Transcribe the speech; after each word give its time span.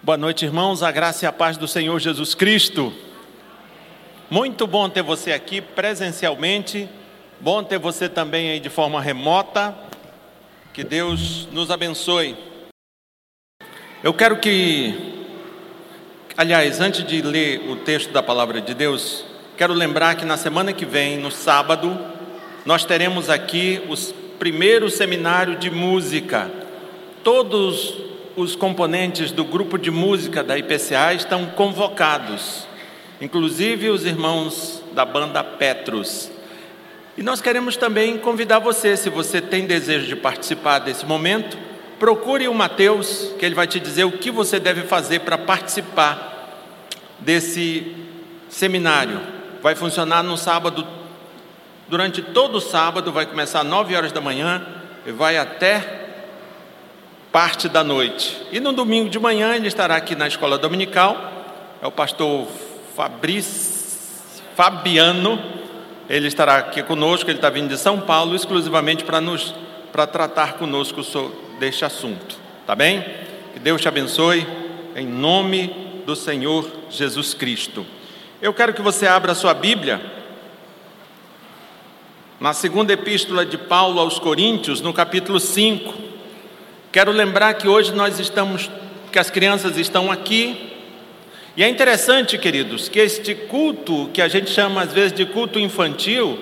Boa 0.00 0.16
noite, 0.16 0.44
irmãos. 0.44 0.80
A 0.84 0.92
graça 0.92 1.24
e 1.24 1.28
a 1.28 1.32
paz 1.32 1.56
do 1.56 1.66
Senhor 1.66 1.98
Jesus 1.98 2.32
Cristo. 2.32 2.92
Muito 4.30 4.64
bom 4.64 4.88
ter 4.88 5.02
você 5.02 5.32
aqui 5.32 5.60
presencialmente. 5.60 6.88
Bom 7.40 7.64
ter 7.64 7.80
você 7.80 8.08
também 8.08 8.48
aí 8.48 8.60
de 8.60 8.70
forma 8.70 9.00
remota. 9.00 9.74
Que 10.72 10.84
Deus 10.84 11.48
nos 11.50 11.68
abençoe. 11.68 12.36
Eu 14.00 14.14
quero 14.14 14.38
que, 14.38 15.26
aliás, 16.36 16.80
antes 16.80 17.04
de 17.04 17.20
ler 17.20 17.68
o 17.68 17.74
texto 17.74 18.12
da 18.12 18.22
palavra 18.22 18.60
de 18.60 18.74
Deus, 18.74 19.24
quero 19.56 19.74
lembrar 19.74 20.14
que 20.14 20.24
na 20.24 20.36
semana 20.36 20.72
que 20.72 20.86
vem, 20.86 21.18
no 21.18 21.32
sábado, 21.32 21.98
nós 22.64 22.84
teremos 22.84 23.28
aqui 23.28 23.82
os 23.88 24.14
primeiros 24.38 24.94
seminários 24.94 25.58
de 25.58 25.72
música. 25.72 26.48
Todos 27.24 28.08
os 28.38 28.54
componentes 28.54 29.32
do 29.32 29.44
grupo 29.44 29.76
de 29.76 29.90
música 29.90 30.44
da 30.44 30.56
IPCA 30.56 31.12
estão 31.12 31.46
convocados, 31.46 32.68
inclusive 33.20 33.90
os 33.90 34.04
irmãos 34.04 34.80
da 34.92 35.04
banda 35.04 35.42
Petrus. 35.42 36.30
E 37.16 37.22
nós 37.22 37.40
queremos 37.40 37.76
também 37.76 38.16
convidar 38.16 38.60
você, 38.60 38.96
se 38.96 39.10
você 39.10 39.40
tem 39.40 39.66
desejo 39.66 40.06
de 40.06 40.14
participar 40.14 40.78
desse 40.78 41.04
momento, 41.04 41.58
procure 41.98 42.46
o 42.46 42.54
Mateus, 42.54 43.34
que 43.40 43.44
ele 43.44 43.56
vai 43.56 43.66
te 43.66 43.80
dizer 43.80 44.04
o 44.04 44.12
que 44.12 44.30
você 44.30 44.60
deve 44.60 44.82
fazer 44.82 45.22
para 45.22 45.36
participar 45.36 46.62
desse 47.18 47.92
seminário. 48.48 49.20
Vai 49.60 49.74
funcionar 49.74 50.22
no 50.22 50.36
sábado, 50.36 50.86
durante 51.88 52.22
todo 52.22 52.58
o 52.58 52.60
sábado, 52.60 53.10
vai 53.10 53.26
começar 53.26 53.62
às 53.62 53.66
9 53.66 53.96
horas 53.96 54.12
da 54.12 54.20
manhã 54.20 54.64
e 55.04 55.10
vai 55.10 55.36
até 55.36 56.07
parte 57.38 57.68
da 57.68 57.84
noite. 57.84 58.36
E 58.50 58.58
no 58.58 58.72
domingo 58.72 59.08
de 59.08 59.16
manhã 59.16 59.54
ele 59.54 59.68
estará 59.68 59.94
aqui 59.94 60.16
na 60.16 60.26
escola 60.26 60.58
dominical. 60.58 61.16
É 61.80 61.86
o 61.86 61.92
pastor 61.92 62.48
Fabrício 62.96 64.42
Fabiano. 64.56 65.40
Ele 66.10 66.26
estará 66.26 66.56
aqui 66.56 66.82
conosco, 66.82 67.30
ele 67.30 67.38
está 67.38 67.48
vindo 67.48 67.68
de 67.68 67.78
São 67.78 68.00
Paulo 68.00 68.34
exclusivamente 68.34 69.04
para 69.04 69.20
nos 69.20 69.54
para 69.92 70.04
tratar 70.04 70.54
conosco 70.54 71.00
deste 71.60 71.84
assunto. 71.84 72.36
Tá 72.66 72.74
bem? 72.74 73.04
Que 73.52 73.60
Deus 73.60 73.80
te 73.80 73.86
abençoe 73.86 74.44
em 74.96 75.06
nome 75.06 76.02
do 76.04 76.16
Senhor 76.16 76.68
Jesus 76.90 77.34
Cristo. 77.34 77.86
Eu 78.42 78.52
quero 78.52 78.74
que 78.74 78.82
você 78.82 79.06
abra 79.06 79.30
a 79.30 79.36
sua 79.36 79.54
Bíblia 79.54 80.02
na 82.40 82.52
segunda 82.52 82.92
epístola 82.92 83.46
de 83.46 83.56
Paulo 83.56 84.00
aos 84.00 84.18
Coríntios, 84.18 84.80
no 84.80 84.92
capítulo 84.92 85.38
5. 85.38 86.08
Quero 86.90 87.12
lembrar 87.12 87.52
que 87.54 87.68
hoje 87.68 87.92
nós 87.92 88.18
estamos, 88.18 88.70
que 89.12 89.18
as 89.18 89.28
crianças 89.28 89.76
estão 89.76 90.10
aqui. 90.10 90.72
E 91.54 91.62
é 91.62 91.68
interessante, 91.68 92.38
queridos, 92.38 92.88
que 92.88 92.98
este 92.98 93.34
culto, 93.34 94.08
que 94.14 94.22
a 94.22 94.28
gente 94.28 94.50
chama 94.50 94.82
às 94.82 94.92
vezes 94.92 95.12
de 95.12 95.26
culto 95.26 95.58
infantil, 95.58 96.38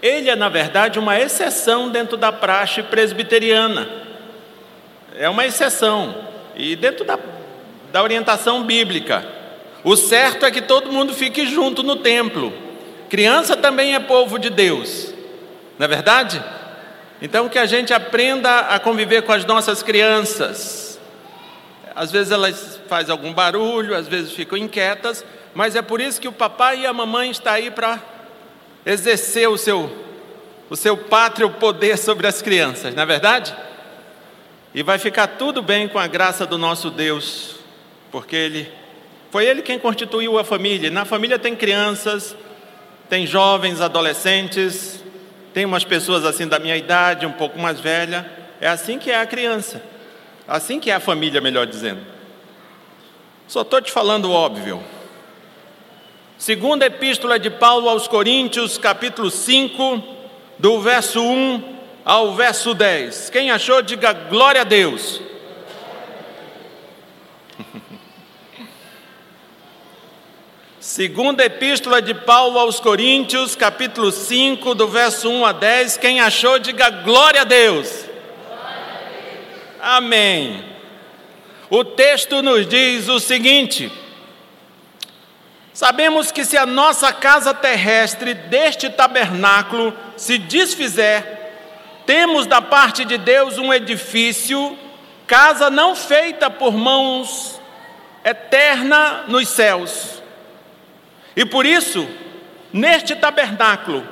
ele 0.00 0.30
é 0.30 0.36
na 0.36 0.48
verdade 0.48 0.98
uma 0.98 1.18
exceção 1.20 1.90
dentro 1.90 2.16
da 2.16 2.32
praxe 2.32 2.82
presbiteriana. 2.82 3.86
É 5.18 5.28
uma 5.28 5.44
exceção. 5.44 6.14
E 6.54 6.74
dentro 6.74 7.04
da, 7.04 7.18
da 7.92 8.02
orientação 8.02 8.62
bíblica. 8.62 9.26
O 9.84 9.94
certo 9.94 10.46
é 10.46 10.50
que 10.50 10.62
todo 10.62 10.92
mundo 10.92 11.12
fique 11.12 11.46
junto 11.46 11.82
no 11.82 11.96
templo. 11.96 12.52
Criança 13.10 13.56
também 13.56 13.94
é 13.94 14.00
povo 14.00 14.38
de 14.38 14.48
Deus. 14.48 15.12
Não 15.78 15.84
é 15.84 15.88
verdade? 15.88 16.42
Então, 17.20 17.48
que 17.48 17.58
a 17.58 17.66
gente 17.66 17.94
aprenda 17.94 18.60
a 18.60 18.78
conviver 18.78 19.22
com 19.22 19.32
as 19.32 19.44
nossas 19.44 19.82
crianças. 19.82 21.00
Às 21.94 22.12
vezes 22.12 22.30
elas 22.30 22.78
fazem 22.88 23.10
algum 23.10 23.32
barulho, 23.32 23.96
às 23.96 24.06
vezes 24.06 24.32
ficam 24.32 24.58
inquietas, 24.58 25.24
mas 25.54 25.74
é 25.74 25.80
por 25.80 26.00
isso 26.00 26.20
que 26.20 26.28
o 26.28 26.32
papai 26.32 26.80
e 26.80 26.86
a 26.86 26.92
mamãe 26.92 27.30
estão 27.30 27.54
aí 27.54 27.70
para 27.70 27.98
exercer 28.84 29.48
o 29.48 29.56
seu, 29.56 29.90
o 30.68 30.76
seu 30.76 30.96
pátrio 30.96 31.50
poder 31.50 31.96
sobre 31.96 32.26
as 32.26 32.42
crianças, 32.42 32.94
não 32.94 33.02
é 33.02 33.06
verdade? 33.06 33.56
E 34.74 34.82
vai 34.82 34.98
ficar 34.98 35.26
tudo 35.26 35.62
bem 35.62 35.88
com 35.88 35.98
a 35.98 36.06
graça 36.06 36.44
do 36.44 36.58
nosso 36.58 36.90
Deus, 36.90 37.56
porque 38.12 38.36
Ele 38.36 38.70
foi 39.30 39.46
Ele 39.46 39.62
quem 39.62 39.78
constituiu 39.78 40.38
a 40.38 40.44
família. 40.44 40.90
Na 40.90 41.06
família 41.06 41.38
tem 41.38 41.56
crianças, 41.56 42.36
tem 43.08 43.26
jovens, 43.26 43.80
adolescentes, 43.80 45.02
tem 45.56 45.64
umas 45.64 45.84
pessoas 45.84 46.22
assim 46.26 46.46
da 46.46 46.58
minha 46.58 46.76
idade, 46.76 47.24
um 47.24 47.32
pouco 47.32 47.58
mais 47.58 47.80
velha. 47.80 48.30
É 48.60 48.68
assim 48.68 48.98
que 48.98 49.10
é 49.10 49.18
a 49.18 49.24
criança. 49.24 49.82
Assim 50.46 50.78
que 50.78 50.90
é 50.90 50.94
a 50.94 51.00
família, 51.00 51.40
melhor 51.40 51.66
dizendo. 51.66 52.02
Só 53.48 53.62
estou 53.62 53.80
te 53.80 53.90
falando 53.90 54.30
óbvio. 54.30 54.84
Segunda 56.36 56.84
epístola 56.84 57.38
de 57.38 57.48
Paulo 57.48 57.88
aos 57.88 58.06
Coríntios, 58.06 58.76
capítulo 58.76 59.30
5, 59.30 60.02
do 60.58 60.78
verso 60.82 61.22
1 61.22 61.78
ao 62.04 62.34
verso 62.34 62.74
10. 62.74 63.30
Quem 63.30 63.50
achou, 63.50 63.80
diga 63.80 64.12
glória 64.12 64.60
a 64.60 64.64
Deus. 64.64 65.22
Segunda 70.86 71.44
Epístola 71.44 72.00
de 72.00 72.14
Paulo 72.14 72.60
aos 72.60 72.78
Coríntios, 72.78 73.56
capítulo 73.56 74.12
5, 74.12 74.72
do 74.72 74.86
verso 74.86 75.28
1 75.28 75.44
a 75.44 75.50
10. 75.50 75.96
Quem 75.96 76.20
achou, 76.20 76.60
diga 76.60 76.88
glória 76.88 77.40
a 77.40 77.44
Deus. 77.44 77.88
Glória 77.88 78.62
a 78.62 79.08
Deus. 79.08 79.80
Amém. 79.82 80.64
O 81.68 81.84
texto 81.84 82.40
nos 82.40 82.68
diz 82.68 83.08
o 83.08 83.18
seguinte: 83.18 83.90
Sabemos 85.72 86.30
que 86.30 86.44
se 86.44 86.56
a 86.56 86.64
nossa 86.64 87.12
casa 87.12 87.52
terrestre 87.52 88.32
deste 88.32 88.88
tabernáculo 88.88 89.92
se 90.16 90.38
desfizer, 90.38 91.50
temos 92.06 92.46
da 92.46 92.62
parte 92.62 93.04
de 93.04 93.18
Deus 93.18 93.58
um 93.58 93.74
edifício, 93.74 94.78
casa 95.26 95.68
não 95.68 95.96
feita 95.96 96.48
por 96.48 96.72
mãos, 96.72 97.60
eterna 98.24 99.24
nos 99.26 99.48
céus. 99.48 100.15
E 101.36 101.44
por 101.44 101.66
isso, 101.66 102.08
neste 102.72 103.14
tabernáculo, 103.14 104.02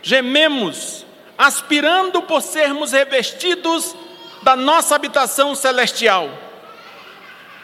gememos, 0.00 1.04
aspirando 1.36 2.22
por 2.22 2.40
sermos 2.40 2.92
revestidos 2.92 3.96
da 4.44 4.54
nossa 4.54 4.94
habitação 4.94 5.56
celestial. 5.56 6.30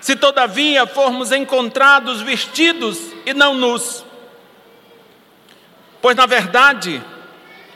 Se 0.00 0.16
todavia 0.16 0.84
formos 0.84 1.30
encontrados 1.30 2.20
vestidos 2.20 2.98
e 3.24 3.32
não 3.32 3.54
nus. 3.54 4.04
Pois 6.03 6.16
na 6.16 6.26
verdade, 6.26 7.00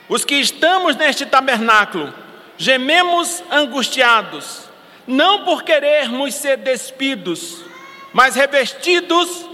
os 0.09 0.25
que 0.25 0.35
estamos 0.35 0.97
neste 0.97 1.25
tabernáculo, 1.25 2.13
gememos 2.59 3.43
angustiados, 3.51 4.63
não 5.07 5.45
por 5.45 5.63
querermos 5.63 6.35
ser 6.35 6.59
despidos, 6.59 7.65
mas 8.13 8.35
revestidos 8.35 9.49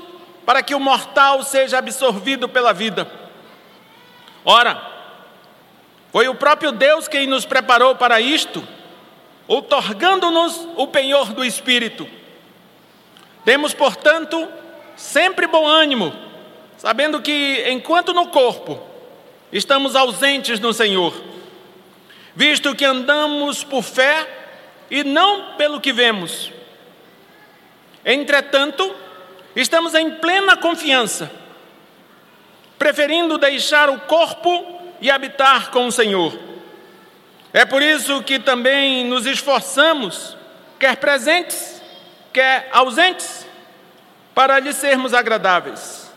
para 0.44 0.62
que 0.62 0.74
o 0.74 0.80
mortal 0.80 1.42
seja 1.42 1.78
absorvido 1.78 2.48
pela 2.48 2.72
vida. 2.72 3.10
Ora, 4.44 4.80
foi 6.12 6.28
o 6.28 6.34
próprio 6.34 6.70
Deus 6.70 7.08
quem 7.08 7.26
nos 7.26 7.44
preparou 7.44 7.96
para 7.96 8.20
isto, 8.20 8.66
outorgando-nos 9.48 10.68
o 10.76 10.86
penhor 10.86 11.32
do 11.32 11.44
Espírito. 11.44 12.06
Temos, 13.44 13.74
portanto, 13.74 14.48
sempre 14.96 15.46
bom 15.46 15.66
ânimo, 15.66 16.14
sabendo 16.76 17.20
que, 17.20 17.64
enquanto 17.68 18.12
no 18.12 18.28
corpo, 18.28 18.80
estamos 19.52 19.96
ausentes 19.96 20.60
no 20.60 20.72
Senhor, 20.72 21.14
visto 22.34 22.74
que 22.74 22.84
andamos 22.84 23.64
por 23.64 23.82
fé 23.82 24.26
e 24.90 25.02
não 25.02 25.56
pelo 25.56 25.80
que 25.80 25.92
vemos. 25.92 26.52
Entretanto, 28.04 28.94
Estamos 29.54 29.94
em 29.94 30.10
plena 30.10 30.56
confiança, 30.56 31.30
preferindo 32.78 33.38
deixar 33.38 33.88
o 33.88 34.00
corpo 34.00 34.82
e 35.00 35.10
habitar 35.10 35.70
com 35.70 35.86
o 35.86 35.92
Senhor. 35.92 36.36
É 37.52 37.64
por 37.64 37.80
isso 37.80 38.20
que 38.24 38.40
também 38.40 39.04
nos 39.04 39.26
esforçamos, 39.26 40.36
quer 40.78 40.96
presentes, 40.96 41.80
quer 42.32 42.68
ausentes, 42.72 43.46
para 44.34 44.58
lhe 44.58 44.72
sermos 44.72 45.14
agradáveis. 45.14 46.12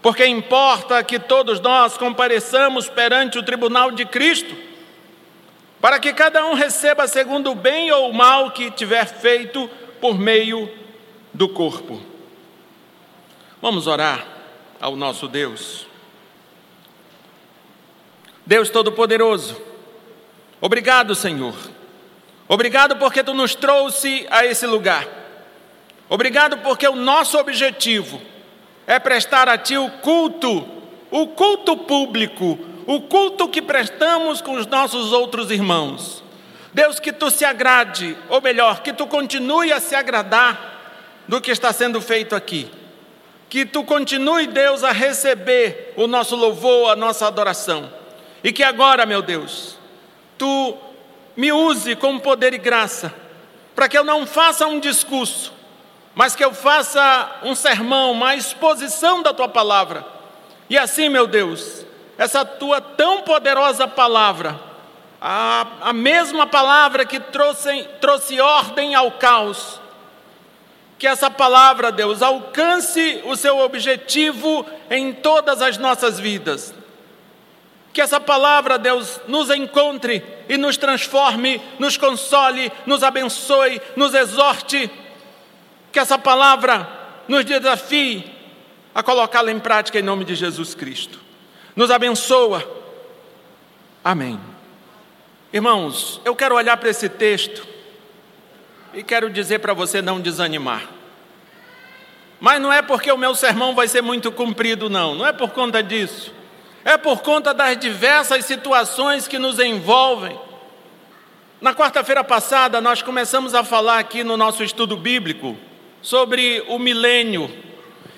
Porque 0.00 0.24
importa 0.24 1.02
que 1.02 1.18
todos 1.18 1.58
nós 1.58 1.96
compareçamos 1.96 2.88
perante 2.88 3.36
o 3.36 3.42
tribunal 3.42 3.90
de 3.90 4.04
Cristo, 4.04 4.54
para 5.80 5.98
que 5.98 6.12
cada 6.12 6.46
um 6.46 6.54
receba 6.54 7.08
segundo 7.08 7.50
o 7.50 7.54
bem 7.56 7.90
ou 7.90 8.10
o 8.10 8.14
mal 8.14 8.52
que 8.52 8.70
tiver 8.70 9.06
feito 9.06 9.68
por 10.00 10.16
meio 10.16 10.70
do 11.32 11.48
corpo. 11.48 12.13
Vamos 13.64 13.86
orar 13.86 14.26
ao 14.78 14.94
nosso 14.94 15.26
Deus. 15.26 15.86
Deus 18.44 18.68
Todo-Poderoso, 18.68 19.58
obrigado, 20.60 21.14
Senhor. 21.14 21.54
Obrigado 22.46 22.96
porque 22.96 23.24
tu 23.24 23.32
nos 23.32 23.54
trouxe 23.54 24.26
a 24.30 24.44
esse 24.44 24.66
lugar. 24.66 25.08
Obrigado 26.10 26.58
porque 26.58 26.86
o 26.86 26.94
nosso 26.94 27.38
objetivo 27.38 28.20
é 28.86 28.98
prestar 28.98 29.48
a 29.48 29.56
Ti 29.56 29.78
o 29.78 29.90
culto, 29.92 30.68
o 31.10 31.28
culto 31.28 31.74
público, 31.74 32.58
o 32.86 33.00
culto 33.00 33.48
que 33.48 33.62
prestamos 33.62 34.42
com 34.42 34.56
os 34.56 34.66
nossos 34.66 35.10
outros 35.10 35.50
irmãos. 35.50 36.22
Deus, 36.74 37.00
que 37.00 37.14
Tu 37.14 37.30
se 37.30 37.46
agrade, 37.46 38.14
ou 38.28 38.42
melhor, 38.42 38.82
que 38.82 38.92
Tu 38.92 39.06
continue 39.06 39.72
a 39.72 39.80
se 39.80 39.94
agradar 39.94 41.22
do 41.26 41.40
que 41.40 41.50
está 41.50 41.72
sendo 41.72 41.98
feito 42.02 42.36
aqui. 42.36 42.83
Que 43.54 43.64
Tu 43.64 43.84
continue, 43.84 44.48
Deus, 44.48 44.82
a 44.82 44.90
receber 44.90 45.94
o 45.96 46.08
nosso 46.08 46.34
louvor, 46.34 46.90
a 46.90 46.96
nossa 46.96 47.28
adoração. 47.28 47.88
E 48.42 48.52
que 48.52 48.64
agora, 48.64 49.06
meu 49.06 49.22
Deus, 49.22 49.78
Tu 50.36 50.76
me 51.36 51.52
use 51.52 51.94
com 51.94 52.18
poder 52.18 52.52
e 52.52 52.58
graça, 52.58 53.14
para 53.72 53.88
que 53.88 53.96
eu 53.96 54.02
não 54.02 54.26
faça 54.26 54.66
um 54.66 54.80
discurso, 54.80 55.52
mas 56.16 56.34
que 56.34 56.44
eu 56.44 56.52
faça 56.52 57.42
um 57.44 57.54
sermão, 57.54 58.10
uma 58.10 58.34
exposição 58.34 59.22
da 59.22 59.32
tua 59.32 59.48
palavra. 59.48 60.04
E 60.68 60.76
assim, 60.76 61.08
meu 61.08 61.28
Deus, 61.28 61.86
essa 62.18 62.44
tua 62.44 62.80
tão 62.80 63.22
poderosa 63.22 63.86
palavra, 63.86 64.58
a, 65.20 65.64
a 65.80 65.92
mesma 65.92 66.44
palavra 66.44 67.04
que 67.04 67.20
trouxe, 67.20 67.84
trouxe 68.00 68.40
ordem 68.40 68.96
ao 68.96 69.12
caos, 69.12 69.80
que 70.98 71.06
essa 71.06 71.30
palavra, 71.30 71.90
Deus, 71.90 72.22
alcance 72.22 73.20
o 73.24 73.36
seu 73.36 73.58
objetivo 73.58 74.64
em 74.90 75.12
todas 75.12 75.60
as 75.60 75.76
nossas 75.76 76.20
vidas. 76.20 76.74
Que 77.92 78.00
essa 78.00 78.20
palavra, 78.20 78.78
Deus, 78.78 79.20
nos 79.28 79.50
encontre 79.50 80.22
e 80.48 80.56
nos 80.56 80.76
transforme, 80.76 81.60
nos 81.78 81.96
console, 81.96 82.72
nos 82.86 83.02
abençoe, 83.02 83.80
nos 83.96 84.14
exorte 84.14 84.90
que 85.92 85.98
essa 85.98 86.18
palavra 86.18 86.88
nos 87.28 87.44
desafie 87.44 88.24
a 88.94 89.02
colocá-la 89.02 89.50
em 89.50 89.58
prática 89.58 89.98
em 89.98 90.02
nome 90.02 90.24
de 90.24 90.34
Jesus 90.34 90.74
Cristo. 90.74 91.20
Nos 91.74 91.90
abençoa. 91.90 92.64
Amém. 94.02 94.40
Irmãos, 95.52 96.20
eu 96.24 96.34
quero 96.34 96.56
olhar 96.56 96.76
para 96.76 96.90
esse 96.90 97.08
texto 97.08 97.73
e 98.94 99.02
quero 99.02 99.28
dizer 99.30 99.58
para 99.58 99.74
você 99.74 100.00
não 100.00 100.20
desanimar. 100.20 100.88
Mas 102.40 102.60
não 102.60 102.72
é 102.72 102.82
porque 102.82 103.10
o 103.10 103.16
meu 103.16 103.34
sermão 103.34 103.74
vai 103.74 103.88
ser 103.88 104.02
muito 104.02 104.30
comprido, 104.30 104.90
não, 104.90 105.14
não 105.14 105.26
é 105.26 105.32
por 105.32 105.50
conta 105.50 105.82
disso. 105.82 106.32
É 106.84 106.98
por 106.98 107.22
conta 107.22 107.54
das 107.54 107.78
diversas 107.78 108.44
situações 108.44 109.26
que 109.26 109.38
nos 109.38 109.58
envolvem. 109.58 110.38
Na 111.60 111.74
quarta-feira 111.74 112.22
passada, 112.22 112.80
nós 112.80 113.00
começamos 113.00 113.54
a 113.54 113.64
falar 113.64 113.98
aqui 113.98 114.22
no 114.22 114.36
nosso 114.36 114.62
estudo 114.62 114.96
bíblico 114.96 115.56
sobre 116.02 116.62
o 116.68 116.78
milênio. 116.78 117.50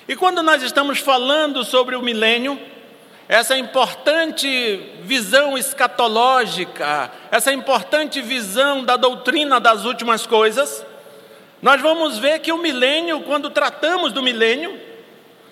E 0.08 0.16
quando 0.16 0.42
nós 0.42 0.62
estamos 0.62 0.98
falando 0.98 1.62
sobre 1.62 1.94
o 1.94 2.02
milênio, 2.02 2.58
essa 3.28 3.56
importante 3.56 4.92
visão 5.02 5.58
escatológica, 5.58 7.10
essa 7.30 7.52
importante 7.52 8.22
visão 8.22 8.84
da 8.84 8.96
doutrina 8.96 9.58
das 9.58 9.84
últimas 9.84 10.26
coisas, 10.26 10.84
nós 11.60 11.80
vamos 11.80 12.18
ver 12.18 12.38
que 12.38 12.52
o 12.52 12.58
milênio, 12.58 13.22
quando 13.22 13.50
tratamos 13.50 14.12
do 14.12 14.22
milênio, 14.22 14.78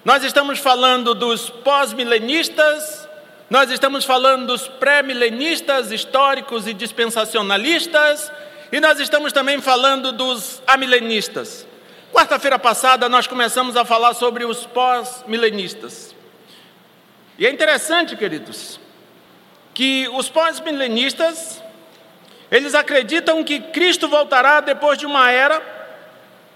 nós 0.05 0.23
estamos 0.23 0.61
falando 0.61 1.15
dos 1.15 1.51
pós-milenistas, 1.51 3.09
nós 3.51 3.71
estamos 3.71 4.05
falando 4.05 4.47
dos 4.47 4.69
pré-milenistas 4.69 5.91
históricos 5.91 6.69
e 6.69 6.75
dispensacionalistas, 6.75 8.31
e 8.71 8.79
nós 8.79 9.01
estamos 9.01 9.33
também 9.33 9.61
falando 9.61 10.13
dos 10.13 10.63
amilenistas. 10.67 11.67
Quarta-feira 12.13 12.59
passada 12.59 13.09
nós 13.09 13.27
começamos 13.27 13.77
a 13.77 13.85
falar 13.85 14.15
sobre 14.15 14.45
os 14.45 14.65
pós-milenistas. 14.67 16.14
E 17.39 17.47
é 17.47 17.51
interessante, 17.51 18.17
queridos, 18.17 18.79
que 19.73 20.09
os 20.13 20.29
pós-milenistas, 20.29 21.63
eles 22.51 22.75
acreditam 22.75 23.43
que 23.43 23.59
Cristo 23.59 24.09
voltará 24.09 24.61
depois 24.61 24.97
de 24.97 25.05
uma 25.05 25.31
era 25.31 25.61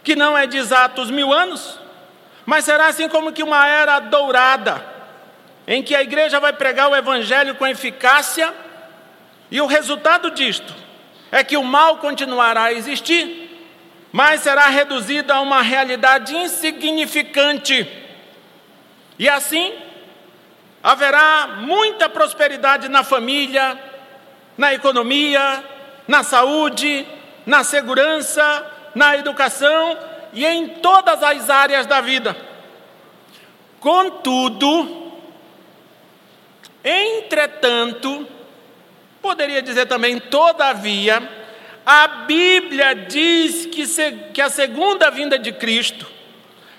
que 0.05 0.15
não 0.15 0.39
é 0.39 0.47
de 0.47 0.57
exatos 0.57 1.11
mil 1.11 1.33
anos, 1.33 1.79
mas 2.47 2.65
será 2.65 2.87
assim 2.87 3.09
como 3.09 3.33
que 3.33 3.43
uma 3.43 3.67
era 3.67 3.99
dourada, 3.99 4.83
em 5.67 5.83
que 5.83 5.95
a 5.95 6.03
igreja 6.03 6.39
vai 6.39 6.53
pregar 6.53 6.89
o 6.89 6.97
evangelho 6.97 7.57
com 7.57 7.67
eficácia, 7.67 8.55
e 9.51 9.61
o 9.61 9.67
resultado 9.67 10.31
disto 10.31 10.75
é 11.33 11.43
que 11.43 11.57
o 11.57 11.65
mal 11.65 11.99
continuará 11.99 12.65
a 12.65 12.73
existir, 12.73 13.67
mas 14.13 14.41
será 14.41 14.69
reduzida 14.69 15.35
a 15.35 15.41
uma 15.41 15.61
realidade 15.61 16.35
insignificante. 16.35 17.87
E 19.19 19.29
assim, 19.29 19.75
haverá 20.88 21.46
muita 21.58 22.08
prosperidade 22.08 22.88
na 22.88 23.05
família, 23.05 23.79
na 24.56 24.73
economia, 24.73 25.62
na 26.08 26.23
saúde, 26.23 27.06
na 27.44 27.62
segurança, 27.62 28.67
na 28.94 29.14
educação 29.14 29.99
e 30.32 30.46
em 30.46 30.67
todas 30.67 31.23
as 31.23 31.50
áreas 31.50 31.85
da 31.85 32.00
vida. 32.00 32.35
Contudo, 33.79 35.12
entretanto, 36.82 38.26
poderia 39.20 39.61
dizer 39.61 39.85
também, 39.85 40.19
todavia, 40.19 41.23
a 41.85 42.08
Bíblia 42.08 42.94
diz 42.94 43.67
que, 43.67 43.87
se, 43.87 44.11
que 44.32 44.40
a 44.40 44.49
segunda 44.49 45.11
vinda 45.11 45.38
de 45.38 45.52
Cristo 45.52 46.18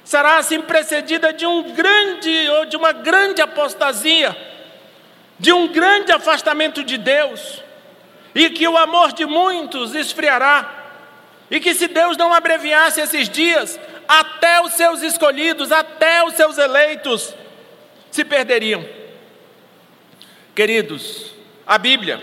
será 0.10 0.40
assim 0.40 0.60
precedida 0.60 1.32
de 1.32 1.46
um 1.46 1.72
grande 1.72 2.50
ou 2.50 2.66
de 2.66 2.76
uma 2.76 2.92
grande 2.92 3.44
apostasia, 3.44 4.36
de 5.38 5.54
um 5.54 5.68
grande 5.68 6.12
afastamento 6.12 6.84
de 6.84 6.98
Deus, 6.98 7.62
e 8.34 8.50
que 8.50 8.68
o 8.68 8.76
amor 8.76 9.14
de 9.14 9.24
muitos 9.28 9.94
esfriará, 9.94 10.96
e 11.52 11.60
que 11.60 11.76
se 11.76 11.88
Deus 11.88 12.18
não 12.18 12.34
abreviasse 12.34 13.00
esses 13.00 13.30
dias, 13.30 13.80
até 14.08 14.60
os 14.62 14.74
seus 14.74 15.04
escolhidos, 15.04 15.72
até 15.72 16.24
os 16.24 16.34
seus 16.34 16.58
eleitos 16.58 17.36
se 18.10 18.26
perderiam. 18.26 18.84
Queridos, 20.56 21.36
a 21.68 21.78
Bíblia 21.78 22.20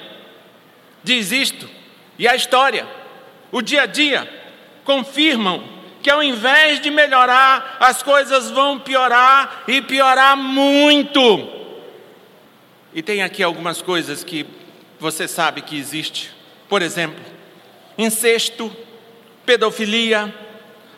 diz 1.04 1.30
isto 1.30 1.70
e 2.18 2.26
a 2.26 2.34
história, 2.34 2.84
o 3.52 3.62
dia 3.62 3.82
a 3.82 3.86
dia, 3.86 4.28
confirmam 4.84 5.75
que 6.06 6.10
ao 6.12 6.22
invés 6.22 6.80
de 6.80 6.88
melhorar, 6.88 7.78
as 7.80 8.00
coisas 8.00 8.48
vão 8.48 8.78
piorar 8.78 9.64
e 9.66 9.82
piorar 9.82 10.36
muito. 10.36 11.18
E 12.94 13.02
tem 13.02 13.24
aqui 13.24 13.42
algumas 13.42 13.82
coisas 13.82 14.22
que 14.22 14.46
você 15.00 15.26
sabe 15.26 15.62
que 15.62 15.76
existe. 15.76 16.30
Por 16.68 16.80
exemplo, 16.80 17.20
incesto, 17.98 18.70
pedofilia, 19.44 20.32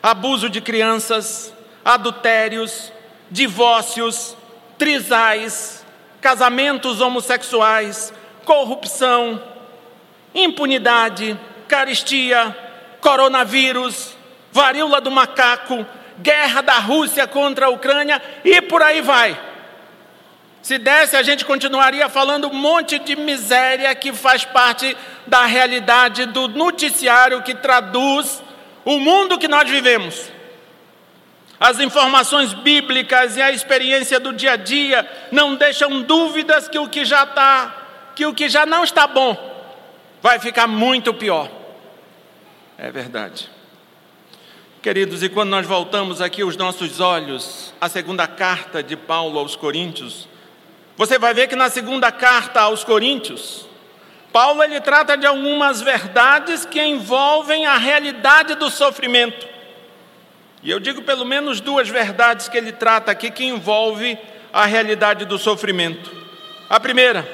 abuso 0.03 0.47
de 0.47 0.61
crianças, 0.61 1.51
adultérios, 1.83 2.93
divórcios, 3.31 4.37
trisais, 4.77 5.83
casamentos 6.21 7.01
homossexuais, 7.01 8.13
corrupção, 8.45 9.41
impunidade, 10.35 11.35
caristia, 11.67 12.55
coronavírus, 13.01 14.18
varíola 14.51 14.99
do 14.99 15.11
macaco, 15.11 15.85
guerra 16.19 16.61
da 16.61 16.79
Rússia 16.79 17.27
contra 17.27 17.67
a 17.67 17.69
Ucrânia 17.69 18.21
e 18.43 18.61
por 18.61 18.81
aí 18.81 19.01
vai. 19.01 19.39
Se 20.61 20.77
desse, 20.77 21.15
a 21.15 21.23
gente 21.23 21.45
continuaria 21.45 22.09
falando 22.09 22.49
um 22.49 22.53
monte 22.53 22.99
de 22.99 23.15
miséria 23.15 23.93
que 23.95 24.11
faz 24.11 24.43
parte 24.43 24.95
da 25.25 25.45
realidade 25.45 26.25
do 26.25 26.47
noticiário 26.47 27.41
que 27.41 27.55
traduz 27.55 28.43
o 28.83 28.99
mundo 28.99 29.37
que 29.37 29.47
nós 29.47 29.69
vivemos. 29.69 30.29
As 31.59 31.79
informações 31.79 32.53
bíblicas 32.53 33.35
e 33.35 33.41
a 33.41 33.51
experiência 33.51 34.19
do 34.19 34.31
dia 34.31 34.53
a 34.53 34.55
dia 34.55 35.09
não 35.31 35.55
deixam 35.55 36.01
dúvidas 36.01 36.67
que 36.67 36.79
o 36.79 36.87
que 36.87 37.03
já 37.03 37.23
está, 37.23 38.11
que 38.15 38.25
o 38.25 38.33
que 38.33 38.47
já 38.47 38.65
não 38.65 38.83
está 38.83 39.07
bom 39.07 39.35
vai 40.21 40.39
ficar 40.39 40.67
muito 40.67 41.13
pior. 41.13 41.49
É 42.77 42.91
verdade. 42.91 43.49
Queridos, 44.81 45.21
e 45.21 45.27
quando 45.27 45.49
nós 45.49 45.67
voltamos 45.67 46.21
aqui 46.21 46.41
os 46.41 46.55
nossos 46.55 47.01
olhos 47.01 47.73
à 47.81 47.89
segunda 47.89 48.25
carta 48.25 48.81
de 48.81 48.95
Paulo 48.95 49.37
aos 49.37 49.53
Coríntios, 49.53 50.25
você 50.95 51.19
vai 51.19 51.33
ver 51.33 51.47
que 51.47 51.55
na 51.55 51.69
segunda 51.69 52.13
carta 52.13 52.61
aos 52.61 52.81
Coríntios, 52.81 53.67
Paulo 54.31 54.63
ele 54.63 54.79
trata 54.79 55.17
de 55.17 55.25
algumas 55.25 55.81
verdades 55.81 56.63
que 56.63 56.81
envolvem 56.81 57.65
a 57.65 57.77
realidade 57.77 58.55
do 58.55 58.69
sofrimento. 58.69 59.45
E 60.63 60.71
eu 60.71 60.79
digo 60.79 61.01
pelo 61.01 61.25
menos 61.25 61.59
duas 61.59 61.89
verdades 61.89 62.47
que 62.47 62.57
ele 62.57 62.71
trata 62.71 63.11
aqui 63.11 63.29
que 63.29 63.43
envolve 63.43 64.17
a 64.53 64.65
realidade 64.65 65.25
do 65.25 65.37
sofrimento. 65.37 66.09
A 66.69 66.79
primeira, 66.79 67.27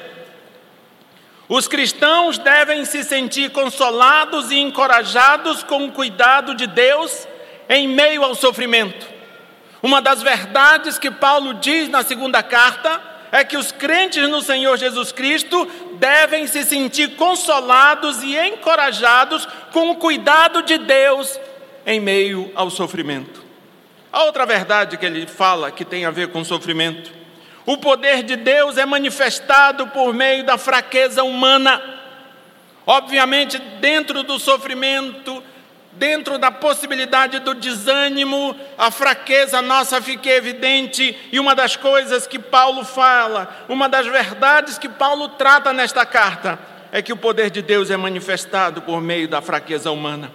os 1.48 1.68
cristãos 1.68 2.38
devem 2.38 2.84
se 2.84 3.04
sentir 3.04 3.52
consolados 3.52 4.50
e 4.50 4.56
encorajados 4.56 5.62
com 5.62 5.84
o 5.84 5.92
cuidado 5.92 6.52
de 6.52 6.66
Deus 6.66 7.28
em 7.68 7.88
meio 7.88 8.24
ao 8.24 8.34
sofrimento. 8.34 9.06
Uma 9.82 10.00
das 10.00 10.22
verdades 10.22 10.98
que 10.98 11.10
Paulo 11.10 11.54
diz 11.54 11.88
na 11.88 12.02
segunda 12.02 12.42
carta 12.42 13.00
é 13.30 13.44
que 13.44 13.56
os 13.56 13.72
crentes 13.72 14.28
no 14.28 14.40
Senhor 14.40 14.76
Jesus 14.76 15.12
Cristo 15.12 15.68
devem 15.94 16.46
se 16.46 16.64
sentir 16.64 17.16
consolados 17.16 18.22
e 18.22 18.36
encorajados 18.36 19.46
com 19.72 19.90
o 19.90 19.96
cuidado 19.96 20.62
de 20.62 20.78
Deus 20.78 21.38
em 21.84 22.00
meio 22.00 22.50
ao 22.54 22.70
sofrimento. 22.70 23.44
A 24.12 24.24
outra 24.24 24.46
verdade 24.46 24.96
que 24.96 25.04
ele 25.04 25.26
fala 25.26 25.70
que 25.70 25.84
tem 25.84 26.04
a 26.04 26.10
ver 26.10 26.28
com 26.28 26.42
sofrimento: 26.42 27.12
o 27.66 27.76
poder 27.76 28.22
de 28.22 28.36
Deus 28.36 28.78
é 28.78 28.86
manifestado 28.86 29.88
por 29.88 30.14
meio 30.14 30.44
da 30.44 30.56
fraqueza 30.56 31.22
humana. 31.22 31.82
Obviamente, 32.86 33.58
dentro 33.58 34.22
do 34.22 34.38
sofrimento, 34.38 35.42
dentro 35.98 36.38
da 36.38 36.50
possibilidade 36.50 37.38
do 37.40 37.54
desânimo, 37.54 38.56
a 38.76 38.90
fraqueza 38.90 39.60
nossa 39.62 40.00
fica 40.00 40.28
evidente, 40.30 41.16
e 41.32 41.40
uma 41.40 41.54
das 41.54 41.76
coisas 41.76 42.26
que 42.26 42.38
Paulo 42.38 42.84
fala, 42.84 43.64
uma 43.68 43.88
das 43.88 44.06
verdades 44.06 44.78
que 44.78 44.88
Paulo 44.88 45.28
trata 45.30 45.72
nesta 45.72 46.04
carta, 46.06 46.58
é 46.92 47.02
que 47.02 47.12
o 47.12 47.16
poder 47.16 47.50
de 47.50 47.62
Deus 47.62 47.90
é 47.90 47.96
manifestado 47.96 48.82
por 48.82 49.00
meio 49.00 49.28
da 49.28 49.42
fraqueza 49.42 49.90
humana. 49.90 50.32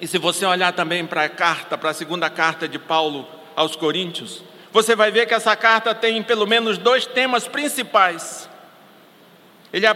E 0.00 0.06
se 0.06 0.18
você 0.18 0.44
olhar 0.44 0.72
também 0.72 1.06
para 1.06 1.24
a 1.24 1.28
carta, 1.28 1.78
para 1.78 1.90
a 1.90 1.94
segunda 1.94 2.28
carta 2.28 2.68
de 2.68 2.78
Paulo 2.78 3.26
aos 3.54 3.74
Coríntios, 3.74 4.44
você 4.70 4.94
vai 4.94 5.10
ver 5.10 5.26
que 5.26 5.32
essa 5.32 5.56
carta 5.56 5.94
tem 5.94 6.22
pelo 6.22 6.46
menos 6.46 6.76
dois 6.76 7.06
temas 7.06 7.48
principais. 7.48 8.48
Ele, 9.72 9.86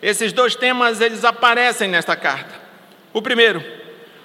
esses 0.00 0.32
dois 0.32 0.56
temas 0.56 1.00
eles 1.02 1.22
aparecem 1.22 1.88
nesta 1.88 2.16
carta. 2.16 2.59
O 3.12 3.20
primeiro, 3.20 3.64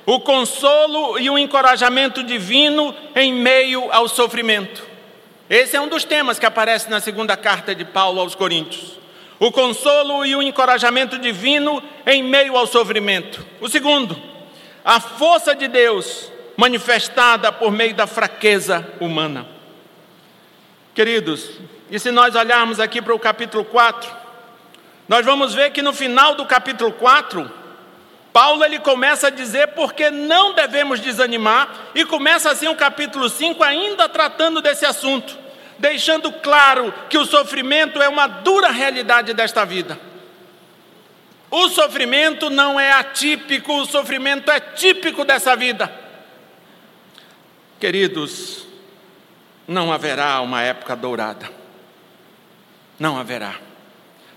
o 0.06 0.20
consolo 0.20 1.18
e 1.18 1.30
o 1.30 1.38
encorajamento 1.38 2.24
divino 2.24 2.96
em 3.16 3.34
meio 3.34 3.92
ao 3.92 4.08
sofrimento. 4.08 4.84
Esse 5.50 5.76
é 5.76 5.82
um 5.82 5.88
dos 5.88 6.04
temas 6.04 6.40
que 6.40 6.46
aparece 6.46 6.90
na 6.90 7.00
segunda 7.00 7.36
carta 7.36 7.74
de 7.74 7.86
Paulo 7.86 8.20
aos 8.20 8.36
Coríntios. 8.36 9.00
O 9.40 9.52
consolo 9.52 10.26
e 10.26 10.36
o 10.36 10.42
encorajamento 10.42 11.20
divino 11.20 11.84
em 12.06 12.24
meio 12.24 12.56
ao 12.56 12.66
sofrimento. 12.66 13.46
O 13.60 13.68
segundo, 13.68 14.16
a 14.84 15.00
força 15.00 15.56
de 15.56 15.68
Deus 15.68 16.32
manifestada 16.56 17.52
por 17.52 17.72
meio 17.72 17.94
da 17.94 18.08
fraqueza 18.08 18.88
humana. 19.00 19.46
Queridos, 20.94 21.50
e 21.92 22.00
se 22.00 22.12
nós 22.12 22.36
olharmos 22.36 22.80
aqui 22.80 23.02
para 23.02 23.14
o 23.14 23.20
capítulo 23.20 23.66
4, 23.66 24.10
nós 25.08 25.26
vamos 25.26 25.54
ver 25.54 25.72
que 25.72 25.82
no 25.82 25.92
final 25.92 26.36
do 26.36 26.46
capítulo 26.46 26.92
4, 26.94 27.52
Paulo 28.36 28.66
ele 28.66 28.80
começa 28.80 29.28
a 29.28 29.30
dizer 29.30 29.68
porque 29.68 30.12
não 30.12 30.54
devemos 30.54 31.00
desanimar 31.00 31.70
e 31.96 32.04
começa 32.04 32.52
assim 32.52 32.68
o 32.68 32.76
capítulo 32.76 33.30
5 33.30 33.64
ainda 33.64 34.10
tratando 34.10 34.62
desse 34.62 34.86
assunto, 34.86 35.40
deixando 35.80 36.30
claro 36.30 36.94
que 37.10 37.18
o 37.18 37.24
sofrimento 37.24 38.02
é 38.02 38.10
uma 38.10 38.28
dura 38.28 38.72
realidade 38.72 39.34
desta 39.34 39.64
vida. 39.64 39.98
O 41.50 41.70
sofrimento 41.70 42.50
não 42.50 42.78
é 42.78 42.92
atípico, 42.92 43.72
o 43.72 43.86
sofrimento 43.86 44.52
é 44.52 44.60
típico 44.60 45.24
dessa 45.24 45.56
vida. 45.56 45.90
Queridos, 47.80 48.68
não 49.66 49.94
haverá 49.94 50.42
uma 50.42 50.62
época 50.62 50.94
dourada. 50.94 51.50
Não 53.00 53.18
haverá. 53.18 53.56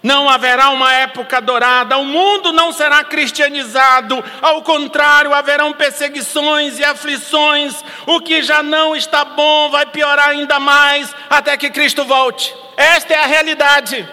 Não 0.02 0.28
haverá 0.28 0.71
uma 0.71 0.93
época 0.93 1.40
dourada, 1.40 1.97
o 1.97 2.05
mundo 2.05 2.52
não 2.52 2.73
será 2.73 3.02
cristianizado, 3.02 4.23
ao 4.40 4.62
contrário, 4.62 5.35
haverão 5.35 5.73
perseguições 5.73 6.78
e 6.78 6.85
aflições, 6.85 7.85
o 8.07 8.21
que 8.21 8.40
já 8.43 8.62
não 8.62 8.95
está 8.95 9.25
bom 9.25 9.71
vai 9.71 9.87
piorar 9.87 10.28
ainda 10.28 10.61
mais 10.61 11.12
até 11.28 11.57
que 11.57 11.71
Cristo 11.71 12.05
volte. 12.05 12.55
Esta 12.76 13.14
é 13.14 13.19
a 13.19 13.26
realidade. 13.26 14.09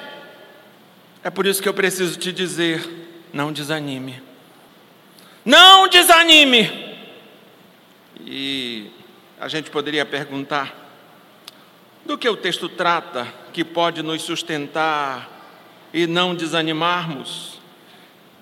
É 1.24 1.30
por 1.30 1.46
isso 1.46 1.62
que 1.62 1.70
eu 1.70 1.74
preciso 1.74 2.18
te 2.18 2.32
dizer: 2.32 2.88
não 3.32 3.52
desanime. 3.52 4.24
Não 5.44 5.88
desanime. 5.88 6.98
E 8.26 8.90
a 9.40 9.48
gente 9.48 9.70
poderia 9.70 10.04
perguntar: 10.04 10.74
do 12.04 12.18
que 12.18 12.28
o 12.28 12.36
texto 12.36 12.68
trata 12.68 13.28
que 13.54 13.64
pode 13.64 14.02
nos 14.02 14.24
sustentar 14.24 15.35
e 15.96 16.06
não 16.06 16.36
desanimarmos. 16.36 17.58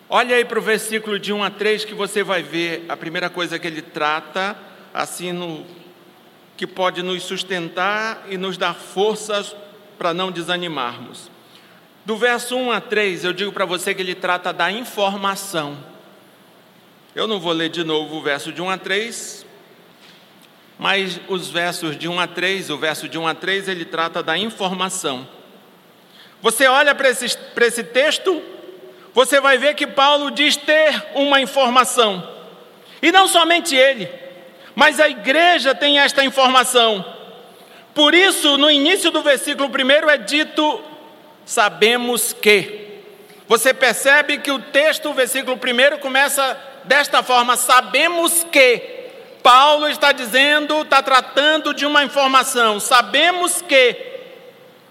Olha 0.10 0.36
aí 0.36 0.44
para 0.44 0.58
o 0.58 0.62
versículo 0.62 1.20
de 1.20 1.32
1 1.32 1.44
a 1.44 1.52
3 1.52 1.86
que 1.86 1.94
você 1.94 2.24
vai 2.24 2.42
ver 2.42 2.84
a 2.90 2.98
primeira 2.98 3.30
coisa 3.30 3.60
que 3.60 3.68
ele 3.68 3.84
trata, 3.84 4.58
assim, 4.92 5.32
no, 5.32 5.64
que 6.58 6.66
pode 6.66 7.04
nos 7.04 7.22
sustentar 7.22 8.26
e 8.28 8.38
nos 8.38 8.58
dar 8.58 8.74
forças 8.74 9.56
para 10.00 10.16
não 10.16 10.32
desanimarmos. 10.32 11.30
Do 12.04 12.18
verso 12.18 12.58
1 12.58 12.72
a 12.72 12.82
3, 12.82 13.24
eu 13.24 13.34
digo 13.34 13.52
para 13.52 13.66
você 13.66 13.94
que 13.94 14.02
ele 14.02 14.16
trata 14.16 14.52
da 14.52 14.72
informação. 14.72 15.78
Eu 17.14 17.28
não 17.28 17.40
vou 17.40 17.54
ler 17.54 17.70
de 17.70 17.84
novo 17.84 18.16
o 18.16 18.22
verso 18.24 18.52
de 18.52 18.64
1 18.64 18.70
a 18.72 18.78
3, 18.80 19.46
mas 20.80 21.22
os 21.28 21.52
versos 21.52 21.96
de 22.00 22.08
1 22.08 22.20
a 22.20 22.26
3, 22.26 22.72
o 22.72 22.80
verso 22.80 23.08
de 23.08 23.20
1 23.20 23.28
a 23.28 23.36
3, 23.36 23.68
ele 23.68 23.86
trata 23.86 24.24
da 24.24 24.36
informação. 24.36 25.28
Você 26.44 26.68
olha 26.68 26.94
para 26.94 27.10
esse, 27.10 27.38
para 27.56 27.66
esse 27.66 27.86
texto, 27.86 28.44
você 29.14 29.40
vai 29.40 29.58
ver 29.58 29.76
que 29.76 29.88
Paulo 29.88 30.30
diz 30.30 30.58
ter 30.58 30.94
uma 31.16 31.40
informação. 31.40 32.22
E 33.02 33.14
não 33.14 33.30
somente 33.30 33.74
ele, 33.74 34.10
mas 34.76 35.00
a 35.00 35.08
igreja 35.08 35.74
tem 35.74 36.00
esta 36.00 36.22
informação. 36.22 37.06
Por 37.96 38.14
isso, 38.14 38.58
no 38.58 38.70
início 38.70 39.10
do 39.10 39.22
versículo 39.22 39.70
primeiro 39.70 40.10
é 40.10 40.18
dito: 40.18 40.82
sabemos 41.46 42.34
que. 42.34 42.82
Você 43.48 43.74
percebe 43.74 44.40
que 44.40 44.52
o 44.52 44.60
texto, 44.60 45.12
o 45.12 45.14
versículo 45.14 45.56
primeiro, 45.56 45.98
começa 46.00 46.60
desta 46.84 47.24
forma: 47.24 47.56
sabemos 47.56 48.46
que. 48.52 48.92
Paulo 49.42 49.88
está 49.88 50.12
dizendo, 50.12 50.82
está 50.82 51.02
tratando 51.02 51.74
de 51.74 51.86
uma 51.86 52.04
informação, 52.04 52.82
sabemos 52.82 53.62
que. 53.62 53.96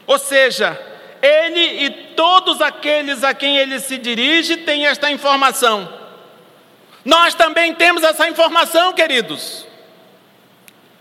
Ou 0.07 0.19
seja, 0.19 0.92
ele 1.23 1.85
e 1.85 1.91
todos 2.17 2.61
aqueles 2.61 3.23
a 3.23 3.33
quem 3.33 3.57
ele 3.57 3.79
se 3.79 3.97
dirige 3.97 4.57
têm 4.57 4.87
esta 4.87 5.11
informação. 5.11 5.89
Nós 7.05 7.33
também 7.35 7.73
temos 7.73 8.03
essa 8.03 8.29
informação, 8.29 8.93
queridos. 8.93 9.65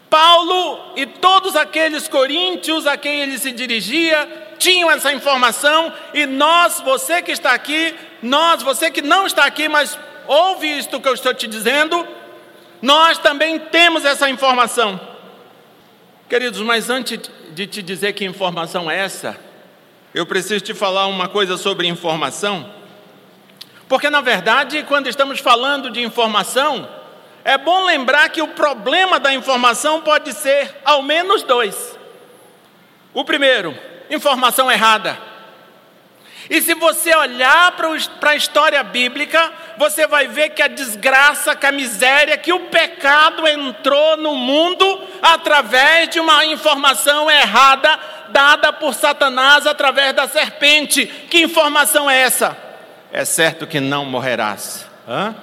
Paulo 0.09 0.93
e 0.95 1.05
todos 1.05 1.55
aqueles 1.55 2.07
coríntios 2.07 2.85
a 2.85 2.97
quem 2.97 3.21
ele 3.21 3.37
se 3.39 3.51
dirigia 3.51 4.49
tinham 4.59 4.91
essa 4.91 5.11
informação 5.11 5.91
e 6.13 6.27
nós, 6.27 6.79
você 6.81 7.21
que 7.21 7.31
está 7.31 7.53
aqui, 7.53 7.95
nós, 8.21 8.61
você 8.61 8.91
que 8.91 9.01
não 9.01 9.25
está 9.25 9.45
aqui, 9.45 9.67
mas 9.67 9.97
ouve 10.27 10.67
isto 10.77 10.99
que 10.99 11.07
eu 11.07 11.13
estou 11.15 11.33
te 11.33 11.47
dizendo, 11.47 12.07
nós 12.79 13.17
também 13.17 13.57
temos 13.57 14.05
essa 14.05 14.29
informação. 14.29 14.99
Queridos, 16.29 16.61
mas 16.61 16.89
antes 16.89 17.19
de 17.51 17.65
te 17.65 17.81
dizer 17.81 18.13
que 18.13 18.23
informação 18.23 18.89
é 18.89 18.99
essa, 18.99 19.37
eu 20.13 20.25
preciso 20.25 20.63
te 20.63 20.73
falar 20.73 21.07
uma 21.07 21.27
coisa 21.27 21.57
sobre 21.57 21.87
informação, 21.87 22.69
porque 23.87 24.09
na 24.09 24.21
verdade, 24.21 24.83
quando 24.83 25.07
estamos 25.07 25.39
falando 25.39 25.89
de 25.89 26.01
informação, 26.01 26.87
é 27.43 27.57
bom 27.57 27.85
lembrar 27.85 28.29
que 28.29 28.41
o 28.41 28.49
problema 28.49 29.19
da 29.19 29.33
informação 29.33 30.01
pode 30.01 30.33
ser 30.33 30.77
ao 30.85 31.01
menos 31.01 31.43
dois. 31.43 31.97
O 33.13 33.25
primeiro, 33.25 33.77
informação 34.09 34.71
errada. 34.71 35.17
E 36.49 36.61
se 36.61 36.73
você 36.73 37.15
olhar 37.15 37.71
para 37.73 38.31
a 38.31 38.35
história 38.35 38.83
bíblica, 38.83 39.51
você 39.81 40.05
vai 40.05 40.27
ver 40.27 40.49
que 40.49 40.61
a 40.61 40.67
desgraça, 40.67 41.55
que 41.55 41.65
a 41.65 41.71
miséria, 41.71 42.37
que 42.37 42.53
o 42.53 42.67
pecado 42.67 43.47
entrou 43.47 44.15
no 44.15 44.35
mundo 44.35 45.07
através 45.23 46.07
de 46.07 46.19
uma 46.19 46.45
informação 46.45 47.31
errada 47.31 47.99
dada 48.29 48.71
por 48.71 48.93
Satanás 48.93 49.65
através 49.65 50.13
da 50.13 50.27
serpente. 50.27 51.07
Que 51.07 51.41
informação 51.41 52.07
é 52.07 52.21
essa? 52.21 52.55
É 53.11 53.25
certo 53.25 53.65
que 53.65 53.79
não 53.79 54.05
morrerás. 54.05 54.85
Hã? 55.09 55.33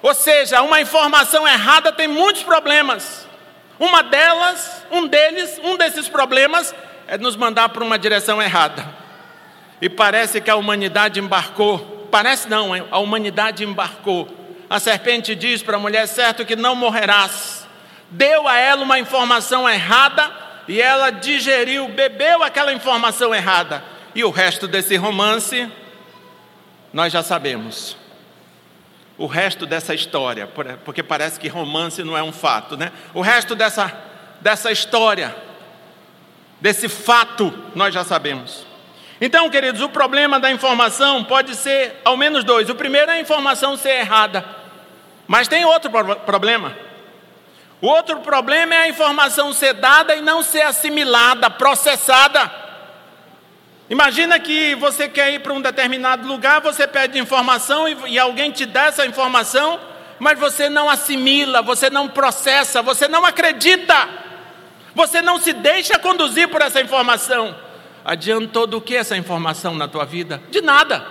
Ou 0.00 0.14
seja, 0.14 0.62
uma 0.62 0.80
informação 0.80 1.46
errada 1.46 1.90
tem 1.90 2.06
muitos 2.06 2.44
problemas. 2.44 3.26
Uma 3.80 4.04
delas, 4.04 4.84
um 4.92 5.08
deles, 5.08 5.60
um 5.64 5.76
desses 5.76 6.08
problemas 6.08 6.72
é 7.08 7.18
nos 7.18 7.34
mandar 7.34 7.68
para 7.70 7.82
uma 7.82 7.98
direção 7.98 8.40
errada. 8.40 8.86
E 9.80 9.88
parece 9.88 10.40
que 10.40 10.50
a 10.50 10.54
humanidade 10.54 11.18
embarcou. 11.18 12.01
Parece 12.12 12.46
não, 12.46 12.72
a 12.90 12.98
humanidade 12.98 13.64
embarcou. 13.64 14.28
A 14.68 14.78
serpente 14.78 15.34
diz 15.34 15.62
para 15.62 15.78
a 15.78 15.80
mulher: 15.80 16.06
certo 16.06 16.44
que 16.44 16.54
não 16.54 16.76
morrerás. 16.76 17.66
Deu 18.10 18.46
a 18.46 18.58
ela 18.58 18.82
uma 18.82 18.98
informação 18.98 19.66
errada 19.66 20.30
e 20.68 20.78
ela 20.78 21.08
digeriu, 21.08 21.88
bebeu 21.88 22.42
aquela 22.42 22.70
informação 22.70 23.34
errada. 23.34 23.82
E 24.14 24.22
o 24.22 24.30
resto 24.30 24.68
desse 24.68 24.94
romance, 24.94 25.66
nós 26.92 27.10
já 27.10 27.22
sabemos. 27.22 27.96
o 29.16 29.26
resto 29.26 29.64
dessa 29.64 29.94
história, 29.94 30.46
porque 30.84 31.02
parece 31.02 31.40
que 31.40 31.48
romance 31.48 32.02
não 32.02 32.16
é 32.16 32.22
um 32.22 32.32
fato, 32.32 32.76
né? 32.76 32.92
O 33.14 33.22
resto 33.22 33.54
dessa, 33.54 33.90
dessa 34.40 34.70
história, 34.70 35.34
desse 36.60 36.88
fato, 36.88 37.52
nós 37.74 37.94
já 37.94 38.04
sabemos. 38.04 38.66
Então, 39.24 39.48
queridos, 39.48 39.80
o 39.80 39.88
problema 39.88 40.40
da 40.40 40.50
informação 40.50 41.22
pode 41.22 41.54
ser 41.54 42.00
ao 42.04 42.16
menos 42.16 42.42
dois. 42.42 42.68
O 42.68 42.74
primeiro 42.74 43.08
é 43.08 43.14
a 43.14 43.20
informação 43.20 43.76
ser 43.76 44.00
errada, 44.00 44.44
mas 45.28 45.46
tem 45.46 45.64
outro 45.64 45.88
problema. 46.26 46.76
O 47.80 47.86
outro 47.86 48.18
problema 48.18 48.74
é 48.74 48.78
a 48.78 48.88
informação 48.88 49.52
ser 49.52 49.74
dada 49.74 50.16
e 50.16 50.20
não 50.20 50.42
ser 50.42 50.62
assimilada, 50.62 51.48
processada. 51.48 52.50
Imagina 53.88 54.40
que 54.40 54.74
você 54.74 55.08
quer 55.08 55.32
ir 55.32 55.38
para 55.38 55.52
um 55.52 55.60
determinado 55.60 56.26
lugar, 56.26 56.60
você 56.60 56.88
pede 56.88 57.16
informação 57.16 57.88
e, 57.88 57.96
e, 58.08 58.18
alguém 58.18 58.50
te 58.50 58.66
dá 58.66 58.86
essa 58.86 59.06
informação, 59.06 59.78
mas 60.18 60.36
você 60.36 60.68
não 60.68 60.90
assimila, 60.90 61.62
você 61.62 61.88
não 61.88 62.08
processa, 62.08 62.82
você 62.82 63.06
não 63.06 63.24
acredita, 63.24 64.08
você 64.96 65.22
não 65.22 65.38
se 65.38 65.52
deixa 65.52 65.96
conduzir 65.96 66.48
por 66.48 66.60
essa 66.60 66.80
informação. 66.80 67.54
Adiantou 68.04 68.66
do 68.66 68.80
que 68.80 68.96
essa 68.96 69.16
informação 69.16 69.74
na 69.74 69.86
tua 69.86 70.04
vida? 70.04 70.42
De 70.50 70.60
nada. 70.60 71.06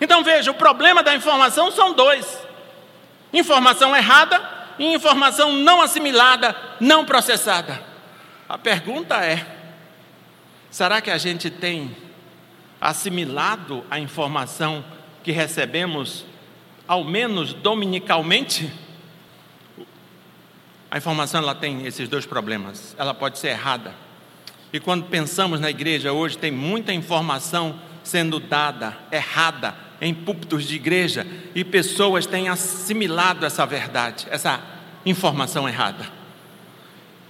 Então 0.00 0.22
veja, 0.22 0.50
o 0.50 0.54
problema 0.54 1.02
da 1.02 1.14
informação 1.14 1.70
são 1.70 1.92
dois: 1.92 2.38
informação 3.32 3.94
errada 3.94 4.40
e 4.78 4.94
informação 4.94 5.52
não 5.52 5.82
assimilada, 5.82 6.54
não 6.80 7.04
processada. 7.04 7.82
A 8.48 8.56
pergunta 8.56 9.16
é: 9.24 9.44
será 10.70 11.00
que 11.00 11.10
a 11.10 11.18
gente 11.18 11.50
tem 11.50 11.94
assimilado 12.80 13.84
a 13.90 13.98
informação 13.98 14.84
que 15.24 15.32
recebemos, 15.32 16.24
ao 16.86 17.02
menos 17.02 17.52
dominicalmente? 17.52 18.72
A 20.90 20.96
informação 20.96 21.42
ela 21.42 21.54
tem 21.54 21.84
esses 21.86 22.08
dois 22.08 22.24
problemas. 22.24 22.94
Ela 22.98 23.12
pode 23.12 23.38
ser 23.38 23.48
errada. 23.48 24.07
E 24.72 24.78
quando 24.78 25.06
pensamos 25.06 25.60
na 25.60 25.70
igreja 25.70 26.12
hoje, 26.12 26.36
tem 26.36 26.50
muita 26.50 26.92
informação 26.92 27.78
sendo 28.02 28.38
dada 28.38 28.96
errada 29.10 29.74
em 30.00 30.14
púlpitos 30.14 30.64
de 30.64 30.76
igreja 30.76 31.26
e 31.54 31.64
pessoas 31.64 32.26
têm 32.26 32.48
assimilado 32.48 33.44
essa 33.44 33.66
verdade, 33.66 34.26
essa 34.30 34.60
informação 35.04 35.68
errada. 35.68 36.06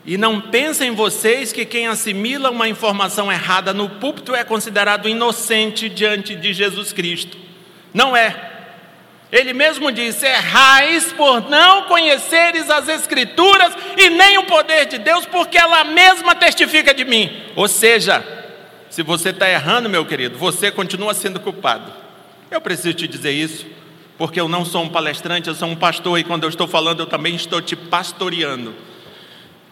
E 0.05 0.17
não 0.17 0.41
pensem 0.41 0.93
vocês 0.93 1.53
que 1.53 1.65
quem 1.65 1.87
assimila 1.87 2.51
uma 2.51 2.69
informação 2.69 3.31
errada 3.31 3.75
no 3.75 3.89
púlpito 3.89 4.35
é 4.35 4.43
considerado 4.43 5.09
inocente 5.09 5.89
diante 5.89 6.35
de 6.35 6.53
Jesus 6.53 6.93
Cristo. 6.93 7.37
Não 7.93 8.17
é. 8.17 8.58
Ele 9.31 9.53
mesmo 9.53 9.93
disse: 9.93 10.27
errais 10.27 11.13
por 11.13 11.49
não 11.49 11.83
conheceres 11.83 12.71
as 12.71 12.89
Escrituras 12.89 13.75
e 13.97 14.11
nem 14.11 14.39
o 14.39 14.45
poder 14.45 14.87
de 14.87 14.99
Deus, 14.99 15.27
porque 15.27 15.59
ela 15.59 15.85
mesma 15.85 16.35
testifica 16.35 16.95
de 16.95 17.05
mim. 17.05 17.31
Ou 17.55 17.69
seja, 17.69 18.25
se 18.89 19.03
você 19.03 19.31
está 19.31 19.49
errando, 19.49 19.89
meu 19.89 20.05
querido, 20.07 20.39
você 20.39 20.71
continua 20.71 21.13
sendo 21.13 21.39
culpado. 21.39 21.93
Eu 22.51 22.61
preciso 22.61 22.95
te 22.95 23.07
dizer 23.07 23.33
isso, 23.33 23.67
porque 24.17 24.41
eu 24.41 24.49
não 24.49 24.65
sou 24.65 24.83
um 24.83 24.89
palestrante, 24.89 25.49
eu 25.49 25.55
sou 25.55 25.69
um 25.69 25.77
pastor 25.77 26.19
e 26.19 26.25
quando 26.25 26.45
eu 26.45 26.49
estou 26.49 26.67
falando, 26.67 27.01
eu 27.01 27.07
também 27.07 27.35
estou 27.35 27.61
te 27.61 27.77
pastoreando. 27.77 28.75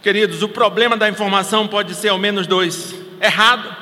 Queridos, 0.03 0.43
o 0.43 0.49
problema 0.49 0.97
da 0.97 1.09
informação 1.09 1.67
pode 1.67 1.95
ser 1.95 2.09
ao 2.09 2.19
menos 2.19 2.47
dois: 2.47 2.95
errado, 3.23 3.75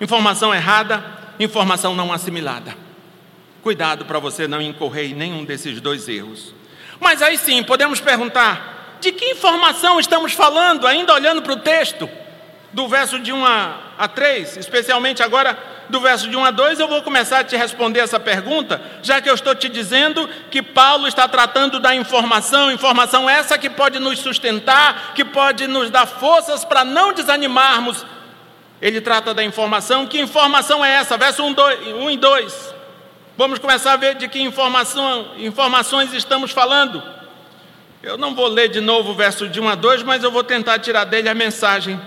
informação 0.00 0.54
errada, 0.54 1.04
informação 1.38 1.94
não 1.94 2.10
assimilada. 2.10 2.87
Cuidado 3.68 4.06
para 4.06 4.18
você 4.18 4.48
não 4.48 4.62
incorrer 4.62 5.10
em 5.10 5.14
nenhum 5.14 5.44
desses 5.44 5.78
dois 5.78 6.08
erros. 6.08 6.54
Mas 6.98 7.20
aí 7.20 7.36
sim, 7.36 7.62
podemos 7.62 8.00
perguntar: 8.00 8.96
de 8.98 9.12
que 9.12 9.32
informação 9.32 10.00
estamos 10.00 10.32
falando, 10.32 10.86
ainda 10.86 11.12
olhando 11.12 11.42
para 11.42 11.52
o 11.52 11.56
texto? 11.56 12.08
Do 12.72 12.88
verso 12.88 13.18
de 13.18 13.30
1 13.30 13.44
a 13.44 14.08
3, 14.08 14.56
especialmente 14.56 15.22
agora 15.22 15.58
do 15.90 16.00
verso 16.00 16.30
de 16.30 16.34
1 16.34 16.46
a 16.46 16.50
2, 16.50 16.80
eu 16.80 16.88
vou 16.88 17.02
começar 17.02 17.40
a 17.40 17.44
te 17.44 17.58
responder 17.58 18.00
essa 18.00 18.18
pergunta, 18.18 18.80
já 19.02 19.20
que 19.20 19.28
eu 19.28 19.34
estou 19.34 19.54
te 19.54 19.68
dizendo 19.68 20.26
que 20.50 20.62
Paulo 20.62 21.06
está 21.06 21.28
tratando 21.28 21.78
da 21.78 21.94
informação, 21.94 22.72
informação 22.72 23.28
essa 23.28 23.58
que 23.58 23.68
pode 23.68 23.98
nos 23.98 24.18
sustentar, 24.18 25.12
que 25.14 25.26
pode 25.26 25.66
nos 25.66 25.90
dar 25.90 26.06
forças 26.06 26.64
para 26.64 26.86
não 26.86 27.12
desanimarmos. 27.12 28.06
Ele 28.80 29.02
trata 29.02 29.34
da 29.34 29.44
informação, 29.44 30.06
que 30.06 30.18
informação 30.18 30.82
é 30.82 30.94
essa? 30.94 31.18
Verso 31.18 31.44
1, 31.44 31.52
2, 31.52 31.86
1 31.88 32.10
e 32.12 32.16
2. 32.16 32.77
Vamos 33.38 33.60
começar 33.60 33.92
a 33.92 33.96
ver 33.96 34.16
de 34.16 34.26
que 34.26 34.40
informação, 34.40 35.34
informações 35.38 36.12
estamos 36.12 36.50
falando. 36.50 37.00
Eu 38.02 38.18
não 38.18 38.34
vou 38.34 38.48
ler 38.48 38.68
de 38.68 38.80
novo 38.80 39.12
o 39.12 39.14
verso 39.14 39.48
de 39.48 39.60
1 39.60 39.68
a 39.68 39.74
2, 39.76 40.02
mas 40.02 40.24
eu 40.24 40.30
vou 40.32 40.42
tentar 40.42 40.80
tirar 40.80 41.04
dele 41.04 41.28
a 41.28 41.34
mensagem, 41.36 42.00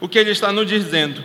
o 0.00 0.08
que 0.08 0.18
ele 0.18 0.30
está 0.30 0.50
nos 0.50 0.66
dizendo. 0.66 1.22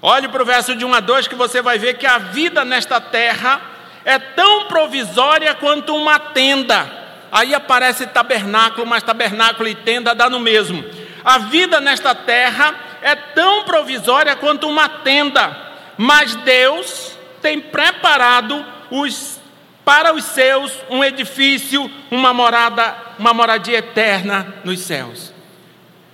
Olhe 0.00 0.28
para 0.28 0.44
o 0.44 0.46
verso 0.46 0.76
de 0.76 0.84
1 0.84 0.94
a 0.94 1.00
2 1.00 1.26
que 1.26 1.34
você 1.34 1.60
vai 1.60 1.76
ver 1.76 1.94
que 1.94 2.06
a 2.06 2.18
vida 2.18 2.64
nesta 2.64 3.00
terra 3.00 3.60
é 4.04 4.16
tão 4.16 4.66
provisória 4.66 5.52
quanto 5.54 5.96
uma 5.96 6.20
tenda. 6.20 6.88
Aí 7.32 7.52
aparece 7.56 8.06
tabernáculo, 8.06 8.86
mas 8.86 9.02
tabernáculo 9.02 9.68
e 9.68 9.74
tenda 9.74 10.14
dá 10.14 10.30
no 10.30 10.38
mesmo. 10.38 10.84
A 11.24 11.38
vida 11.38 11.80
nesta 11.80 12.14
terra 12.14 12.76
é 13.02 13.16
tão 13.16 13.64
provisória 13.64 14.36
quanto 14.36 14.68
uma 14.68 14.88
tenda, 14.88 15.50
mas 15.98 16.36
Deus 16.36 17.11
tem 17.42 17.60
preparado 17.60 18.64
os, 18.90 19.40
para 19.84 20.14
os 20.14 20.24
seus 20.24 20.72
um 20.88 21.02
edifício, 21.02 21.90
uma 22.10 22.32
morada, 22.32 22.96
uma 23.18 23.34
moradia 23.34 23.78
eterna 23.78 24.54
nos 24.64 24.80
céus. 24.80 25.32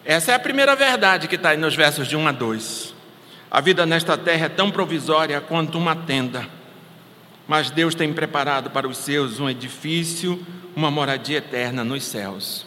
Essa 0.05 0.33
é 0.33 0.35
a 0.35 0.41
primeira 0.41 0.75
verdade 0.75 1.29
que 1.29 1.35
está 1.35 1.51
aí 1.51 1.59
nos 1.59 1.77
versos 1.77 2.09
de 2.09 2.17
1 2.17 2.27
a 2.27 2.33
2. 2.33 2.95
A 3.51 3.61
vida 3.61 3.85
nesta 3.85 4.17
terra 4.17 4.47
é 4.47 4.49
tão 4.49 4.71
provisória 4.71 5.41
quanto 5.41 5.79
uma 5.79 5.95
tenda, 5.95 6.47
mas 7.47 7.71
Deus 7.71 7.95
tem 7.95 8.13
preparado 8.13 8.71
para 8.71 8.89
os 8.89 8.97
seus 8.99 9.39
um 9.39 9.49
edifício, 9.49 10.45
uma 10.75 10.91
moradia 10.91 11.39
eterna 11.39 11.85
nos 11.85 12.05
céus. 12.05 12.67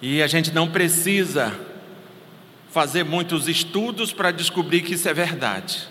E 0.00 0.22
a 0.22 0.26
gente 0.26 0.52
não 0.52 0.68
precisa 0.68 1.58
fazer 2.70 3.04
muitos 3.04 3.48
estudos 3.48 4.12
para 4.12 4.30
descobrir 4.30 4.82
que 4.82 4.94
isso 4.94 5.08
é 5.08 5.14
verdade. 5.14 5.88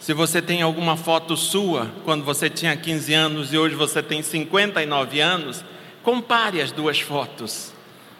Se 0.00 0.14
você 0.14 0.40
tem 0.40 0.62
alguma 0.62 0.96
foto 0.96 1.36
sua 1.36 1.90
quando 2.06 2.24
você 2.24 2.48
tinha 2.48 2.74
15 2.74 3.12
anos 3.12 3.52
e 3.52 3.58
hoje 3.58 3.74
você 3.74 4.02
tem 4.02 4.22
59 4.22 5.20
anos, 5.20 5.62
compare 6.02 6.62
as 6.62 6.72
duas 6.72 6.98
fotos, 6.98 7.74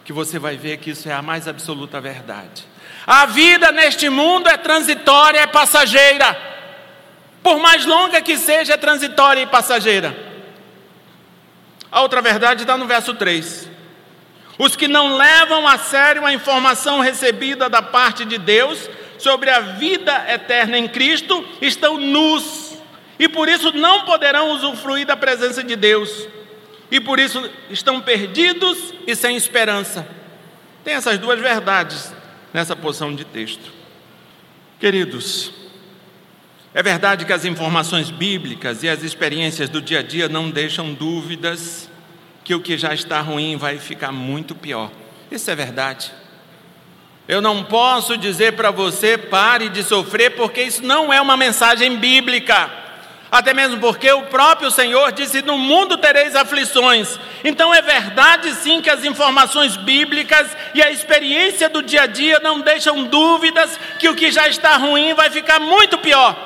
que 0.04 0.12
você 0.12 0.38
vai 0.38 0.58
ver 0.58 0.76
que 0.76 0.90
isso 0.90 1.08
é 1.08 1.12
a 1.14 1.22
mais 1.22 1.48
absoluta 1.48 1.98
verdade. 1.98 2.66
A 3.06 3.24
vida 3.24 3.72
neste 3.72 4.10
mundo 4.10 4.46
é 4.50 4.58
transitória, 4.58 5.38
é 5.38 5.46
passageira. 5.46 6.38
Por 7.42 7.58
mais 7.58 7.86
longa 7.86 8.20
que 8.20 8.36
seja, 8.36 8.74
é 8.74 8.76
transitória 8.76 9.40
e 9.40 9.46
passageira. 9.46 10.14
A 11.90 12.02
outra 12.02 12.20
verdade 12.20 12.64
está 12.64 12.76
no 12.76 12.86
verso 12.86 13.14
3. 13.14 13.70
Os 14.58 14.76
que 14.76 14.86
não 14.86 15.16
levam 15.16 15.66
a 15.66 15.78
sério 15.78 16.26
a 16.26 16.32
informação 16.34 17.00
recebida 17.00 17.70
da 17.70 17.80
parte 17.80 18.26
de 18.26 18.36
Deus 18.36 18.90
sobre 19.20 19.50
a 19.50 19.60
vida 19.60 20.24
eterna 20.28 20.78
em 20.78 20.88
Cristo 20.88 21.44
estão 21.60 21.98
nus 21.98 22.76
e 23.18 23.28
por 23.28 23.48
isso 23.48 23.70
não 23.72 24.04
poderão 24.04 24.50
usufruir 24.52 25.06
da 25.06 25.16
presença 25.16 25.62
de 25.62 25.76
Deus 25.76 26.26
e 26.90 26.98
por 27.00 27.20
isso 27.20 27.48
estão 27.70 28.00
perdidos 28.00 28.94
e 29.06 29.14
sem 29.14 29.36
esperança. 29.36 30.06
Tem 30.82 30.94
essas 30.94 31.18
duas 31.18 31.38
verdades 31.38 32.12
nessa 32.52 32.74
porção 32.74 33.14
de 33.14 33.24
texto. 33.24 33.70
Queridos, 34.80 35.52
é 36.72 36.82
verdade 36.82 37.26
que 37.26 37.32
as 37.32 37.44
informações 37.44 38.10
bíblicas 38.10 38.82
e 38.82 38.88
as 38.88 39.02
experiências 39.02 39.68
do 39.68 39.82
dia 39.82 40.00
a 40.00 40.02
dia 40.02 40.28
não 40.28 40.50
deixam 40.50 40.94
dúvidas 40.94 41.90
que 42.42 42.54
o 42.54 42.60
que 42.60 42.78
já 42.78 42.94
está 42.94 43.20
ruim 43.20 43.56
vai 43.56 43.78
ficar 43.78 44.10
muito 44.10 44.54
pior. 44.54 44.90
Isso 45.30 45.50
é 45.50 45.54
verdade. 45.54 46.10
Eu 47.30 47.40
não 47.40 47.62
posso 47.62 48.16
dizer 48.16 48.54
para 48.54 48.72
você 48.72 49.16
pare 49.16 49.68
de 49.68 49.84
sofrer, 49.84 50.30
porque 50.30 50.64
isso 50.64 50.82
não 50.84 51.12
é 51.12 51.20
uma 51.20 51.36
mensagem 51.36 51.96
bíblica. 51.96 52.68
Até 53.30 53.54
mesmo 53.54 53.78
porque 53.78 54.10
o 54.10 54.22
próprio 54.22 54.68
Senhor 54.68 55.12
disse: 55.12 55.40
No 55.40 55.56
mundo 55.56 55.96
tereis 55.96 56.34
aflições. 56.34 57.20
Então 57.44 57.72
é 57.72 57.80
verdade 57.80 58.52
sim 58.54 58.82
que 58.82 58.90
as 58.90 59.04
informações 59.04 59.76
bíblicas 59.76 60.48
e 60.74 60.82
a 60.82 60.90
experiência 60.90 61.68
do 61.68 61.84
dia 61.84 62.02
a 62.02 62.06
dia 62.06 62.40
não 62.40 62.62
deixam 62.62 63.04
dúvidas 63.04 63.78
que 64.00 64.08
o 64.08 64.16
que 64.16 64.32
já 64.32 64.48
está 64.48 64.76
ruim 64.76 65.14
vai 65.14 65.30
ficar 65.30 65.60
muito 65.60 65.98
pior. 65.98 66.36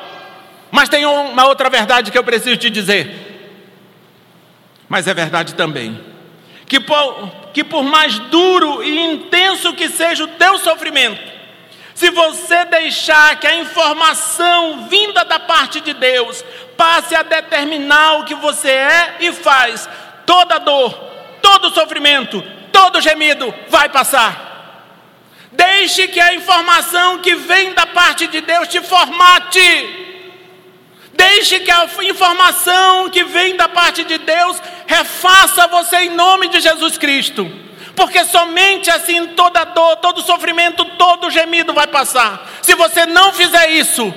Mas 0.71 0.91
tem 0.91 1.07
uma 1.07 1.47
outra 1.47 1.71
verdade 1.71 2.11
que 2.11 2.19
eu 2.19 2.25
preciso 2.25 2.59
te 2.59 2.69
dizer. 2.69 3.57
Mas 4.87 5.09
é 5.09 5.15
verdade 5.15 5.55
também. 5.55 6.14
Que 6.67 6.81
por, 6.81 7.31
que 7.53 7.63
por 7.63 7.83
mais 7.83 8.19
duro 8.19 8.83
e 8.83 8.99
intenso 8.99 9.75
que 9.75 9.89
seja 9.89 10.25
o 10.25 10.29
teu 10.29 10.59
sofrimento, 10.59 11.35
se 11.95 12.11
você 12.11 12.65
deixar 12.65 13.39
que 13.39 13.47
a 13.47 13.55
informação 13.55 14.89
vinda 14.89 15.25
da 15.25 15.39
parte 15.39 15.81
de 15.81 15.93
Deus 15.93 16.45
passe 16.77 17.15
a 17.15 17.23
determinar 17.23 18.19
o 18.19 18.25
que 18.25 18.35
você 18.35 18.71
é 18.71 19.17
e 19.21 19.33
faz, 19.33 19.89
toda 20.27 20.59
dor, 20.59 20.93
todo 21.41 21.71
sofrimento, 21.71 22.43
todo 22.73 23.01
gemido 23.01 23.55
vai 23.69 23.89
passar. 23.89 24.45
Deixe 25.53 26.09
que 26.09 26.21
a 26.21 26.35
informação 26.35 27.19
que 27.19 27.37
vem 27.37 27.75
da 27.75 27.87
parte 27.87 28.27
de 28.27 28.41
Deus 28.41 28.67
te 28.67 28.81
formate. 28.81 30.03
Deixe 31.13 31.61
que 31.61 31.71
a 31.71 31.87
informação 32.03 33.09
que 33.09 33.23
vem 33.23 33.57
da 33.57 33.69
parte 33.69 34.03
de 34.03 34.19
Deus 34.19 34.61
refaça 34.87 35.67
você 35.69 35.97
em 35.99 36.11
nome 36.11 36.49
de 36.49 36.61
Jesus 36.61 36.99
Cristo. 36.99 37.51
Porque 37.97 38.25
somente 38.25 38.91
assim 38.91 39.29
toda 39.29 39.65
dor, 39.65 39.97
todo 39.97 40.23
sofrimento, 40.23 40.85
todo 40.97 41.31
gemido 41.31 41.73
vai 41.73 41.87
passar. 41.87 42.51
Se 42.61 42.75
você 42.75 43.07
não 43.07 43.33
fizer 43.33 43.71
isso, 43.71 44.13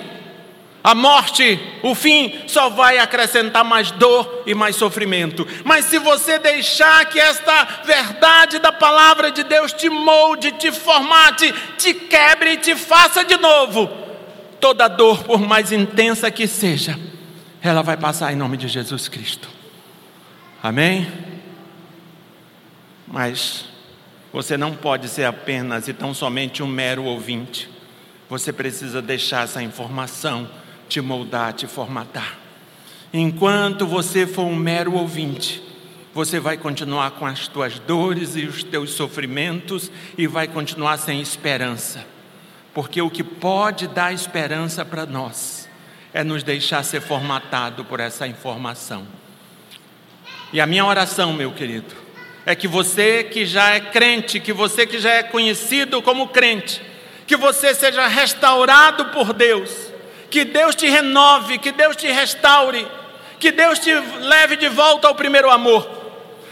a 0.83 0.95
morte, 0.95 1.59
o 1.83 1.93
fim, 1.93 2.33
só 2.47 2.69
vai 2.69 2.97
acrescentar 2.97 3.63
mais 3.63 3.91
dor 3.91 4.43
e 4.47 4.55
mais 4.55 4.75
sofrimento. 4.75 5.45
Mas 5.63 5.85
se 5.85 5.99
você 5.99 6.39
deixar 6.39 7.05
que 7.05 7.19
esta 7.19 7.67
verdade 7.83 8.57
da 8.57 8.71
palavra 8.71 9.29
de 9.29 9.43
Deus 9.43 9.73
te 9.73 9.89
molde, 9.89 10.53
te 10.53 10.71
formate, 10.71 11.53
te 11.77 11.93
quebre 11.93 12.53
e 12.53 12.57
te 12.57 12.75
faça 12.75 13.25
de 13.25 13.37
novo, 13.37 13.89
toda 14.61 14.87
dor, 14.87 15.23
por 15.23 15.39
mais 15.39 15.71
intensa 15.71 16.31
que 16.31 16.47
seja, 16.47 16.97
ela 17.61 17.83
vai 17.83 17.97
passar 17.97 18.31
em 18.31 18.35
nome 18.35 18.55
de 18.55 18.67
Jesus 18.67 19.09
Cristo. 19.09 19.56
Amém? 20.67 21.07
Mas 23.07 23.63
você 24.33 24.57
não 24.57 24.75
pode 24.75 25.07
ser 25.07 25.23
apenas 25.23 25.87
e 25.87 25.93
tão 25.93 26.13
somente 26.13 26.61
um 26.61 26.67
mero 26.67 27.05
ouvinte. 27.05 27.69
Você 28.29 28.51
precisa 28.51 29.01
deixar 29.01 29.45
essa 29.45 29.63
informação 29.63 30.45
te 30.89 30.99
moldar, 30.99 31.53
te 31.53 31.67
formatar. 31.67 32.37
Enquanto 33.13 33.87
você 33.87 34.27
for 34.27 34.43
um 34.43 34.57
mero 34.57 34.91
ouvinte, 34.95 35.63
você 36.13 36.37
vai 36.37 36.57
continuar 36.57 37.11
com 37.11 37.25
as 37.25 37.47
tuas 37.47 37.79
dores 37.79 38.35
e 38.35 38.43
os 38.43 38.61
teus 38.61 38.89
sofrimentos 38.91 39.89
e 40.17 40.27
vai 40.27 40.49
continuar 40.49 40.97
sem 40.97 41.21
esperança. 41.21 42.05
Porque 42.73 43.01
o 43.01 43.09
que 43.09 43.23
pode 43.23 43.87
dar 43.87 44.11
esperança 44.11 44.83
para 44.83 45.05
nós 45.05 45.69
é 46.13 46.25
nos 46.25 46.43
deixar 46.43 46.83
ser 46.83 46.99
formatado 46.99 47.85
por 47.85 48.01
essa 48.01 48.27
informação. 48.27 49.07
E 50.51 50.61
a 50.61 50.65
minha 50.65 50.85
oração, 50.85 51.33
meu 51.33 51.51
querido, 51.51 51.95
é 52.45 52.55
que 52.55 52.67
você 52.67 53.23
que 53.23 53.45
já 53.45 53.71
é 53.71 53.79
crente, 53.79 54.39
que 54.39 54.53
você 54.53 54.85
que 54.85 54.99
já 54.99 55.11
é 55.11 55.23
conhecido 55.23 56.01
como 56.01 56.29
crente, 56.29 56.81
que 57.25 57.35
você 57.35 57.73
seja 57.73 58.07
restaurado 58.07 59.05
por 59.07 59.33
Deus 59.33 59.87
que 60.29 60.43
Deus 60.43 60.75
te 60.75 60.87
renove, 60.87 61.57
que 61.57 61.71
Deus 61.71 61.95
te 61.95 62.07
restaure, 62.07 62.85
que 63.39 63.51
Deus 63.51 63.79
te 63.79 63.93
leve 63.93 64.55
de 64.55 64.67
volta 64.67 65.07
ao 65.07 65.15
primeiro 65.15 65.49
amor. 65.49 65.95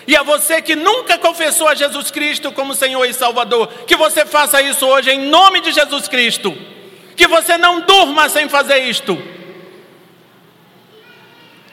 E 0.07 0.15
a 0.15 0.23
você 0.23 0.61
que 0.61 0.75
nunca 0.75 1.17
confessou 1.17 1.67
a 1.67 1.75
Jesus 1.75 2.11
Cristo 2.11 2.51
como 2.51 2.75
Senhor 2.75 3.03
e 3.05 3.13
Salvador, 3.13 3.67
que 3.87 3.95
você 3.95 4.25
faça 4.25 4.61
isso 4.61 4.85
hoje 4.85 5.09
em 5.11 5.29
nome 5.29 5.61
de 5.61 5.71
Jesus 5.71 6.07
Cristo. 6.07 6.55
Que 7.15 7.27
você 7.27 7.57
não 7.57 7.81
durma 7.81 8.29
sem 8.29 8.47
fazer 8.47 8.79
isto. 8.79 9.21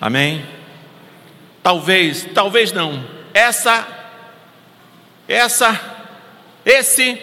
Amém? 0.00 0.44
Talvez, 1.62 2.26
talvez 2.34 2.72
não. 2.72 3.04
Essa, 3.32 3.86
essa, 5.28 5.80
esse 6.64 7.20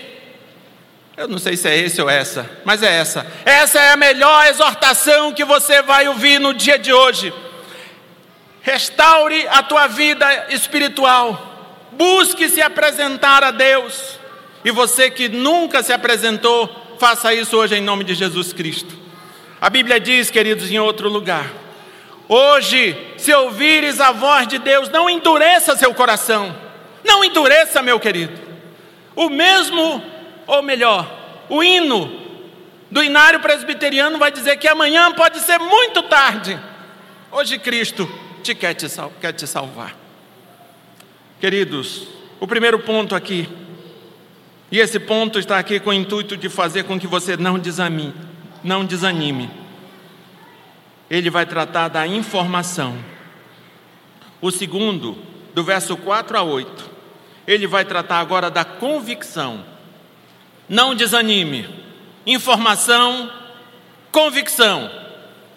eu 1.19 1.27
não 1.27 1.37
sei 1.37 1.57
se 1.57 1.67
é 1.67 1.77
esse 1.77 2.01
ou 2.01 2.09
essa, 2.09 2.49
mas 2.63 2.81
é 2.81 2.95
essa. 2.95 3.27
Essa 3.43 3.77
é 3.77 3.91
a 3.91 3.97
melhor 3.97 4.47
exortação 4.47 5.33
que 5.33 5.43
você 5.43 5.81
vai 5.81 6.07
ouvir 6.07 6.39
no 6.39 6.53
dia 6.53 6.79
de 6.79 6.93
hoje. 6.93 7.33
Restaure 8.61 9.45
a 9.49 9.61
tua 9.61 9.87
vida 9.87 10.47
espiritual. 10.49 11.89
Busque 11.91 12.47
se 12.47 12.61
apresentar 12.61 13.43
a 13.43 13.51
Deus. 13.51 14.17
E 14.63 14.71
você 14.71 15.11
que 15.11 15.27
nunca 15.27 15.83
se 15.83 15.91
apresentou, 15.91 16.95
faça 16.97 17.33
isso 17.33 17.57
hoje 17.57 17.75
em 17.75 17.81
nome 17.81 18.05
de 18.05 18.13
Jesus 18.13 18.53
Cristo. 18.53 18.97
A 19.59 19.69
Bíblia 19.69 19.99
diz, 19.99 20.31
queridos, 20.31 20.71
em 20.71 20.79
outro 20.79 21.09
lugar: 21.09 21.51
Hoje, 22.31 22.95
se 23.17 23.33
ouvires 23.33 23.99
a 23.99 24.11
voz 24.11 24.47
de 24.47 24.59
Deus, 24.59 24.87
não 24.87 25.09
endureça 25.09 25.75
seu 25.75 25.91
coração. 25.95 26.55
Não 27.03 27.23
endureça, 27.23 27.81
meu 27.81 27.99
querido. 27.99 28.39
O 29.15 29.29
mesmo 29.29 30.03
ou 30.45 30.61
melhor, 30.61 31.11
o 31.49 31.63
hino 31.63 32.19
do 32.91 33.03
inário 33.03 33.39
presbiteriano 33.39 34.19
vai 34.19 34.31
dizer 34.31 34.57
que 34.57 34.67
amanhã 34.67 35.11
pode 35.11 35.39
ser 35.39 35.57
muito 35.57 36.03
tarde. 36.03 36.59
Hoje 37.31 37.57
Cristo 37.57 38.07
te 38.43 38.53
quer 38.53 38.75
te, 38.75 38.87
sal 38.87 39.11
quer 39.19 39.33
te 39.33 39.47
salvar. 39.47 39.95
Queridos, 41.39 42.07
o 42.39 42.47
primeiro 42.47 42.79
ponto 42.79 43.15
aqui, 43.15 43.49
e 44.71 44.79
esse 44.79 44.99
ponto 44.99 45.39
está 45.39 45.57
aqui 45.57 45.79
com 45.79 45.89
o 45.89 45.93
intuito 45.93 46.37
de 46.37 46.47
fazer 46.47 46.83
com 46.83 46.99
que 46.99 47.07
você 47.07 47.35
não 47.35 47.57
desanime, 47.57 48.13
não 48.63 48.85
desanime. 48.85 49.49
Ele 51.09 51.29
vai 51.29 51.45
tratar 51.45 51.87
da 51.87 52.05
informação. 52.05 52.97
O 54.41 54.51
segundo, 54.51 55.17
do 55.53 55.63
verso 55.63 55.97
4 55.97 56.37
a 56.37 56.43
8, 56.43 56.89
ele 57.47 57.67
vai 57.67 57.83
tratar 57.83 58.19
agora 58.19 58.49
da 58.49 58.63
convicção. 58.63 59.65
Não 60.67 60.93
desanime. 60.93 61.67
Informação, 62.25 63.31
convicção. 64.11 64.89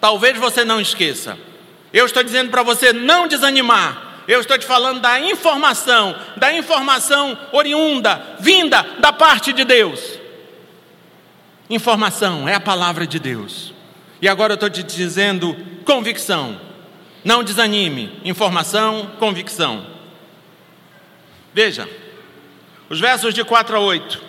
Talvez 0.01 0.37
você 0.37 0.65
não 0.65 0.81
esqueça. 0.81 1.37
Eu 1.93 2.05
estou 2.05 2.23
dizendo 2.23 2.49
para 2.49 2.63
você 2.63 2.91
não 2.91 3.27
desanimar. 3.27 4.13
Eu 4.27 4.39
estou 4.39 4.57
te 4.57 4.65
falando 4.65 5.01
da 5.01 5.19
informação, 5.19 6.15
da 6.37 6.51
informação 6.53 7.37
oriunda, 7.51 8.37
vinda 8.39 8.81
da 8.99 9.11
parte 9.11 9.53
de 9.53 9.63
Deus. 9.63 10.19
Informação 11.69 12.47
é 12.47 12.55
a 12.55 12.59
palavra 12.59 13.05
de 13.05 13.19
Deus. 13.19 13.72
E 14.23 14.27
agora 14.29 14.53
eu 14.53 14.55
estou 14.55 14.69
te 14.69 14.81
dizendo 14.83 15.53
convicção. 15.83 16.57
Não 17.25 17.43
desanime. 17.43 18.21
Informação, 18.23 19.11
convicção. 19.19 19.85
Veja, 21.53 21.89
os 22.89 23.01
versos 23.01 23.33
de 23.33 23.43
4 23.43 23.75
a 23.75 23.79
8. 23.81 24.21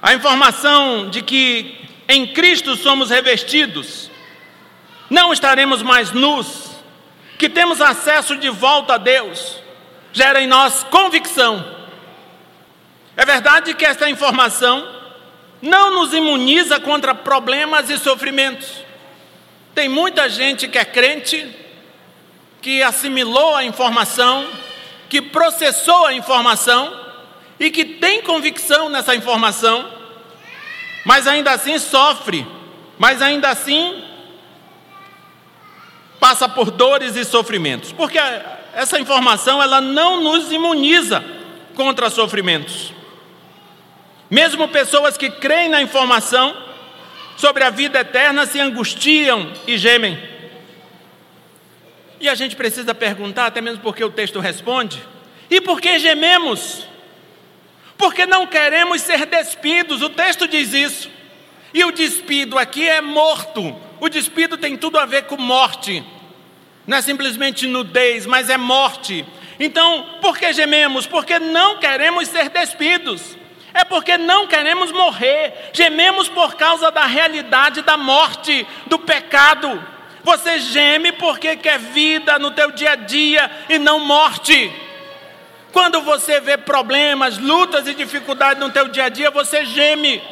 A 0.00 0.14
informação 0.14 1.10
de 1.10 1.20
que 1.20 1.86
em 2.08 2.28
Cristo 2.28 2.76
somos 2.76 3.10
revestidos, 3.10 4.10
não 5.10 5.34
estaremos 5.34 5.82
mais 5.82 6.12
nus, 6.12 6.80
que 7.38 7.50
temos 7.50 7.82
acesso 7.82 8.38
de 8.38 8.48
volta 8.48 8.94
a 8.94 8.98
Deus, 8.98 9.60
gera 10.14 10.40
em 10.40 10.46
nós 10.46 10.82
convicção. 10.84 11.62
É 13.18 13.26
verdade 13.26 13.74
que 13.74 13.84
esta 13.84 14.08
informação 14.08 14.95
não 15.60 15.94
nos 15.94 16.12
imuniza 16.12 16.78
contra 16.80 17.14
problemas 17.14 17.90
e 17.90 17.98
sofrimentos. 17.98 18.84
Tem 19.74 19.88
muita 19.88 20.28
gente 20.28 20.68
que 20.68 20.78
é 20.78 20.84
crente, 20.84 21.46
que 22.62 22.82
assimilou 22.82 23.54
a 23.54 23.64
informação, 23.64 24.46
que 25.08 25.20
processou 25.20 26.06
a 26.06 26.14
informação, 26.14 27.06
e 27.58 27.70
que 27.70 27.84
tem 27.84 28.22
convicção 28.22 28.88
nessa 28.88 29.14
informação, 29.14 29.88
mas 31.04 31.26
ainda 31.26 31.52
assim 31.52 31.78
sofre, 31.78 32.46
mas 32.98 33.22
ainda 33.22 33.48
assim 33.48 34.02
passa 36.20 36.48
por 36.48 36.70
dores 36.70 37.16
e 37.16 37.24
sofrimentos, 37.24 37.92
porque 37.92 38.18
essa 38.74 38.98
informação 38.98 39.62
ela 39.62 39.80
não 39.80 40.22
nos 40.22 40.52
imuniza 40.52 41.24
contra 41.74 42.10
sofrimentos. 42.10 42.92
Mesmo 44.30 44.68
pessoas 44.68 45.16
que 45.16 45.30
creem 45.30 45.68
na 45.68 45.82
informação 45.82 46.56
sobre 47.36 47.64
a 47.64 47.70
vida 47.70 48.00
eterna 48.00 48.46
se 48.46 48.58
angustiam 48.58 49.52
e 49.66 49.76
gemem. 49.76 50.18
E 52.18 52.28
a 52.28 52.34
gente 52.34 52.56
precisa 52.56 52.94
perguntar, 52.94 53.46
até 53.46 53.60
mesmo 53.60 53.82
porque 53.82 54.02
o 54.02 54.10
texto 54.10 54.40
responde: 54.40 55.02
e 55.50 55.60
por 55.60 55.80
que 55.80 55.98
gememos? 55.98 56.86
porque 57.96 58.26
não 58.26 58.46
queremos 58.46 59.00
ser 59.00 59.26
despidos, 59.26 60.02
o 60.02 60.10
texto 60.10 60.46
diz 60.46 60.72
isso. 60.72 61.10
E 61.72 61.84
o 61.84 61.90
despido 61.90 62.58
aqui 62.58 62.88
é 62.88 63.00
morto. 63.00 63.74
O 64.00 64.08
despido 64.08 64.56
tem 64.56 64.76
tudo 64.76 64.98
a 64.98 65.06
ver 65.06 65.24
com 65.24 65.36
morte. 65.36 66.04
Não 66.86 66.96
é 66.96 67.02
simplesmente 67.02 67.66
nudez, 67.66 68.26
mas 68.26 68.48
é 68.48 68.56
morte. 68.56 69.24
Então, 69.58 70.18
por 70.20 70.38
que 70.38 70.52
gememos? 70.52 71.06
Porque 71.06 71.38
não 71.38 71.78
queremos 71.78 72.28
ser 72.28 72.48
despidos. 72.50 73.36
É 73.76 73.84
porque 73.84 74.16
não 74.16 74.46
queremos 74.46 74.90
morrer. 74.90 75.68
Gememos 75.70 76.30
por 76.30 76.54
causa 76.54 76.90
da 76.90 77.04
realidade 77.04 77.82
da 77.82 77.94
morte, 77.94 78.66
do 78.86 78.98
pecado. 78.98 79.86
Você 80.24 80.58
geme 80.58 81.12
porque 81.12 81.56
quer 81.56 81.78
vida 81.78 82.38
no 82.38 82.50
teu 82.52 82.72
dia 82.72 82.92
a 82.92 82.96
dia 82.96 83.50
e 83.68 83.78
não 83.78 84.00
morte. 84.00 84.72
Quando 85.74 86.00
você 86.00 86.40
vê 86.40 86.56
problemas, 86.56 87.36
lutas 87.36 87.86
e 87.86 87.92
dificuldades 87.92 88.58
no 88.58 88.70
teu 88.70 88.88
dia 88.88 89.04
a 89.04 89.08
dia, 89.10 89.30
você 89.30 89.66
geme. 89.66 90.22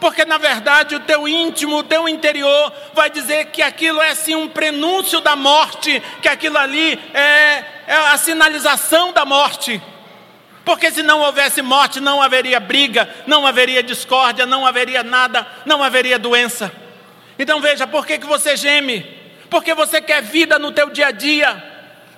Porque 0.00 0.24
na 0.24 0.36
verdade 0.36 0.96
o 0.96 1.00
teu 1.00 1.28
íntimo, 1.28 1.76
o 1.76 1.84
teu 1.84 2.08
interior 2.08 2.72
vai 2.92 3.08
dizer 3.08 3.46
que 3.46 3.62
aquilo 3.62 4.02
é 4.02 4.12
sim 4.12 4.34
um 4.34 4.48
prenúncio 4.48 5.20
da 5.20 5.36
morte, 5.36 6.02
que 6.20 6.28
aquilo 6.28 6.58
ali 6.58 7.00
é 7.14 7.76
é 7.86 7.94
a 7.94 8.18
sinalização 8.18 9.12
da 9.12 9.24
morte. 9.24 9.80
Porque 10.66 10.90
se 10.90 11.00
não 11.00 11.20
houvesse 11.20 11.62
morte, 11.62 12.00
não 12.00 12.20
haveria 12.20 12.58
briga, 12.58 13.08
não 13.24 13.46
haveria 13.46 13.84
discórdia, 13.84 14.44
não 14.44 14.66
haveria 14.66 15.04
nada, 15.04 15.46
não 15.64 15.80
haveria 15.80 16.18
doença. 16.18 16.72
Então 17.38 17.60
veja, 17.60 17.86
por 17.86 18.04
que, 18.04 18.18
que 18.18 18.26
você 18.26 18.56
geme? 18.56 19.06
Porque 19.48 19.72
você 19.74 20.00
quer 20.00 20.20
vida 20.24 20.58
no 20.58 20.72
teu 20.72 20.90
dia 20.90 21.06
a 21.06 21.10
dia. 21.12 21.62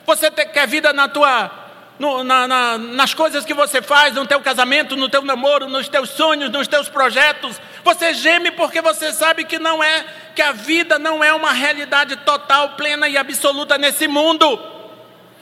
Você 0.06 0.30
quer 0.30 0.66
vida 0.66 0.94
na 0.94 1.06
tua, 1.08 1.50
no, 1.98 2.24
na, 2.24 2.48
na, 2.48 2.78
nas 2.78 3.12
coisas 3.12 3.44
que 3.44 3.52
você 3.52 3.82
faz, 3.82 4.14
no 4.14 4.26
teu 4.26 4.40
casamento, 4.40 4.96
no 4.96 5.10
teu 5.10 5.20
namoro, 5.20 5.68
nos 5.68 5.86
teus 5.86 6.08
sonhos, 6.08 6.48
nos 6.48 6.66
teus 6.66 6.88
projetos. 6.88 7.60
Você 7.84 8.14
geme 8.14 8.50
porque 8.52 8.80
você 8.80 9.12
sabe 9.12 9.44
que 9.44 9.58
não 9.58 9.84
é, 9.84 10.06
que 10.34 10.40
a 10.40 10.52
vida 10.52 10.98
não 10.98 11.22
é 11.22 11.34
uma 11.34 11.52
realidade 11.52 12.16
total, 12.16 12.70
plena 12.70 13.10
e 13.10 13.18
absoluta 13.18 13.76
nesse 13.76 14.08
mundo. 14.08 14.58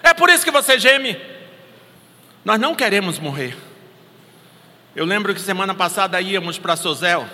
É 0.02 0.12
por 0.12 0.28
isso 0.28 0.44
que 0.44 0.50
você 0.50 0.76
geme. 0.76 1.35
Nós 2.46 2.60
não 2.60 2.76
queremos 2.76 3.18
morrer. 3.18 3.56
Eu 4.94 5.04
lembro 5.04 5.34
que 5.34 5.40
semana 5.40 5.74
passada 5.74 6.20
íamos 6.20 6.60
para 6.60 6.76
Sozel 6.76 7.28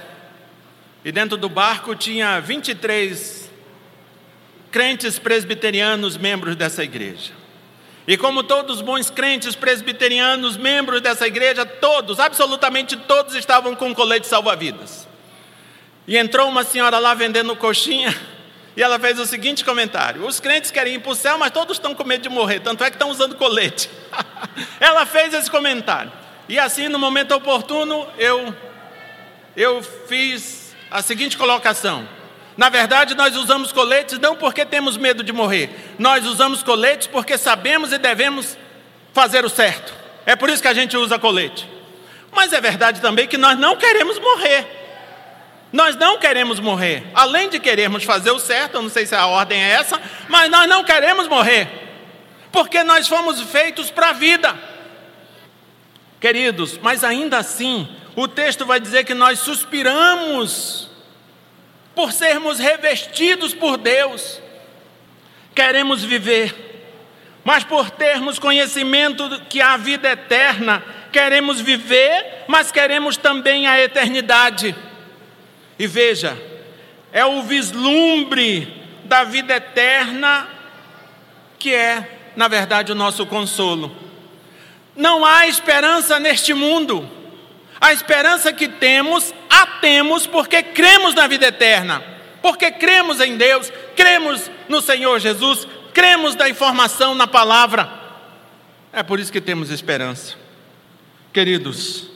e 1.04 1.12
dentro 1.12 1.36
do 1.36 1.50
barco 1.50 1.94
tinha 1.94 2.40
23 2.40 3.50
crentes 4.70 5.18
presbiterianos 5.18 6.16
membros 6.16 6.56
dessa 6.56 6.82
igreja. 6.82 7.34
E 8.08 8.16
como 8.16 8.42
todos 8.42 8.76
os 8.76 8.82
bons 8.82 9.10
crentes 9.10 9.54
presbiterianos, 9.54 10.56
membros 10.56 11.02
dessa 11.02 11.26
igreja, 11.26 11.66
todos, 11.66 12.18
absolutamente 12.18 12.96
todos, 12.96 13.34
estavam 13.34 13.76
com 13.76 13.94
colete 13.94 14.26
salva-vidas. 14.26 15.06
E 16.08 16.16
entrou 16.16 16.48
uma 16.48 16.64
senhora 16.64 16.98
lá 16.98 17.12
vendendo 17.12 17.54
coxinha, 17.54 18.18
e 18.76 18.82
ela 18.82 18.98
fez 18.98 19.18
o 19.18 19.26
seguinte 19.26 19.64
comentário: 19.64 20.26
Os 20.26 20.40
crentes 20.40 20.70
querem 20.70 20.94
ir 20.94 20.98
para 21.00 21.12
o 21.12 21.14
céu, 21.14 21.38
mas 21.38 21.50
todos 21.50 21.76
estão 21.76 21.94
com 21.94 22.04
medo 22.04 22.22
de 22.22 22.28
morrer, 22.28 22.60
tanto 22.60 22.82
é 22.84 22.90
que 22.90 22.96
estão 22.96 23.10
usando 23.10 23.36
colete. 23.36 23.90
ela 24.80 25.04
fez 25.04 25.34
esse 25.34 25.50
comentário. 25.50 26.12
E 26.48 26.58
assim, 26.58 26.88
no 26.88 26.98
momento 26.98 27.34
oportuno, 27.34 28.06
eu, 28.18 28.54
eu 29.56 29.82
fiz 29.82 30.74
a 30.90 31.02
seguinte 31.02 31.36
colocação. 31.36 32.06
Na 32.56 32.68
verdade, 32.68 33.14
nós 33.14 33.34
usamos 33.36 33.72
coletes 33.72 34.18
não 34.18 34.36
porque 34.36 34.64
temos 34.64 34.96
medo 34.96 35.22
de 35.22 35.32
morrer, 35.32 35.94
nós 35.98 36.26
usamos 36.26 36.62
coletes 36.62 37.06
porque 37.06 37.38
sabemos 37.38 37.92
e 37.92 37.98
devemos 37.98 38.58
fazer 39.12 39.44
o 39.44 39.48
certo. 39.48 39.92
É 40.26 40.36
por 40.36 40.50
isso 40.50 40.62
que 40.62 40.68
a 40.68 40.74
gente 40.74 40.96
usa 40.96 41.18
colete. 41.18 41.68
Mas 42.30 42.52
é 42.52 42.60
verdade 42.60 43.00
também 43.00 43.26
que 43.26 43.36
nós 43.36 43.58
não 43.58 43.76
queremos 43.76 44.18
morrer. 44.18 44.81
Nós 45.72 45.96
não 45.96 46.18
queremos 46.18 46.60
morrer. 46.60 47.04
Além 47.14 47.48
de 47.48 47.58
querermos 47.58 48.04
fazer 48.04 48.30
o 48.30 48.38
certo, 48.38 48.74
eu 48.74 48.82
não 48.82 48.90
sei 48.90 49.06
se 49.06 49.14
a 49.14 49.26
ordem 49.26 49.62
é 49.62 49.70
essa, 49.70 50.00
mas 50.28 50.50
nós 50.50 50.68
não 50.68 50.84
queremos 50.84 51.26
morrer. 51.28 51.68
Porque 52.52 52.84
nós 52.84 53.08
fomos 53.08 53.40
feitos 53.40 53.90
para 53.90 54.10
a 54.10 54.12
vida. 54.12 54.54
Queridos, 56.20 56.78
mas 56.80 57.02
ainda 57.02 57.38
assim, 57.38 57.88
o 58.14 58.28
texto 58.28 58.66
vai 58.66 58.78
dizer 58.78 59.04
que 59.04 59.14
nós 59.14 59.38
suspiramos 59.38 60.90
por 61.94 62.12
sermos 62.12 62.58
revestidos 62.58 63.54
por 63.54 63.78
Deus. 63.78 64.40
Queremos 65.54 66.04
viver, 66.04 66.54
mas 67.42 67.64
por 67.64 67.90
termos 67.90 68.38
conhecimento 68.38 69.40
que 69.48 69.60
a 69.60 69.76
vida 69.76 70.10
eterna, 70.10 70.84
queremos 71.10 71.60
viver, 71.60 72.44
mas 72.46 72.70
queremos 72.70 73.16
também 73.16 73.66
a 73.66 73.80
eternidade. 73.80 74.74
E 75.82 75.86
veja, 75.88 76.40
é 77.12 77.24
o 77.26 77.42
vislumbre 77.42 78.72
da 79.02 79.24
vida 79.24 79.56
eterna 79.56 80.48
que 81.58 81.74
é, 81.74 82.30
na 82.36 82.46
verdade, 82.46 82.92
o 82.92 82.94
nosso 82.94 83.26
consolo. 83.26 83.90
Não 84.94 85.26
há 85.26 85.48
esperança 85.48 86.20
neste 86.20 86.54
mundo. 86.54 87.10
A 87.80 87.92
esperança 87.92 88.52
que 88.52 88.68
temos, 88.68 89.34
a 89.50 89.66
temos 89.80 90.24
porque 90.24 90.62
cremos 90.62 91.14
na 91.14 91.26
vida 91.26 91.48
eterna, 91.48 92.00
porque 92.40 92.70
cremos 92.70 93.18
em 93.18 93.36
Deus, 93.36 93.72
cremos 93.96 94.48
no 94.68 94.80
Senhor 94.80 95.18
Jesus, 95.18 95.66
cremos 95.92 96.36
na 96.36 96.48
informação, 96.48 97.12
na 97.12 97.26
palavra. 97.26 97.90
É 98.92 99.02
por 99.02 99.18
isso 99.18 99.32
que 99.32 99.40
temos 99.40 99.68
esperança. 99.68 100.36
Queridos, 101.32 102.08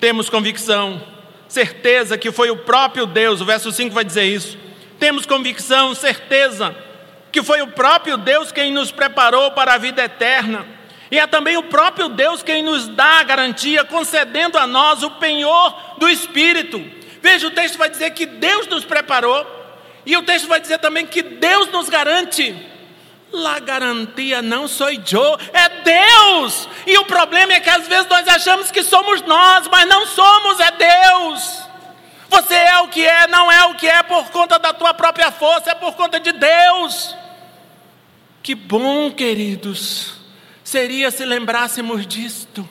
temos 0.00 0.30
convicção 0.30 1.19
certeza 1.50 2.16
que 2.16 2.30
foi 2.30 2.48
o 2.48 2.58
próprio 2.58 3.06
Deus, 3.06 3.40
o 3.40 3.44
verso 3.44 3.72
5 3.72 3.92
vai 3.92 4.04
dizer 4.04 4.22
isso. 4.22 4.56
Temos 5.00 5.26
convicção, 5.26 5.94
certeza, 5.96 6.74
que 7.32 7.42
foi 7.42 7.60
o 7.60 7.66
próprio 7.66 8.16
Deus 8.16 8.52
quem 8.52 8.70
nos 8.70 8.92
preparou 8.92 9.50
para 9.50 9.74
a 9.74 9.78
vida 9.78 10.04
eterna. 10.04 10.64
E 11.10 11.18
é 11.18 11.26
também 11.26 11.56
o 11.56 11.64
próprio 11.64 12.08
Deus 12.08 12.40
quem 12.40 12.62
nos 12.62 12.86
dá 12.86 13.18
a 13.18 13.24
garantia, 13.24 13.82
concedendo 13.82 14.56
a 14.56 14.66
nós 14.66 15.02
o 15.02 15.10
penhor 15.10 15.96
do 15.98 16.08
Espírito. 16.08 16.80
Veja, 17.20 17.48
o 17.48 17.50
texto 17.50 17.76
vai 17.76 17.90
dizer 17.90 18.10
que 18.12 18.26
Deus 18.26 18.68
nos 18.68 18.84
preparou, 18.84 19.44
e 20.06 20.16
o 20.16 20.22
texto 20.22 20.46
vai 20.46 20.60
dizer 20.60 20.78
também 20.78 21.04
que 21.04 21.20
Deus 21.20 21.68
nos 21.72 21.88
garante. 21.88 22.54
La 23.32 23.60
garantia 23.60 24.42
não 24.42 24.66
sou 24.66 24.90
eu, 24.90 25.38
é 25.52 25.68
Deus. 25.82 26.68
E 26.86 26.98
o 26.98 27.04
problema 27.04 27.52
é 27.52 27.60
que 27.60 27.70
às 27.70 27.86
vezes 27.86 28.08
nós 28.08 28.26
achamos 28.26 28.70
que 28.70 28.82
somos 28.82 29.22
nós, 29.22 29.68
mas 29.68 29.88
não 29.88 30.04
somos, 30.06 30.58
é 30.58 30.70
Deus. 30.72 31.62
Você 32.28 32.54
é 32.54 32.80
o 32.80 32.88
que 32.88 33.06
é, 33.06 33.28
não 33.28 33.50
é 33.50 33.66
o 33.66 33.74
que 33.74 33.86
é 33.86 34.02
por 34.02 34.30
conta 34.30 34.58
da 34.58 34.72
tua 34.72 34.92
própria 34.94 35.30
força, 35.30 35.70
é 35.70 35.74
por 35.74 35.94
conta 35.94 36.18
de 36.18 36.32
Deus. 36.32 37.14
Que 38.42 38.54
bom, 38.54 39.12
queridos, 39.12 40.14
seria 40.64 41.10
se 41.10 41.24
lembrássemos 41.24 42.06
disto, 42.06 42.68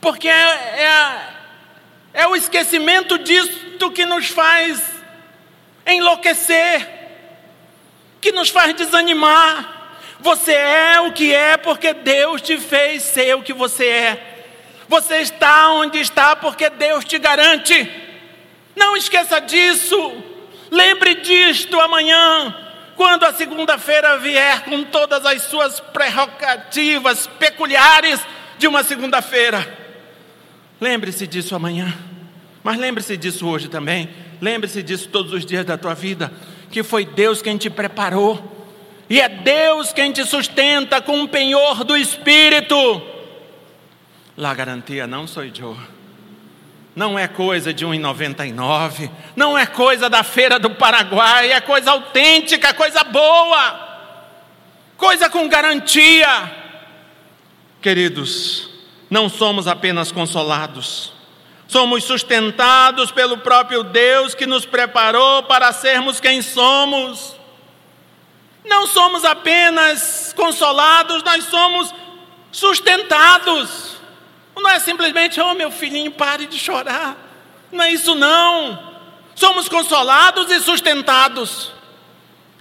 porque 0.00 0.28
é, 0.28 0.32
é, 0.34 1.34
é 2.12 2.26
o 2.26 2.36
esquecimento 2.36 3.18
disto 3.18 3.90
que 3.90 4.04
nos 4.04 4.28
faz 4.28 4.82
enlouquecer, 5.86 6.86
que 8.20 8.32
nos 8.32 8.50
faz 8.50 8.74
desanimar 8.74 9.77
você 10.20 10.52
é 10.52 11.00
o 11.00 11.12
que 11.12 11.32
é 11.32 11.56
porque 11.56 11.94
Deus 11.94 12.42
te 12.42 12.58
fez 12.58 13.02
ser 13.02 13.36
o 13.36 13.42
que 13.42 13.52
você 13.52 13.86
é. 13.86 14.44
Você 14.88 15.18
está 15.18 15.70
onde 15.72 15.98
está 15.98 16.34
porque 16.34 16.68
Deus 16.70 17.04
te 17.04 17.18
garante. 17.18 17.88
Não 18.74 18.96
esqueça 18.96 19.40
disso. 19.40 19.96
Lembre 20.70 21.16
disto 21.16 21.78
amanhã, 21.80 22.54
quando 22.96 23.24
a 23.24 23.32
segunda-feira 23.32 24.18
vier 24.18 24.64
com 24.64 24.84
todas 24.84 25.24
as 25.24 25.42
suas 25.42 25.80
prerrogativas 25.80 27.26
peculiares 27.26 28.20
de 28.58 28.66
uma 28.66 28.82
segunda-feira. 28.82 29.78
Lembre-se 30.80 31.26
disso 31.26 31.54
amanhã. 31.54 31.96
Mas 32.62 32.76
lembre-se 32.76 33.16
disso 33.16 33.46
hoje 33.46 33.68
também. 33.68 34.10
Lembre-se 34.40 34.82
disso 34.82 35.08
todos 35.08 35.32
os 35.32 35.46
dias 35.46 35.64
da 35.64 35.78
tua 35.78 35.94
vida, 35.94 36.32
que 36.70 36.82
foi 36.82 37.04
Deus 37.04 37.40
quem 37.40 37.56
te 37.56 37.70
preparou 37.70 38.57
e 39.10 39.20
é 39.20 39.28
Deus 39.28 39.92
quem 39.92 40.12
te 40.12 40.24
sustenta 40.24 41.00
com 41.00 41.22
o 41.22 41.28
penhor 41.28 41.82
do 41.84 41.96
Espírito. 41.96 43.02
La 44.36 44.52
garantia 44.54 45.06
não 45.06 45.26
sou 45.26 45.44
eu. 45.44 45.76
Não 46.94 47.18
é 47.18 47.26
coisa 47.26 47.72
de 47.72 47.86
1,99. 47.86 49.10
Não 49.34 49.56
é 49.56 49.64
coisa 49.64 50.10
da 50.10 50.22
feira 50.22 50.58
do 50.58 50.70
Paraguai. 50.70 51.52
É 51.52 51.60
coisa 51.60 51.92
autêntica, 51.92 52.74
coisa 52.74 53.02
boa. 53.04 53.88
Coisa 54.96 55.30
com 55.30 55.48
garantia. 55.48 56.52
Queridos, 57.80 58.68
não 59.08 59.28
somos 59.28 59.68
apenas 59.68 60.10
consolados. 60.10 61.12
Somos 61.68 62.04
sustentados 62.04 63.10
pelo 63.12 63.38
próprio 63.38 63.84
Deus 63.84 64.34
que 64.34 64.44
nos 64.44 64.66
preparou 64.66 65.44
para 65.44 65.72
sermos 65.72 66.18
quem 66.18 66.42
somos. 66.42 67.37
Não 68.64 68.86
somos 68.86 69.24
apenas 69.24 70.32
consolados, 70.36 71.22
nós 71.22 71.44
somos 71.44 71.94
sustentados. 72.52 73.96
Não 74.54 74.68
é 74.68 74.78
simplesmente, 74.80 75.40
oh 75.40 75.54
meu 75.54 75.70
filhinho, 75.70 76.10
pare 76.10 76.46
de 76.46 76.58
chorar. 76.58 77.16
Não 77.70 77.84
é 77.84 77.92
isso 77.92 78.14
não. 78.14 78.96
Somos 79.34 79.68
consolados 79.68 80.50
e 80.50 80.60
sustentados. 80.60 81.72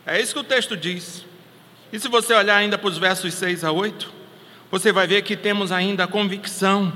É 0.06 0.22
isso 0.22 0.34
que 0.34 0.40
o 0.40 0.44
texto 0.44 0.78
diz. 0.78 1.26
E 1.92 2.00
se 2.00 2.08
você 2.08 2.34
olhar 2.34 2.56
ainda 2.56 2.78
para 2.78 2.88
os 2.88 2.98
versos 2.98 3.34
6 3.34 3.64
a 3.64 3.72
8, 3.72 4.14
você 4.70 4.92
vai 4.92 5.08
ver 5.08 5.22
que 5.22 5.36
temos 5.36 5.72
ainda 5.72 6.04
a 6.04 6.08
convicção 6.08 6.94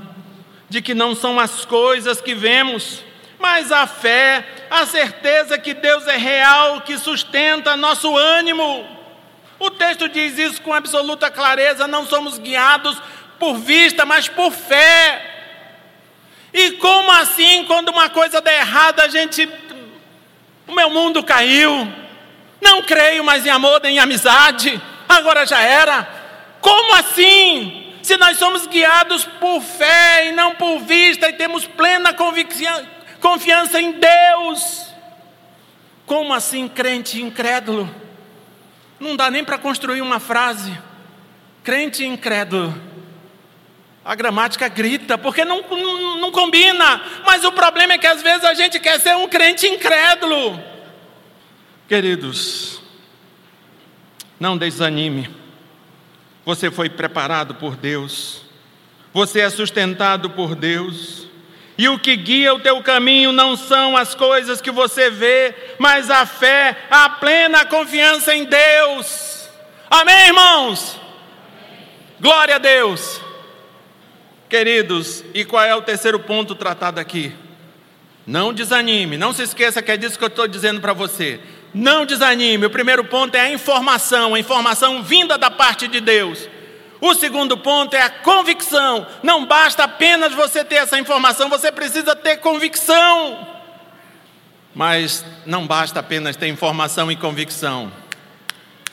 de 0.68 0.80
que 0.80 0.94
não 0.94 1.14
são 1.14 1.38
as 1.38 1.64
coisas 1.64 2.20
que 2.20 2.34
vemos, 2.34 3.02
mas 3.42 3.72
a 3.72 3.88
fé, 3.88 4.46
a 4.70 4.86
certeza 4.86 5.58
que 5.58 5.74
Deus 5.74 6.06
é 6.06 6.16
real, 6.16 6.80
que 6.82 6.96
sustenta 6.96 7.76
nosso 7.76 8.16
ânimo. 8.16 8.86
O 9.58 9.68
texto 9.68 10.08
diz 10.08 10.38
isso 10.38 10.62
com 10.62 10.72
absoluta 10.72 11.28
clareza: 11.28 11.88
não 11.88 12.06
somos 12.06 12.38
guiados 12.38 12.96
por 13.40 13.54
vista, 13.58 14.06
mas 14.06 14.28
por 14.28 14.52
fé. 14.52 15.28
E 16.54 16.72
como 16.72 17.10
assim, 17.10 17.64
quando 17.64 17.88
uma 17.88 18.08
coisa 18.08 18.40
der 18.40 18.60
errada, 18.60 19.02
a 19.02 19.08
gente. 19.08 19.48
O 20.68 20.72
meu 20.72 20.88
mundo 20.88 21.24
caiu. 21.24 21.92
Não 22.60 22.80
creio 22.82 23.24
mais 23.24 23.44
em 23.44 23.50
amor 23.50 23.80
nem 23.82 23.96
em 23.96 23.98
amizade. 23.98 24.80
Agora 25.08 25.44
já 25.44 25.60
era. 25.60 26.08
Como 26.60 26.94
assim? 26.94 27.92
Se 28.04 28.16
nós 28.16 28.38
somos 28.38 28.68
guiados 28.68 29.24
por 29.24 29.60
fé 29.60 30.28
e 30.28 30.32
não 30.32 30.54
por 30.54 30.78
vista 30.78 31.28
e 31.28 31.32
temos 31.32 31.66
plena 31.66 32.12
confiança 33.22 33.80
em 33.80 33.92
Deus. 33.92 34.88
Como 36.04 36.34
assim, 36.34 36.68
crente 36.68 37.22
incrédulo? 37.22 37.88
Não 39.00 39.16
dá 39.16 39.30
nem 39.30 39.44
para 39.44 39.56
construir 39.56 40.02
uma 40.02 40.20
frase. 40.20 40.76
Crente 41.64 42.04
incrédulo. 42.04 42.74
A 44.04 44.16
gramática 44.16 44.68
grita, 44.68 45.16
porque 45.16 45.44
não, 45.44 45.62
não, 45.62 46.20
não, 46.20 46.32
combina. 46.32 47.00
Mas 47.24 47.44
o 47.44 47.52
problema 47.52 47.92
é 47.92 47.98
que 47.98 48.06
às 48.06 48.20
vezes 48.20 48.44
a 48.44 48.52
gente 48.52 48.80
quer 48.80 49.00
ser 49.00 49.16
um 49.16 49.28
crente 49.28 49.66
incrédulo. 49.66 50.60
Queridos, 51.88 52.82
não 54.40 54.58
desanime. 54.58 55.30
Você 56.44 56.68
foi 56.68 56.90
preparado 56.90 57.54
por 57.54 57.76
Deus. 57.76 58.42
Você 59.12 59.40
é 59.40 59.48
sustentado 59.48 60.30
por 60.30 60.56
Deus. 60.56 61.28
E 61.76 61.88
o 61.88 61.98
que 61.98 62.14
guia 62.16 62.54
o 62.54 62.60
teu 62.60 62.82
caminho 62.82 63.32
não 63.32 63.56
são 63.56 63.96
as 63.96 64.14
coisas 64.14 64.60
que 64.60 64.70
você 64.70 65.10
vê, 65.10 65.54
mas 65.78 66.10
a 66.10 66.26
fé, 66.26 66.76
a 66.90 67.08
plena 67.08 67.64
confiança 67.64 68.34
em 68.34 68.44
Deus. 68.44 69.48
Amém, 69.90 70.26
irmãos? 70.26 71.00
Glória 72.20 72.56
a 72.56 72.58
Deus. 72.58 73.20
Queridos, 74.48 75.24
e 75.32 75.44
qual 75.44 75.64
é 75.64 75.74
o 75.74 75.82
terceiro 75.82 76.20
ponto 76.20 76.54
tratado 76.54 77.00
aqui? 77.00 77.32
Não 78.26 78.52
desanime, 78.52 79.16
não 79.16 79.32
se 79.32 79.42
esqueça 79.42 79.82
que 79.82 79.90
é 79.90 79.96
disso 79.96 80.18
que 80.18 80.24
eu 80.24 80.28
estou 80.28 80.46
dizendo 80.46 80.80
para 80.80 80.92
você. 80.92 81.40
Não 81.74 82.04
desanime. 82.04 82.66
O 82.66 82.70
primeiro 82.70 83.04
ponto 83.04 83.34
é 83.34 83.40
a 83.40 83.52
informação, 83.52 84.34
a 84.34 84.38
informação 84.38 85.02
vinda 85.02 85.38
da 85.38 85.50
parte 85.50 85.88
de 85.88 86.00
Deus. 86.00 86.48
O 87.04 87.14
segundo 87.14 87.58
ponto 87.58 87.96
é 87.96 88.00
a 88.00 88.08
convicção. 88.08 89.04
Não 89.24 89.44
basta 89.44 89.82
apenas 89.82 90.32
você 90.34 90.64
ter 90.64 90.76
essa 90.76 90.96
informação, 91.00 91.48
você 91.48 91.72
precisa 91.72 92.14
ter 92.14 92.36
convicção. 92.36 93.44
Mas 94.72 95.24
não 95.44 95.66
basta 95.66 95.98
apenas 95.98 96.36
ter 96.36 96.46
informação 96.46 97.10
e 97.10 97.16
convicção. 97.16 97.92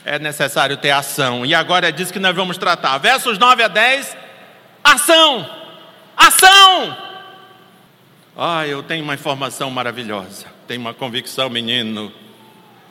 É 0.04 0.18
necessário 0.18 0.76
ter 0.76 0.90
ação. 0.90 1.46
E 1.46 1.54
agora 1.54 1.88
é 1.88 1.92
disso 1.92 2.12
que 2.12 2.18
nós 2.18 2.34
vamos 2.34 2.58
tratar. 2.58 2.98
Versos 2.98 3.38
9 3.38 3.62
a 3.62 3.68
10 3.68 4.16
Ação! 4.82 5.48
Ação! 6.16 6.96
Ah, 8.36 8.66
eu 8.66 8.82
tenho 8.82 9.04
uma 9.04 9.14
informação 9.14 9.70
maravilhosa. 9.70 10.46
Tenho 10.66 10.80
uma 10.80 10.92
convicção, 10.92 11.48
menino. 11.48 12.12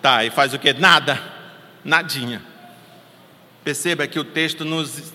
Tá, 0.02 0.24
e 0.24 0.30
faz 0.30 0.54
o 0.54 0.60
que? 0.60 0.72
Nada. 0.72 1.22
Nadinha. 1.84 2.42
Perceba 3.70 4.08
que 4.08 4.18
o 4.18 4.24
texto 4.24 4.66
nos, 4.66 5.14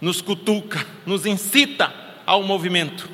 nos 0.00 0.20
cutuca, 0.20 0.86
nos 1.04 1.26
incita 1.26 1.92
ao 2.24 2.40
movimento. 2.40 3.10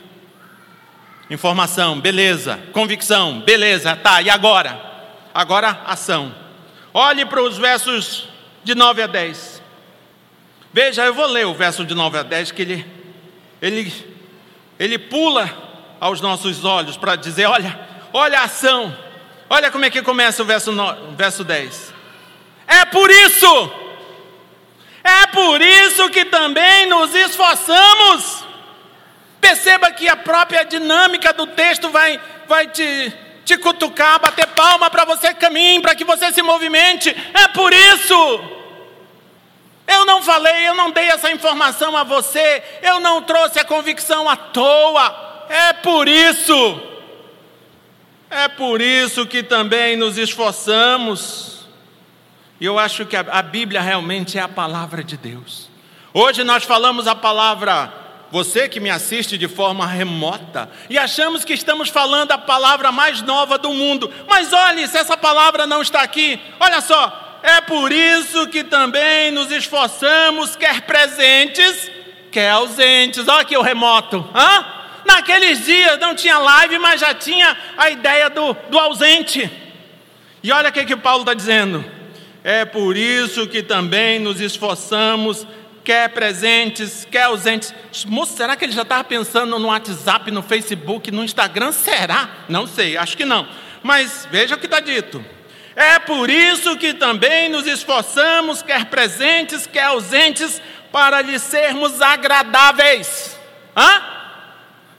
Informação, 1.31 1.99
beleza. 1.99 2.61
Convicção, 2.71 3.41
beleza. 3.41 3.97
Tá, 3.97 4.21
e 4.21 4.29
agora? 4.29 4.79
Agora, 5.33 5.81
ação. 5.87 6.35
Olhe 6.93 7.25
para 7.25 7.43
os 7.43 7.57
versos 7.57 8.29
de 8.63 8.75
9 8.75 9.01
a 9.01 9.07
10. 9.07 9.63
Veja, 10.75 11.07
eu 11.07 11.15
vou 11.15 11.25
ler 11.25 11.47
o 11.47 11.55
verso 11.55 11.83
de 11.83 11.95
9 11.95 12.19
a 12.19 12.23
10 12.23 12.53
que 12.53 12.61
ele, 12.61 12.87
ele, 13.63 13.91
ele 14.79 14.99
pula 14.99 15.51
aos 15.99 16.21
nossos 16.21 16.67
olhos 16.67 16.99
para 16.99 17.17
dizer: 17.17 17.47
olha, 17.47 17.81
olha 18.13 18.41
a 18.41 18.45
ação, 18.45 18.95
olha 19.49 19.71
como 19.71 19.87
é 19.87 19.91
que 19.91 20.03
começa 20.03 20.43
o 20.43 20.45
verso, 20.45 20.71
no, 20.71 21.15
verso 21.17 21.45
10. 21.45 21.95
É 22.67 22.85
por 22.85 23.11
isso, 23.11 23.81
é 25.03 25.27
por 25.29 25.61
isso 25.61 26.09
que 26.11 26.25
também 26.25 26.87
nos 26.87 27.15
esforçamos. 27.15 28.45
Perceba 29.41 29.91
que 29.91 30.09
a 30.09 30.17
própria 30.17 30.65
dinâmica 30.65 31.33
do 31.33 31.47
texto 31.47 31.89
vai, 31.89 32.21
vai 32.47 32.67
te, 32.67 33.13
te 33.45 33.57
cutucar, 33.57 34.21
bater 34.21 34.47
palma 34.49 34.91
para 34.91 35.05
você 35.05 35.33
caminhe, 35.33 35.81
para 35.81 35.95
que 35.95 36.05
você 36.05 36.33
se 36.33 36.43
movimente. 36.43 37.09
É 37.33 37.49
por 37.49 37.73
isso. 37.73 38.41
Eu 39.87 40.05
não 40.05 40.23
falei, 40.23 40.69
eu 40.69 40.75
não 40.75 40.91
dei 40.91 41.07
essa 41.07 41.33
informação 41.33 41.97
a 41.97 42.05
você, 42.05 42.63
eu 42.83 43.01
não 43.01 43.23
trouxe 43.23 43.59
a 43.59 43.65
convicção 43.65 44.29
à 44.29 44.37
toa. 44.37 45.47
É 45.49 45.73
por 45.73 46.07
isso, 46.07 46.81
é 48.31 48.47
por 48.47 48.81
isso 48.81 49.27
que 49.27 49.43
também 49.43 49.97
nos 49.97 50.17
esforçamos. 50.17 51.60
E 52.61 52.65
eu 52.67 52.79
acho 52.79 53.07
que 53.07 53.17
a, 53.17 53.43
Bíblia 53.43 53.81
realmente 53.81 54.37
é 54.37 54.43
a 54.43 54.49
palavra 54.49 55.03
de 55.03 55.17
Deus. 55.17 55.71
Hoje 56.13 56.45
nós 56.45 56.63
falamos 56.63 57.07
a 57.07 57.15
palavra, 57.15 57.91
você 58.31 58.69
que 58.69 58.79
me 58.79 58.91
assiste 58.91 59.39
de 59.39 59.49
forma 59.49 59.87
remota, 59.87 60.69
e 60.91 60.99
achamos 60.99 61.43
que 61.43 61.55
estamos 61.55 61.89
falando 61.89 62.33
a 62.33 62.39
palavra 62.39 62.93
mais 62.93 63.23
nova 63.23 63.57
do 63.57 63.73
mundo. 63.73 64.13
Mas 64.29 64.53
olhe, 64.53 64.87
se 64.87 64.99
essa 64.99 65.17
palavra 65.17 65.67
não 65.67 65.81
está 65.81 66.03
aqui, 66.03 66.39
olha 66.61 66.83
só, 66.83 67.39
é 67.43 67.63
por 67.63 67.91
isso 67.91 68.47
que 68.49 68.63
também 68.63 69.31
nos 69.31 69.51
esforçamos, 69.51 70.55
quer 70.55 70.83
presentes, 70.83 71.91
quer 72.31 72.51
ausentes. 72.51 73.27
Olha 73.27 73.41
aqui 73.41 73.57
o 73.57 73.63
remoto. 73.63 74.29
Hã? 74.35 74.67
Naqueles 75.07 75.65
dias 75.65 75.99
não 75.99 76.15
tinha 76.15 76.37
live, 76.37 76.79
mas 76.79 77.01
já 77.01 77.15
tinha 77.15 77.57
a 77.79 77.89
ideia 77.89 78.29
do, 78.29 78.53
do 78.69 78.79
ausente. 78.79 79.51
E 80.43 80.53
olha 80.53 80.69
o 80.69 80.73
que, 80.73 80.85
que 80.85 80.97
Paulo 80.97 81.23
está 81.23 81.33
dizendo. 81.33 82.00
É 82.43 82.65
por 82.65 82.97
isso 82.97 83.47
que 83.47 83.63
também 83.63 84.19
nos 84.19 84.41
esforçamos, 84.41 85.47
quer 85.85 86.09
presentes, 86.11 87.07
quer 87.11 87.25
ausentes. 87.25 87.75
Moço, 88.07 88.37
será 88.37 88.57
que 88.57 88.65
ele 88.65 88.73
já 88.73 88.83
estava 88.83 89.05
pensando 89.05 89.59
no 89.59 89.69
WhatsApp, 89.69 90.31
no 90.31 90.43
Facebook, 90.43 91.11
no 91.11 91.23
Instagram? 91.23 91.73
Será? 91.73 92.29
Não 92.49 92.67
sei, 92.67 92.97
acho 92.97 93.17
que 93.17 93.25
não. 93.25 93.47
Mas 93.83 94.27
veja 94.31 94.55
o 94.55 94.59
que 94.59 94.67
está 94.67 94.81
dito. 94.81 95.23
É 95.77 95.99
por 95.99 96.29
isso 96.29 96.77
que 96.77 96.95
também 96.95 97.49
nos 97.49 97.67
esforçamos, 97.67 98.63
quer 98.63 98.87
presentes, 98.87 99.67
quer 99.67 99.85
ausentes, 99.85 100.61
para 100.91 101.23
lhe 101.23 101.39
sermos 101.39 102.01
agradáveis. 102.01 103.39
Hã? 103.77 104.20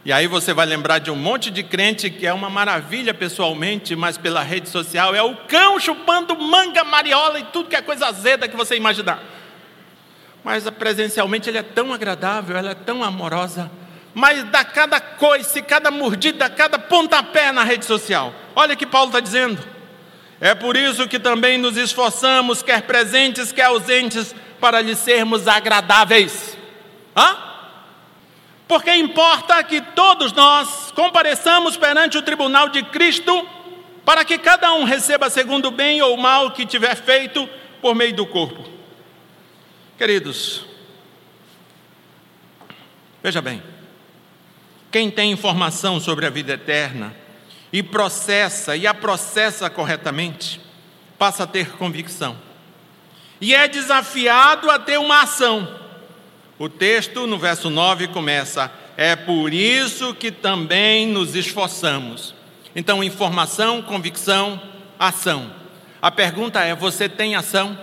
E 0.04 0.12
aí 0.12 0.26
você 0.26 0.52
vai 0.52 0.66
lembrar 0.66 0.98
de 0.98 1.12
um 1.12 1.16
monte 1.16 1.52
de 1.52 1.62
crente 1.62 2.10
que 2.10 2.26
é 2.26 2.34
uma 2.34 2.50
maravilha 2.50 3.14
pessoalmente, 3.14 3.96
mas 3.96 4.18
pela 4.18 4.42
rede 4.42 4.68
social 4.68 5.14
é 5.14 5.22
o 5.22 5.36
cão 5.48 5.80
chupando 5.80 6.36
manga, 6.36 6.84
mariola 6.84 7.40
e 7.40 7.44
tudo 7.44 7.70
que 7.70 7.76
é 7.76 7.82
coisa 7.84 8.08
azeda 8.08 8.48
que 8.48 8.58
você 8.58 8.76
imaginar. 8.76 9.22
Mas 10.44 10.68
presencialmente 10.72 11.50
ele 11.50 11.60
é 11.60 11.64
tão 11.64 11.94
agradável, 11.94 12.58
ela 12.58 12.72
é 12.72 12.76
tão 12.76 13.04
amorosa. 13.04 13.70
Mas 14.12 14.44
dá 14.46 14.66
cada 14.66 15.00
coice, 15.00 15.62
cada 15.62 15.92
mordida, 15.92 16.50
cada 16.50 16.80
pontapé 16.80 17.52
na 17.52 17.64
rede 17.64 17.86
social. 17.86 18.34
Olha 18.56 18.74
o 18.74 18.78
que 18.78 18.88
Paulo 18.88 19.10
está 19.10 19.20
dizendo. 19.20 19.64
É 20.40 20.56
por 20.56 20.76
isso 20.76 21.08
que 21.08 21.20
também 21.20 21.60
nos 21.60 21.78
esforçamos, 21.78 22.64
quer 22.64 22.82
presentes, 22.82 23.52
quer 23.52 23.66
ausentes, 23.66 24.36
para 24.60 24.82
lhe 24.82 24.96
sermos 24.96 25.48
agradáveis. 25.48 26.58
Hã? 27.16 27.51
Porque 28.72 28.96
importa 28.96 29.62
que 29.66 29.82
todos 29.82 30.32
nós 30.32 30.94
compareçamos 30.96 31.76
perante 31.76 32.18
o 32.18 32.22
tribunal 32.22 32.70
de 32.70 32.82
Cristo, 32.84 33.46
para 34.06 34.24
que 34.24 34.38
cada 34.38 34.74
um 34.76 34.86
receba 34.86 35.30
segundo 35.30 35.68
o 35.68 35.72
bem 35.72 36.02
ou 36.02 36.16
o 36.16 36.18
mal 36.18 36.52
que 36.52 36.66
tiver 36.66 36.96
feito 36.96 37.50
por 37.82 37.94
meio 37.94 38.16
do 38.16 38.26
corpo. 38.26 38.64
Queridos, 39.98 40.64
veja 43.22 43.42
bem, 43.42 43.62
quem 44.90 45.12
tem 45.12 45.34
informação 45.34 46.00
sobre 46.00 46.26
a 46.26 46.30
vida 46.30 46.54
eterna, 46.54 47.14
e 47.74 47.84
processa 47.84 48.74
e 48.78 48.88
a 48.88 48.94
processa 48.94 49.70
corretamente, 49.70 50.62
passa 51.20 51.44
a 51.44 51.48
ter 51.48 51.72
convicção. 51.74 52.38
E 53.42 53.54
é 53.54 53.68
desafiado 53.68 54.72
a 54.72 54.80
ter 54.80 54.98
uma 54.98 55.24
ação. 55.24 55.82
O 56.62 56.70
texto, 56.70 57.26
no 57.26 57.40
verso 57.40 57.72
9, 57.72 58.10
começa: 58.10 58.72
É 58.96 59.16
por 59.16 59.52
isso 59.52 60.14
que 60.14 60.30
também 60.30 61.08
nos 61.08 61.34
esforçamos. 61.34 62.36
Então, 62.76 63.04
informação, 63.04 63.82
convicção, 63.82 64.62
ação. 65.00 65.52
A 66.00 66.12
pergunta 66.12 66.62
é: 66.62 66.76
você 66.76 67.10
tem 67.10 67.36
ação? 67.36 67.76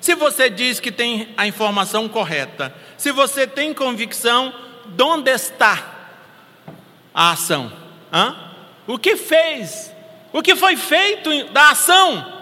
Se 0.00 0.14
você 0.14 0.48
diz 0.48 0.80
que 0.80 0.90
tem 0.90 1.34
a 1.36 1.46
informação 1.46 2.08
correta, 2.08 2.74
se 2.96 3.12
você 3.12 3.46
tem 3.46 3.74
convicção, 3.74 4.54
onde 4.98 5.30
está 5.30 6.14
a 7.12 7.32
ação? 7.32 7.70
Hã? 8.10 8.34
o 8.86 8.98
que 8.98 9.16
fez, 9.18 9.92
o 10.32 10.40
que 10.40 10.56
foi 10.56 10.78
feito 10.78 11.44
da 11.52 11.72
ação. 11.72 12.40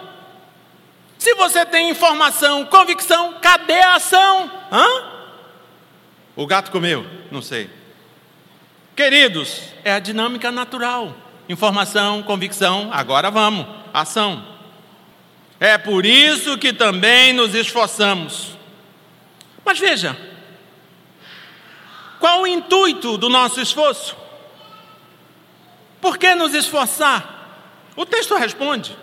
Se 1.17 1.35
você 1.35 1.65
tem 1.65 1.89
informação, 1.89 2.63
convicção, 2.67 3.33
cadê 3.41 3.81
a 3.81 3.95
ação? 3.95 4.49
Hã? 4.71 5.16
O 6.37 6.45
gato 6.45 6.69
comeu? 6.69 7.03
Não 7.31 7.41
sei. 7.41 7.67
Queridos, 8.95 9.59
é 9.83 9.91
a 9.91 9.99
dinâmica 9.99 10.51
natural. 10.51 11.17
Informação, 11.49 12.21
convicção, 12.21 12.89
agora 12.93 13.31
vamos, 13.31 13.65
ação. 13.91 14.45
É 15.59 15.79
por 15.79 16.05
isso 16.05 16.55
que 16.59 16.71
também 16.71 17.33
nos 17.33 17.55
esforçamos. 17.55 18.55
Mas 19.65 19.79
veja, 19.79 20.15
qual 22.19 22.41
o 22.41 22.47
intuito 22.47 23.17
do 23.17 23.29
nosso 23.29 23.59
esforço? 23.59 24.15
Por 25.99 26.19
que 26.19 26.35
nos 26.35 26.53
esforçar? 26.53 27.89
O 27.95 28.05
texto 28.05 28.35
responde: 28.35 28.95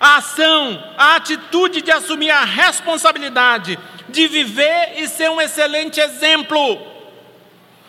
a 0.00 0.16
ação, 0.16 0.82
a 0.96 1.16
atitude 1.16 1.82
de 1.82 1.90
assumir 1.90 2.30
a 2.30 2.44
responsabilidade, 2.44 3.78
de 4.08 4.28
viver 4.28 4.94
e 4.96 5.08
ser 5.08 5.30
um 5.30 5.40
excelente 5.40 6.00
exemplo. 6.00 6.94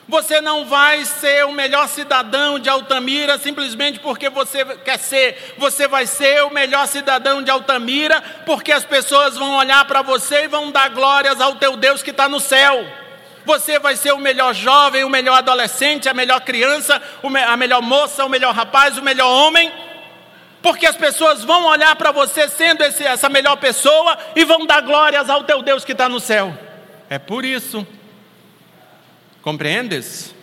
Você 0.09 0.39
não 0.39 0.65
vai 0.65 1.03
ser 1.03 1.45
o 1.45 1.51
melhor 1.51 1.89
cidadão 1.89 2.57
de 2.57 2.69
Altamira 2.69 3.37
simplesmente 3.37 3.99
porque 3.99 4.29
você 4.29 4.63
quer 4.63 4.97
ser. 4.97 5.55
Você 5.57 5.85
vai 5.85 6.07
ser 6.07 6.43
o 6.45 6.49
melhor 6.49 6.87
cidadão 6.87 7.43
de 7.43 7.51
Altamira 7.51 8.23
porque 8.45 8.71
as 8.71 8.85
pessoas 8.85 9.35
vão 9.35 9.57
olhar 9.57 9.83
para 9.83 10.01
você 10.01 10.45
e 10.45 10.47
vão 10.47 10.71
dar 10.71 10.89
glórias 10.91 11.41
ao 11.41 11.55
teu 11.55 11.75
Deus 11.75 12.01
que 12.01 12.11
está 12.11 12.29
no 12.29 12.39
céu. 12.39 12.85
Você 13.45 13.79
vai 13.79 13.97
ser 13.97 14.13
o 14.13 14.17
melhor 14.17 14.53
jovem, 14.53 15.03
o 15.03 15.09
melhor 15.09 15.39
adolescente, 15.39 16.07
a 16.07 16.13
melhor 16.13 16.39
criança, 16.39 17.01
a 17.45 17.57
melhor 17.57 17.81
moça, 17.81 18.25
o 18.25 18.29
melhor 18.29 18.53
rapaz, 18.53 18.97
o 18.97 19.03
melhor 19.03 19.29
homem 19.29 19.71
porque 20.67 20.85
as 20.85 20.97
pessoas 20.97 21.45
vão 21.45 21.63
olhar 21.63 21.95
para 21.95 22.11
você 22.11 22.49
sendo 22.49 22.83
esse, 22.83 23.01
essa 23.01 23.29
melhor 23.29 23.55
pessoa 23.55 24.17
e 24.35 24.43
vão 24.43 24.65
dar 24.65 24.81
glórias 24.81 25.29
ao 25.29 25.45
teu 25.45 25.61
Deus 25.61 25.85
que 25.85 25.93
está 25.93 26.09
no 26.09 26.19
céu. 26.19 26.53
É 27.09 27.17
por 27.17 27.45
isso. 27.45 27.87
Compreendes? 29.41 30.35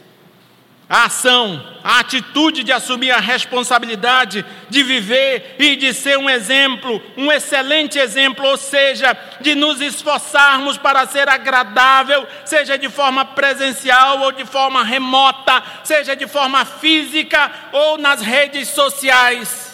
A 0.88 1.04
ação, 1.04 1.62
a 1.84 2.00
atitude 2.00 2.64
de 2.64 2.72
assumir 2.72 3.10
a 3.10 3.20
responsabilidade 3.20 4.46
de 4.70 4.82
viver 4.82 5.56
e 5.58 5.76
de 5.76 5.92
ser 5.92 6.16
um 6.16 6.30
exemplo, 6.30 7.02
um 7.18 7.30
excelente 7.30 7.98
exemplo, 7.98 8.46
ou 8.46 8.56
seja, 8.56 9.14
de 9.42 9.54
nos 9.54 9.82
esforçarmos 9.82 10.78
para 10.78 11.06
ser 11.06 11.28
agradável, 11.28 12.26
seja 12.46 12.78
de 12.78 12.88
forma 12.88 13.26
presencial 13.26 14.20
ou 14.22 14.32
de 14.32 14.46
forma 14.46 14.82
remota, 14.82 15.62
seja 15.82 16.16
de 16.16 16.26
forma 16.26 16.64
física 16.64 17.52
ou 17.72 17.98
nas 17.98 18.22
redes 18.22 18.68
sociais. 18.70 19.73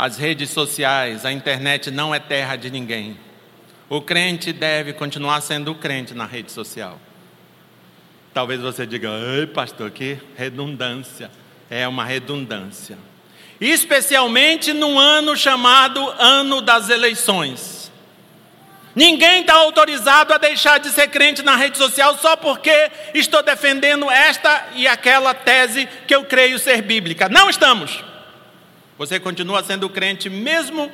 As 0.00 0.16
redes 0.16 0.48
sociais, 0.48 1.26
a 1.26 1.30
internet 1.30 1.90
não 1.90 2.14
é 2.14 2.18
terra 2.18 2.56
de 2.56 2.70
ninguém. 2.70 3.20
O 3.86 4.00
crente 4.00 4.50
deve 4.50 4.94
continuar 4.94 5.42
sendo 5.42 5.74
crente 5.74 6.14
na 6.14 6.24
rede 6.24 6.50
social. 6.50 6.98
Talvez 8.32 8.62
você 8.62 8.86
diga, 8.86 9.10
ei 9.36 9.46
pastor, 9.46 9.90
que 9.90 10.16
redundância. 10.38 11.30
É 11.68 11.86
uma 11.86 12.02
redundância. 12.02 12.96
Especialmente 13.60 14.72
num 14.72 14.98
ano 14.98 15.36
chamado 15.36 16.02
Ano 16.18 16.62
das 16.62 16.88
Eleições. 16.88 17.92
Ninguém 18.96 19.42
está 19.42 19.52
autorizado 19.52 20.32
a 20.32 20.38
deixar 20.38 20.80
de 20.80 20.88
ser 20.88 21.08
crente 21.08 21.42
na 21.42 21.56
rede 21.56 21.76
social 21.76 22.16
só 22.16 22.36
porque 22.36 22.90
estou 23.12 23.42
defendendo 23.42 24.10
esta 24.10 24.66
e 24.76 24.88
aquela 24.88 25.34
tese 25.34 25.86
que 26.06 26.14
eu 26.14 26.24
creio 26.24 26.58
ser 26.58 26.80
bíblica. 26.80 27.28
Não 27.28 27.50
estamos. 27.50 28.08
Você 29.00 29.18
continua 29.18 29.64
sendo 29.64 29.88
crente 29.88 30.28
mesmo 30.28 30.92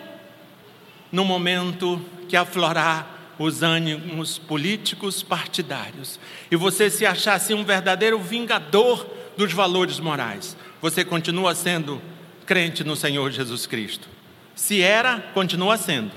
no 1.11 1.25
momento 1.25 2.01
que 2.29 2.37
aflorar 2.37 3.35
os 3.37 3.65
ânimos 3.65 4.39
políticos 4.39 5.25
partidários 5.25 6.21
e 6.49 6.55
você 6.55 6.89
se 6.89 7.05
achar 7.05 7.35
assim 7.35 7.53
um 7.53 7.65
verdadeiro 7.65 8.17
vingador 8.21 9.05
dos 9.37 9.53
valores 9.53 9.99
morais. 9.99 10.57
Você 10.81 11.05
continua 11.05 11.53
sendo 11.57 12.01
crente 12.47 12.85
no 12.85 12.95
Senhor 12.95 13.33
Jesus 13.33 13.67
Cristo. 13.67 14.09
Se 14.55 14.81
era, 14.81 15.19
continua 15.35 15.77
sendo. 15.77 16.13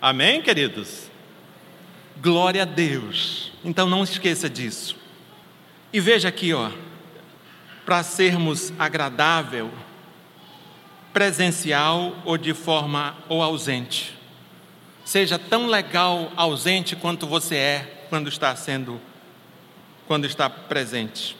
Amém, 0.00 0.40
queridos? 0.40 1.10
Glória 2.22 2.62
a 2.62 2.64
Deus. 2.64 3.52
Então 3.62 3.86
não 3.86 4.02
esqueça 4.02 4.48
disso. 4.48 4.96
E 5.92 6.00
veja 6.00 6.26
aqui, 6.26 6.54
ó, 6.54 6.70
para 7.84 8.02
sermos 8.02 8.72
agradável 8.78 9.70
presencial 11.14 12.16
ou 12.24 12.36
de 12.36 12.52
forma 12.52 13.16
ou 13.28 13.40
ausente. 13.40 14.12
Seja 15.04 15.38
tão 15.38 15.66
legal 15.66 16.32
ausente 16.36 16.96
quanto 16.96 17.24
você 17.26 17.54
é 17.54 18.06
quando 18.10 18.28
está 18.28 18.54
sendo 18.56 19.00
quando 20.06 20.26
está 20.26 20.50
presente. 20.50 21.36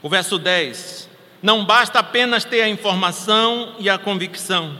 O 0.00 0.08
verso 0.08 0.38
10: 0.38 1.10
Não 1.42 1.64
basta 1.64 1.98
apenas 1.98 2.44
ter 2.44 2.62
a 2.62 2.68
informação 2.68 3.74
e 3.78 3.90
a 3.90 3.98
convicção. 3.98 4.78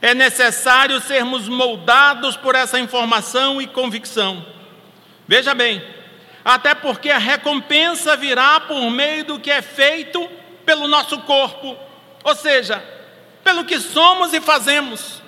É 0.00 0.12
necessário 0.12 1.00
sermos 1.00 1.48
moldados 1.48 2.36
por 2.36 2.56
essa 2.56 2.80
informação 2.80 3.62
e 3.62 3.66
convicção. 3.68 4.44
Veja 5.28 5.54
bem, 5.54 5.80
até 6.44 6.74
porque 6.74 7.08
a 7.10 7.18
recompensa 7.18 8.16
virá 8.16 8.58
por 8.58 8.90
meio 8.90 9.24
do 9.24 9.38
que 9.38 9.50
é 9.50 9.62
feito 9.62 10.28
pelo 10.66 10.88
nosso 10.88 11.20
corpo 11.20 11.76
ou 12.24 12.34
seja, 12.34 12.82
pelo 13.42 13.64
que 13.64 13.78
somos 13.80 14.32
e 14.32 14.40
fazemos. 14.40 15.22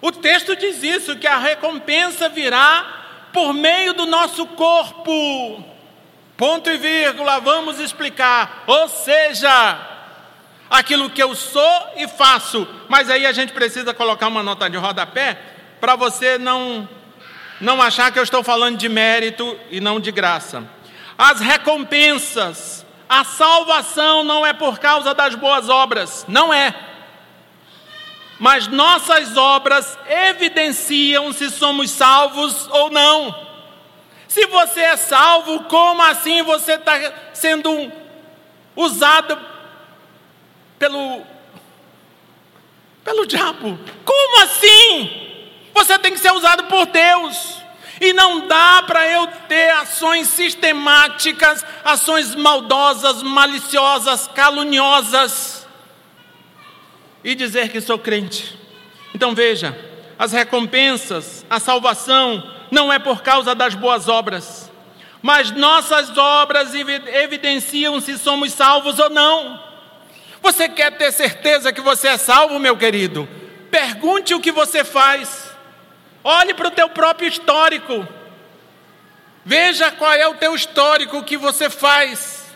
O 0.00 0.10
texto 0.10 0.56
diz 0.56 0.82
isso, 0.82 1.16
que 1.16 1.26
a 1.26 1.38
recompensa 1.38 2.28
virá 2.28 3.30
por 3.32 3.52
meio 3.52 3.94
do 3.94 4.06
nosso 4.06 4.46
corpo. 4.46 5.64
Ponto 6.36 6.68
e 6.68 6.76
vírgula, 6.76 7.40
vamos 7.40 7.78
explicar. 7.78 8.64
Ou 8.66 8.88
seja, 8.88 9.78
aquilo 10.68 11.10
que 11.10 11.22
eu 11.22 11.34
sou 11.34 11.92
e 11.96 12.08
faço. 12.08 12.66
Mas 12.88 13.10
aí 13.10 13.26
a 13.26 13.32
gente 13.32 13.52
precisa 13.52 13.94
colocar 13.94 14.28
uma 14.28 14.42
nota 14.42 14.68
de 14.68 14.76
rodapé 14.76 15.38
para 15.80 15.94
você 15.96 16.38
não 16.38 16.88
não 17.60 17.80
achar 17.80 18.10
que 18.10 18.18
eu 18.18 18.24
estou 18.24 18.42
falando 18.42 18.76
de 18.76 18.88
mérito 18.88 19.56
e 19.70 19.80
não 19.80 20.00
de 20.00 20.10
graça. 20.10 20.64
As 21.16 21.38
recompensas 21.38 22.81
a 23.12 23.24
salvação 23.24 24.24
não 24.24 24.44
é 24.44 24.54
por 24.54 24.78
causa 24.78 25.12
das 25.12 25.34
boas 25.34 25.68
obras, 25.68 26.24
não 26.26 26.52
é. 26.52 26.74
Mas 28.38 28.68
nossas 28.68 29.36
obras 29.36 29.98
evidenciam 30.08 31.30
se 31.30 31.50
somos 31.50 31.90
salvos 31.90 32.66
ou 32.68 32.90
não. 32.90 33.38
Se 34.26 34.46
você 34.46 34.80
é 34.80 34.96
salvo, 34.96 35.64
como 35.64 36.00
assim 36.00 36.42
você 36.42 36.72
está 36.72 36.94
sendo 37.34 37.92
usado 38.74 39.38
pelo, 40.78 41.22
pelo 43.04 43.26
diabo? 43.26 43.78
Como 44.06 44.42
assim? 44.42 45.68
Você 45.74 45.98
tem 45.98 46.12
que 46.12 46.18
ser 46.18 46.32
usado 46.32 46.64
por 46.64 46.86
Deus. 46.86 47.61
E 48.02 48.12
não 48.12 48.48
dá 48.48 48.82
para 48.84 49.06
eu 49.06 49.28
ter 49.48 49.70
ações 49.74 50.26
sistemáticas, 50.26 51.64
ações 51.84 52.34
maldosas, 52.34 53.22
maliciosas, 53.22 54.26
caluniosas 54.26 55.64
e 57.22 57.36
dizer 57.36 57.68
que 57.68 57.80
sou 57.80 57.96
crente. 57.96 58.58
Então 59.14 59.36
veja, 59.36 59.78
as 60.18 60.32
recompensas, 60.32 61.46
a 61.48 61.60
salvação 61.60 62.42
não 62.72 62.92
é 62.92 62.98
por 62.98 63.22
causa 63.22 63.54
das 63.54 63.76
boas 63.76 64.08
obras, 64.08 64.68
mas 65.22 65.52
nossas 65.52 66.18
obras 66.18 66.74
evidenciam 66.74 68.00
se 68.00 68.18
somos 68.18 68.52
salvos 68.52 68.98
ou 68.98 69.10
não. 69.10 69.62
Você 70.42 70.68
quer 70.68 70.90
ter 70.98 71.12
certeza 71.12 71.72
que 71.72 71.80
você 71.80 72.08
é 72.08 72.16
salvo, 72.16 72.58
meu 72.58 72.76
querido? 72.76 73.28
Pergunte 73.70 74.34
o 74.34 74.40
que 74.40 74.50
você 74.50 74.82
faz. 74.82 75.51
Olhe 76.24 76.54
para 76.54 76.68
o 76.68 76.70
teu 76.70 76.88
próprio 76.88 77.28
histórico. 77.28 78.06
Veja 79.44 79.90
qual 79.90 80.12
é 80.12 80.26
o 80.28 80.34
teu 80.34 80.54
histórico, 80.54 81.18
o 81.18 81.24
que 81.24 81.36
você 81.36 81.68
faz. 81.68 82.54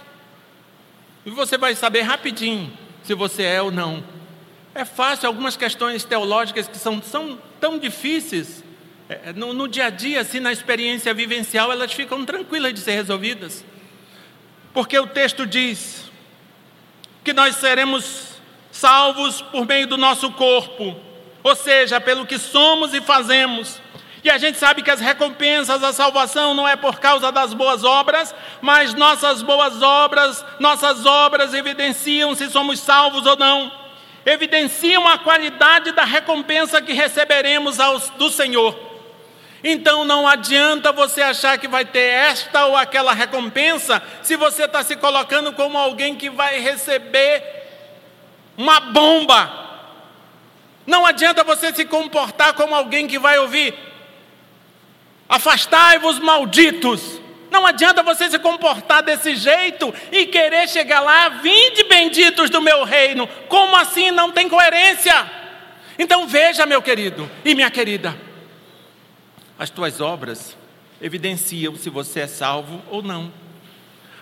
E 1.25 1.31
você 1.31 1.59
vai 1.59 1.75
saber 1.75 2.03
rapidinho 2.03 2.73
se 3.03 3.15
você 3.15 3.43
é 3.43 3.61
ou 3.61 3.71
não. 3.71 4.05
É 4.75 4.85
fácil, 4.85 5.27
algumas 5.27 5.57
questões 5.57 6.05
teológicas 6.05 6.69
que 6.69 6.77
são, 6.77 7.03
são 7.03 7.41
tão 7.61 7.79
difíceis, 7.79 8.63
é, 9.09 9.33
no, 9.33 9.53
no 9.53 9.67
dia 9.67 9.87
a 9.87 9.91
dia, 9.91 10.21
assim, 10.21 10.39
na 10.41 10.53
experiência 10.53 11.15
vivencial, 11.15 11.73
elas 11.73 11.93
ficam 11.93 12.25
tranquilas 12.25 12.75
de 12.75 12.81
ser 12.81 12.93
resolvidas. 12.93 13.65
Porque 14.73 14.99
o 14.99 15.07
texto 15.07 15.47
diz 15.47 16.11
que 17.25 17.33
nós 17.33 17.57
seremos 17.57 18.37
salvos 18.71 19.41
por 19.41 19.67
meio 19.67 19.87
do 19.87 19.97
nosso 19.97 20.31
corpo 20.33 21.01
ou 21.47 21.55
seja, 21.55 22.01
pelo 22.01 22.27
que 22.27 22.41
somos 22.41 22.93
e 22.93 23.01
fazemos. 23.01 23.81
E 24.25 24.29
a 24.29 24.37
gente 24.37 24.59
sabe 24.59 24.83
que 24.83 24.91
as 24.91 24.99
recompensas 24.99 25.81
da 25.81 25.93
salvação 25.93 26.55
não 26.55 26.67
é 26.67 26.75
por 26.75 26.99
causa 26.99 27.31
das 27.31 27.55
boas 27.55 27.85
obras, 27.85 28.35
mas 28.61 28.95
nossas 28.95 29.43
boas 29.43 29.81
obras, 29.81 30.45
nossas 30.59 31.07
obras 31.07 31.55
evidenciam 31.55 32.35
se 32.35 32.51
somos 32.51 32.81
salvos 32.81 33.25
ou 33.27 33.37
não. 33.37 33.71
Evidenciam 34.25 35.07
a 35.07 35.19
qualidade 35.19 35.93
da 35.93 36.03
recompensa 36.03 36.83
que 36.83 36.93
receberemos 36.93 37.79
aos, 37.79 38.11
do 38.11 38.29
Senhor. 38.29 38.77
Então 39.63 40.05
não 40.05 40.27
adianta 40.27 40.91
você 40.91 41.23
achar 41.23 41.59
que 41.59 41.69
vai 41.69 41.85
ter 41.85 42.11
esta 42.11 42.67
ou 42.67 42.77
aquela 42.77 43.13
recompensa 43.13 44.03
se 44.21 44.37
você 44.37 44.65
está 44.65 44.83
se 44.83 44.97
colocando 44.97 45.53
como 45.53 45.79
alguém 45.79 46.17
que 46.17 46.29
vai 46.29 46.59
receber 46.59 47.41
uma 48.59 48.81
bomba 48.81 49.66
não 50.87 51.05
adianta 51.05 51.43
você 51.43 51.75
se 51.75 51.85
comportar 51.85 52.55
como 52.55 52.75
alguém 52.75 53.07
que 53.07 53.19
vai 53.19 53.39
ouvir. 53.39 53.75
Afastai-vos, 55.29 56.19
malditos. 56.19 57.21
Não 57.51 57.67
adianta 57.67 58.03
você 58.03 58.31
se 58.31 58.39
comportar 58.39 59.03
desse 59.03 59.35
jeito 59.35 59.93
e 60.13 60.27
querer 60.27 60.69
chegar 60.69 61.01
lá, 61.01 61.29
vinde 61.29 61.85
benditos 61.85 62.51
do 62.51 62.61
meu 62.61 62.85
reino. 62.85 63.27
Como 63.49 63.77
assim? 63.77 64.11
Não 64.11 64.31
tem 64.31 64.49
coerência. 64.49 65.31
Então 65.99 66.27
veja, 66.27 66.67
meu 66.67 66.83
querido 66.83 67.29
e 67.45 67.55
minha 67.55 67.71
querida, 67.71 68.17
as 69.59 69.71
tuas 69.71 70.01
obras 70.01 70.57
evidenciam 71.01 71.75
se 71.77 71.89
você 71.89 72.21
é 72.21 72.27
salvo 72.27 72.83
ou 72.91 73.03
não. 73.03 73.33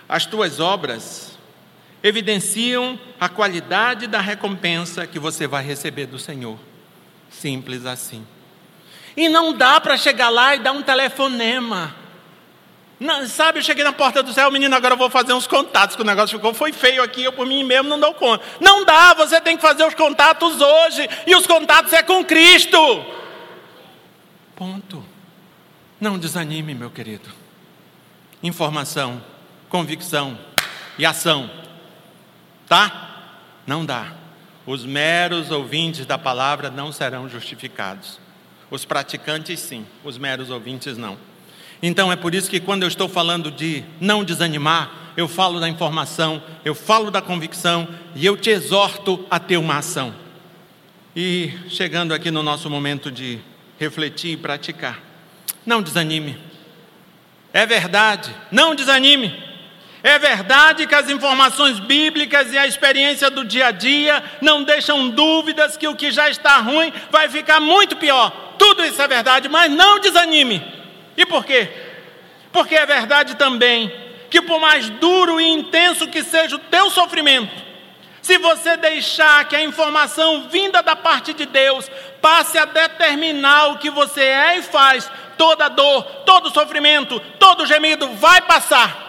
As 0.07 0.25
tuas 0.25 0.59
obras 0.59 1.34
evidenciam 2.05 2.99
a 3.19 3.27
qualidade 3.27 4.05
da 4.05 4.21
recompensa 4.21 5.07
que 5.07 5.17
você 5.17 5.47
vai 5.47 5.63
receber 5.63 6.05
do 6.05 6.19
Senhor. 6.19 6.55
Simples 7.31 7.83
assim. 7.83 8.23
E 9.17 9.27
não 9.27 9.51
dá 9.51 9.81
para 9.81 9.97
chegar 9.97 10.29
lá 10.29 10.55
e 10.55 10.59
dar 10.59 10.71
um 10.71 10.83
telefonema. 10.83 11.95
Não, 12.99 13.27
sabe, 13.27 13.57
eu 13.57 13.63
cheguei 13.63 13.83
na 13.83 13.91
porta 13.91 14.21
do 14.21 14.31
céu, 14.31 14.51
menino, 14.51 14.75
agora 14.75 14.93
eu 14.93 14.97
vou 14.99 15.09
fazer 15.09 15.33
uns 15.33 15.47
contatos, 15.47 15.95
que 15.95 16.01
o 16.03 16.05
negócio 16.05 16.37
ficou, 16.37 16.53
foi 16.53 16.71
feio 16.71 17.01
aqui, 17.01 17.23
eu 17.23 17.33
por 17.33 17.47
mim 17.47 17.63
mesmo 17.63 17.89
não 17.89 17.99
dou 17.99 18.13
conta. 18.13 18.45
Não 18.61 18.85
dá, 18.85 19.15
você 19.15 19.41
tem 19.41 19.55
que 19.55 19.61
fazer 19.63 19.83
os 19.83 19.95
contatos 19.95 20.61
hoje, 20.61 21.09
e 21.25 21.35
os 21.35 21.47
contatos 21.47 21.91
é 21.91 22.03
com 22.03 22.23
Cristo. 22.23 22.77
Ponto. 24.55 25.03
Não 25.99 26.19
desanime, 26.19 26.75
meu 26.75 26.91
querido. 26.91 27.29
Informação, 28.43 29.21
convicção 29.69 30.37
e 30.99 31.05
ação. 31.05 31.64
Tá? 32.67 33.59
Não 33.65 33.85
dá. 33.85 34.13
Os 34.65 34.83
meros 34.85 35.51
ouvintes 35.51 36.05
da 36.05 36.17
palavra 36.17 36.69
não 36.69 36.91
serão 36.91 37.29
justificados. 37.29 38.19
Os 38.69 38.83
praticantes, 38.83 39.59
sim, 39.59 39.85
os 40.03 40.17
meros 40.17 40.49
ouvintes, 40.49 40.97
não. 40.97 41.17
Então 41.81 42.11
é 42.11 42.15
por 42.15 42.33
isso 42.33 42.49
que 42.49 42.59
quando 42.59 42.83
eu 42.83 42.87
estou 42.87 43.07
falando 43.07 43.51
de 43.51 43.83
não 43.99 44.23
desanimar, 44.23 45.13
eu 45.15 45.27
falo 45.27 45.59
da 45.59 45.69
informação, 45.69 46.41
eu 46.63 46.73
falo 46.73 47.11
da 47.11 47.21
convicção 47.21 47.87
e 48.15 48.25
eu 48.25 48.35
te 48.35 48.49
exorto 48.49 49.25
a 49.29 49.39
ter 49.39 49.57
uma 49.57 49.77
ação. 49.77 50.13
E 51.15 51.53
chegando 51.69 52.13
aqui 52.13 52.31
no 52.31 52.43
nosso 52.43 52.69
momento 52.69 53.11
de 53.11 53.39
refletir 53.79 54.31
e 54.31 54.37
praticar, 54.37 54.99
não 55.65 55.81
desanime. 55.81 56.37
É 57.53 57.65
verdade, 57.65 58.35
não 58.51 58.75
desanime. 58.75 59.33
É 60.05 60.19
verdade 60.19 60.85
que 60.85 60.93
as 60.93 61.09
informações 61.09 61.79
bíblicas 61.79 62.53
e 62.53 62.57
a 62.59 62.67
experiência 62.67 63.27
do 63.27 63.43
dia 63.43 63.69
a 63.69 63.71
dia 63.71 64.23
não 64.39 64.61
deixam 64.61 65.09
dúvidas 65.09 65.77
que 65.77 65.87
o 65.87 65.95
que 65.95 66.11
já 66.11 66.29
está 66.29 66.57
ruim 66.57 66.93
vai 67.09 67.27
ficar 67.27 67.59
muito 67.59 67.95
pior. 67.95 68.29
Tudo 68.55 68.85
isso 68.85 69.01
é 69.01 69.07
verdade, 69.07 69.49
mas 69.49 69.71
não 69.71 69.99
desanime. 69.99 70.63
E 71.17 71.25
por 71.25 71.43
quê? 71.43 71.67
Porque 72.51 72.75
é 72.75 72.85
verdade 72.85 73.33
também 73.33 73.91
que, 74.29 74.43
por 74.43 74.59
mais 74.59 74.91
duro 74.91 75.41
e 75.41 75.47
intenso 75.47 76.07
que 76.07 76.21
seja 76.21 76.55
o 76.55 76.59
teu 76.59 76.91
sofrimento, 76.91 77.63
se 78.21 78.37
você 78.37 78.77
deixar 78.77 79.45
que 79.45 79.55
a 79.55 79.63
informação 79.63 80.47
vinda 80.49 80.83
da 80.83 80.95
parte 80.95 81.33
de 81.33 81.47
Deus 81.47 81.89
passe 82.21 82.59
a 82.59 82.65
determinar 82.65 83.69
o 83.69 83.79
que 83.79 83.89
você 83.89 84.21
é 84.21 84.59
e 84.59 84.61
faz, 84.61 85.11
toda 85.35 85.67
dor, 85.67 86.03
todo 86.27 86.53
sofrimento, 86.53 87.19
todo 87.39 87.65
gemido 87.65 88.07
vai 88.09 88.39
passar. 88.43 89.04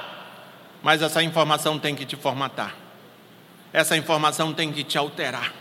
Mas 0.86 1.02
essa 1.02 1.20
informação 1.20 1.80
tem 1.80 1.96
que 1.96 2.06
te 2.06 2.14
formatar. 2.14 2.72
Essa 3.72 3.96
informação 3.96 4.52
tem 4.52 4.72
que 4.72 4.84
te 4.84 4.96
alterar. 4.96 5.52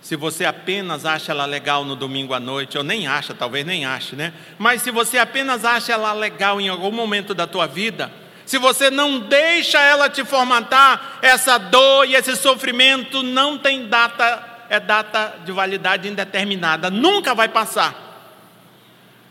Se 0.00 0.16
você 0.16 0.46
apenas 0.46 1.04
acha 1.04 1.32
ela 1.32 1.44
legal 1.44 1.84
no 1.84 1.94
domingo 1.94 2.32
à 2.32 2.40
noite, 2.40 2.78
ou 2.78 2.82
nem 2.82 3.06
acha, 3.06 3.34
talvez 3.34 3.66
nem 3.66 3.84
ache, 3.84 4.16
né? 4.16 4.32
Mas 4.58 4.80
se 4.80 4.90
você 4.90 5.18
apenas 5.18 5.62
acha 5.62 5.92
ela 5.92 6.14
legal 6.14 6.58
em 6.58 6.70
algum 6.70 6.90
momento 6.90 7.34
da 7.34 7.46
tua 7.46 7.66
vida, 7.66 8.10
se 8.46 8.56
você 8.56 8.90
não 8.90 9.20
deixa 9.20 9.78
ela 9.78 10.08
te 10.08 10.24
formatar, 10.24 11.18
essa 11.20 11.58
dor 11.58 12.08
e 12.08 12.14
esse 12.14 12.34
sofrimento 12.34 13.22
não 13.22 13.58
tem 13.58 13.88
data, 13.88 14.42
é 14.70 14.80
data 14.80 15.34
de 15.44 15.52
validade 15.52 16.08
indeterminada, 16.08 16.88
nunca 16.88 17.34
vai 17.34 17.50
passar. 17.50 17.94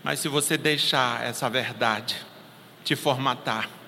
Mas 0.04 0.20
se 0.20 0.28
você 0.28 0.56
deixar 0.56 1.26
essa 1.26 1.50
verdade 1.50 2.16
te 2.84 2.96
formatar, 2.96 3.79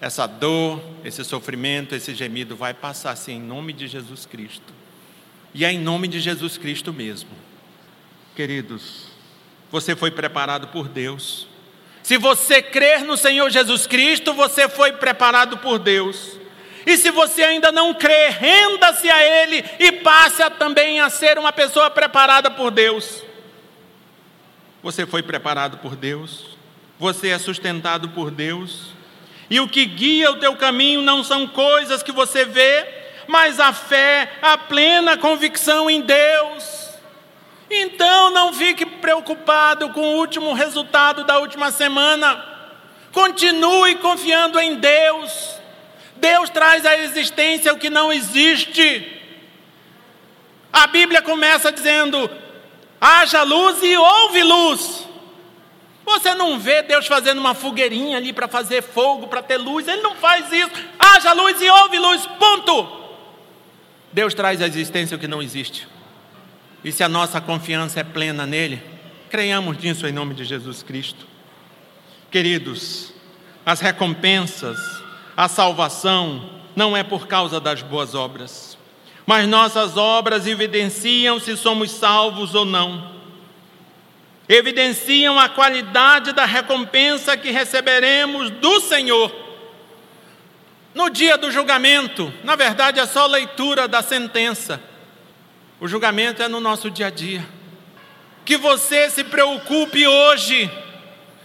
essa 0.00 0.26
dor, 0.26 0.82
esse 1.04 1.24
sofrimento, 1.24 1.94
esse 1.94 2.14
gemido 2.14 2.54
vai 2.54 2.74
passar 2.74 3.12
assim 3.12 3.34
em 3.34 3.40
nome 3.40 3.72
de 3.72 3.86
Jesus 3.86 4.26
Cristo. 4.26 4.74
E 5.54 5.64
é 5.64 5.72
em 5.72 5.78
nome 5.78 6.06
de 6.06 6.20
Jesus 6.20 6.58
Cristo 6.58 6.92
mesmo. 6.92 7.30
Queridos, 8.34 9.06
você 9.70 9.96
foi 9.96 10.10
preparado 10.10 10.68
por 10.68 10.88
Deus. 10.88 11.48
Se 12.02 12.18
você 12.18 12.60
crer 12.60 13.04
no 13.04 13.16
Senhor 13.16 13.48
Jesus 13.50 13.86
Cristo, 13.86 14.34
você 14.34 14.68
foi 14.68 14.92
preparado 14.92 15.58
por 15.58 15.78
Deus. 15.78 16.38
E 16.86 16.96
se 16.96 17.10
você 17.10 17.42
ainda 17.42 17.72
não 17.72 17.92
crê, 17.94 18.28
renda-se 18.28 19.10
a 19.10 19.22
Ele 19.22 19.64
e 19.80 19.90
passe 19.90 20.42
a 20.42 20.50
também 20.50 21.00
a 21.00 21.10
ser 21.10 21.36
uma 21.38 21.52
pessoa 21.52 21.90
preparada 21.90 22.48
por 22.50 22.70
Deus. 22.70 23.24
Você 24.82 25.04
foi 25.04 25.20
preparado 25.20 25.78
por 25.78 25.96
Deus, 25.96 26.56
você 26.96 27.30
é 27.30 27.38
sustentado 27.38 28.10
por 28.10 28.30
Deus, 28.30 28.94
e 29.48 29.60
o 29.60 29.68
que 29.68 29.84
guia 29.84 30.30
o 30.30 30.36
teu 30.36 30.56
caminho 30.56 31.02
não 31.02 31.22
são 31.22 31.46
coisas 31.46 32.02
que 32.02 32.12
você 32.12 32.44
vê, 32.44 32.86
mas 33.26 33.60
a 33.60 33.72
fé, 33.72 34.30
a 34.42 34.58
plena 34.58 35.16
convicção 35.16 35.88
em 35.88 36.00
Deus. 36.00 36.90
Então 37.70 38.30
não 38.30 38.52
fique 38.52 38.86
preocupado 38.86 39.90
com 39.90 40.00
o 40.00 40.16
último 40.16 40.52
resultado 40.52 41.24
da 41.24 41.38
última 41.38 41.70
semana. 41.70 42.44
Continue 43.12 43.96
confiando 43.96 44.58
em 44.58 44.76
Deus. 44.76 45.56
Deus 46.16 46.50
traz 46.50 46.86
à 46.86 46.96
existência 46.98 47.72
o 47.72 47.78
que 47.78 47.90
não 47.90 48.12
existe. 48.12 49.12
A 50.72 50.86
Bíblia 50.86 51.22
começa 51.22 51.72
dizendo: 51.72 52.30
haja 53.00 53.42
luz 53.42 53.82
e 53.82 53.96
houve 53.96 54.42
luz. 54.42 55.08
Você 56.06 56.34
não 56.34 56.56
vê 56.56 56.82
Deus 56.82 57.08
fazendo 57.08 57.38
uma 57.38 57.52
fogueirinha 57.52 58.16
ali 58.16 58.32
para 58.32 58.46
fazer 58.46 58.80
fogo, 58.80 59.26
para 59.26 59.42
ter 59.42 59.56
luz, 59.56 59.88
Ele 59.88 60.02
não 60.02 60.14
faz 60.14 60.52
isso. 60.52 60.70
Haja 60.96 61.32
luz 61.32 61.60
e 61.60 61.68
houve 61.68 61.98
luz, 61.98 62.24
ponto. 62.38 63.06
Deus 64.12 64.32
traz 64.32 64.62
à 64.62 64.66
existência 64.68 65.16
o 65.16 65.20
que 65.20 65.26
não 65.26 65.42
existe. 65.42 65.88
E 66.84 66.92
se 66.92 67.02
a 67.02 67.08
nossa 67.08 67.40
confiança 67.40 67.98
é 67.98 68.04
plena 68.04 68.46
nele, 68.46 68.80
creiamos 69.28 69.76
nisso 69.78 70.06
em 70.06 70.12
nome 70.12 70.32
de 70.32 70.44
Jesus 70.44 70.80
Cristo. 70.80 71.26
Queridos, 72.30 73.12
as 73.64 73.80
recompensas, 73.80 74.78
a 75.36 75.48
salvação 75.48 76.48
não 76.76 76.96
é 76.96 77.02
por 77.02 77.26
causa 77.26 77.58
das 77.58 77.82
boas 77.82 78.14
obras, 78.14 78.78
mas 79.26 79.48
nossas 79.48 79.96
obras 79.96 80.46
evidenciam 80.46 81.40
se 81.40 81.56
somos 81.56 81.90
salvos 81.90 82.54
ou 82.54 82.64
não. 82.64 83.15
Evidenciam 84.48 85.38
a 85.38 85.48
qualidade 85.48 86.32
da 86.32 86.44
recompensa 86.44 87.36
que 87.36 87.50
receberemos 87.50 88.50
do 88.50 88.80
Senhor 88.80 89.46
no 90.96 91.10
dia 91.10 91.36
do 91.36 91.50
julgamento, 91.50 92.32
na 92.42 92.56
verdade 92.56 92.98
é 92.98 93.04
só 93.04 93.26
leitura 93.26 93.86
da 93.86 94.00
sentença. 94.00 94.80
O 95.78 95.86
julgamento 95.86 96.42
é 96.42 96.48
no 96.48 96.58
nosso 96.58 96.90
dia 96.90 97.08
a 97.08 97.10
dia. 97.10 97.46
Que 98.46 98.56
você 98.56 99.10
se 99.10 99.22
preocupe 99.22 100.06
hoje, 100.06 100.70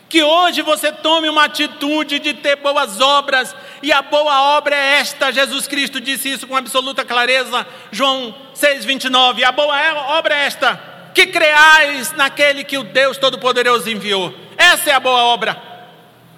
que 0.08 0.24
hoje 0.24 0.62
você 0.62 0.89
tome 0.89 1.28
uma 1.28 1.43
atitude 1.43 2.18
de 2.20 2.34
ter 2.34 2.56
boas 2.56 3.02
obras, 3.02 3.54
e 3.84 3.91
a 3.91 4.02
boa 4.02 4.56
obra 4.56 4.74
é 4.74 4.99
esta. 4.99 5.34
Jesus 5.34 5.68
Cristo 5.68 5.99
disse 5.99 6.32
isso 6.32 6.47
com 6.47 6.56
absoluta 6.56 7.04
clareza, 7.04 7.68
João 7.91 8.34
6,29. 8.56 9.43
A 9.43 9.52
boa 9.52 9.76
obra 10.18 10.34
é 10.34 10.45
esta: 10.45 10.82
que 11.14 11.28
creais 11.28 12.14
naquele 12.14 12.64
que 12.64 12.78
o 12.78 12.84
Deus 12.84 13.18
Todo-Poderoso 13.18 13.89
enviou. 13.89 14.34
Essa 14.57 14.91
é 14.91 14.93
a 14.93 14.99
boa 14.99 15.24
obra. 15.24 15.62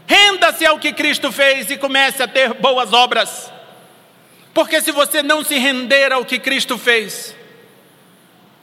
Renda-se 0.06 0.66
ao 0.66 0.80
que 0.80 0.92
Cristo 0.92 1.32
fez 1.32 1.70
e 1.72 1.78
comece 1.78 2.22
a 2.22 2.28
ter 2.28 2.54
boas 2.56 2.92
obras. 2.94 3.52
Porque 4.54 4.82
se 4.82 4.92
você 4.92 5.24
não 5.24 5.44
se 5.44 5.58
render 5.58 6.12
ao 6.12 6.26
que 6.26 6.38
Cristo 6.38 6.78
fez, 6.78 7.36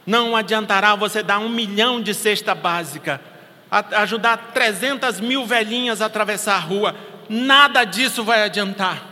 não 0.07 0.37
adiantará 0.37 0.95
você 0.95 1.23
dar 1.23 1.39
um 1.39 1.49
milhão 1.49 2.01
de 2.01 2.15
cesta 2.15 2.55
básica, 2.55 3.21
ajudar 3.71 4.51
300 4.53 5.21
mil 5.21 5.45
velhinhas 5.45 6.01
a 6.01 6.07
atravessar 6.07 6.57
a 6.57 6.61
rua, 6.61 6.95
nada 7.29 7.85
disso 7.85 8.23
vai 8.23 8.43
adiantar. 8.43 9.03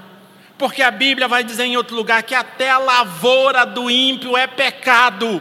Porque 0.57 0.83
a 0.83 0.91
Bíblia 0.91 1.29
vai 1.29 1.45
dizer 1.45 1.65
em 1.65 1.77
outro 1.77 1.95
lugar 1.95 2.23
que 2.25 2.35
até 2.35 2.69
a 2.69 2.79
lavoura 2.79 3.65
do 3.65 3.89
ímpio 3.89 4.37
é 4.37 4.47
pecado. 4.47 5.41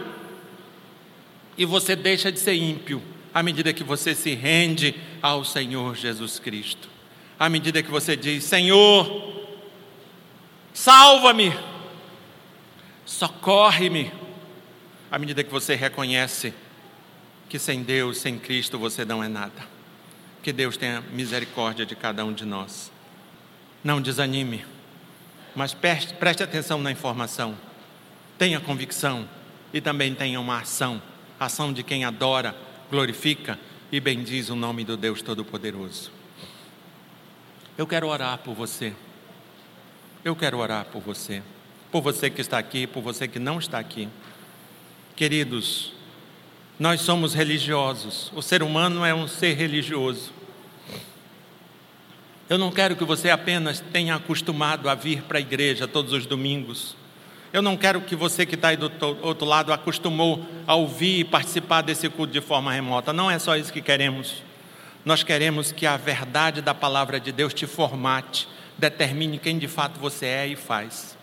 E 1.58 1.66
você 1.66 1.96
deixa 1.96 2.32
de 2.32 2.40
ser 2.40 2.54
ímpio 2.54 3.02
à 3.34 3.42
medida 3.42 3.74
que 3.74 3.84
você 3.84 4.14
se 4.14 4.34
rende 4.34 4.96
ao 5.22 5.44
Senhor 5.44 5.96
Jesus 5.96 6.40
Cristo. 6.40 6.88
À 7.40 7.50
medida 7.50 7.82
que 7.82 7.90
você 7.90 8.16
diz: 8.16 8.44
Senhor, 8.44 9.48
salva-me, 10.74 11.54
socorre-me. 13.06 14.12
À 15.10 15.18
medida 15.18 15.44
que 15.44 15.52
você 15.52 15.74
reconhece 15.74 16.54
que 17.48 17.58
sem 17.58 17.82
Deus, 17.82 18.18
sem 18.18 18.38
Cristo, 18.38 18.78
você 18.78 19.06
não 19.06 19.24
é 19.24 19.28
nada. 19.28 19.78
Que 20.44 20.52
Deus 20.52 20.78
tenha 20.78 21.02
misericórdia 21.02 21.86
de 21.86 21.96
cada 21.96 22.26
um 22.26 22.34
de 22.34 22.46
nós. 22.46 22.92
Não 23.84 24.02
desanime, 24.02 24.66
mas 25.56 25.74
preste, 25.74 26.14
preste 26.14 26.44
atenção 26.44 26.82
na 26.82 26.92
informação. 26.92 27.58
Tenha 28.38 28.60
convicção 28.60 29.28
e 29.74 29.80
também 29.80 30.14
tenha 30.14 30.40
uma 30.40 30.60
ação 30.60 31.02
ação 31.40 31.72
de 31.72 31.84
quem 31.84 32.04
adora, 32.06 32.56
glorifica 32.90 33.60
e 33.92 34.00
bendiz 34.00 34.50
o 34.50 34.56
nome 34.56 34.84
do 34.84 34.98
Deus 34.98 35.22
Todo-Poderoso. 35.22 36.12
Eu 37.78 37.86
quero 37.86 38.08
orar 38.08 38.40
por 38.40 38.54
você. 38.54 38.94
Eu 40.26 40.36
quero 40.36 40.58
orar 40.58 40.86
por 40.86 41.02
você. 41.02 41.44
Por 41.92 42.02
você 42.02 42.30
que 42.30 42.42
está 42.42 42.58
aqui, 42.58 42.88
por 42.88 43.02
você 43.02 43.28
que 43.28 43.40
não 43.40 43.60
está 43.60 43.80
aqui. 43.80 44.10
Queridos, 45.16 45.94
nós 46.80 47.02
somos 47.02 47.34
religiosos. 47.34 48.32
O 48.36 48.42
ser 48.42 48.62
humano 48.62 49.06
é 49.06 49.14
um 49.14 49.28
ser 49.28 49.56
religioso. 49.56 50.32
Eu 52.50 52.58
não 52.58 52.72
quero 52.72 52.96
que 52.96 53.04
você 53.04 53.30
apenas 53.30 53.80
tenha 53.80 54.16
acostumado 54.16 54.90
a 54.90 54.96
vir 54.96 55.24
para 55.24 55.38
a 55.38 55.42
igreja 55.42 55.88
todos 55.88 56.14
os 56.14 56.26
domingos. 56.26 56.96
Eu 57.54 57.62
não 57.62 57.78
quero 57.78 58.02
que 58.02 58.16
você 58.16 58.46
que 58.46 58.56
está 58.56 58.70
aí 58.70 58.78
do 58.78 58.92
outro 59.22 59.48
lado 59.48 59.72
acostumou 59.72 60.46
a 60.66 60.76
ouvir 60.76 61.20
e 61.20 61.24
participar 61.24 61.82
desse 61.82 62.10
culto 62.10 62.34
de 62.34 62.42
forma 62.42 62.72
remota. 62.72 63.14
Não 63.14 63.32
é 63.32 63.40
só 63.40 63.56
isso 63.56 63.72
que 63.72 63.82
queremos. 63.82 64.44
Nós 65.06 65.24
queremos 65.24 65.72
que 65.72 65.86
a 65.86 65.96
verdade 65.96 66.62
da 66.62 66.74
palavra 66.74 67.20
de 67.20 67.32
Deus 67.32 67.54
te 67.54 67.66
formate, 67.66 68.48
determine 68.78 69.38
quem 69.38 69.58
de 69.58 69.68
fato 69.68 70.00
você 70.00 70.26
é 70.26 70.48
e 70.48 70.56
faz. 70.56 71.18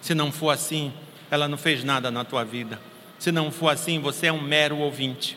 Se 0.00 0.14
não 0.14 0.30
for 0.30 0.50
assim, 0.50 0.92
ela 1.30 1.48
não 1.48 1.58
fez 1.58 1.82
nada 1.82 2.10
na 2.10 2.24
tua 2.24 2.44
vida. 2.44 2.80
Se 3.18 3.32
não 3.32 3.50
for 3.50 3.70
assim, 3.70 3.98
você 3.98 4.28
é 4.28 4.32
um 4.32 4.40
mero 4.40 4.78
ouvinte. 4.78 5.36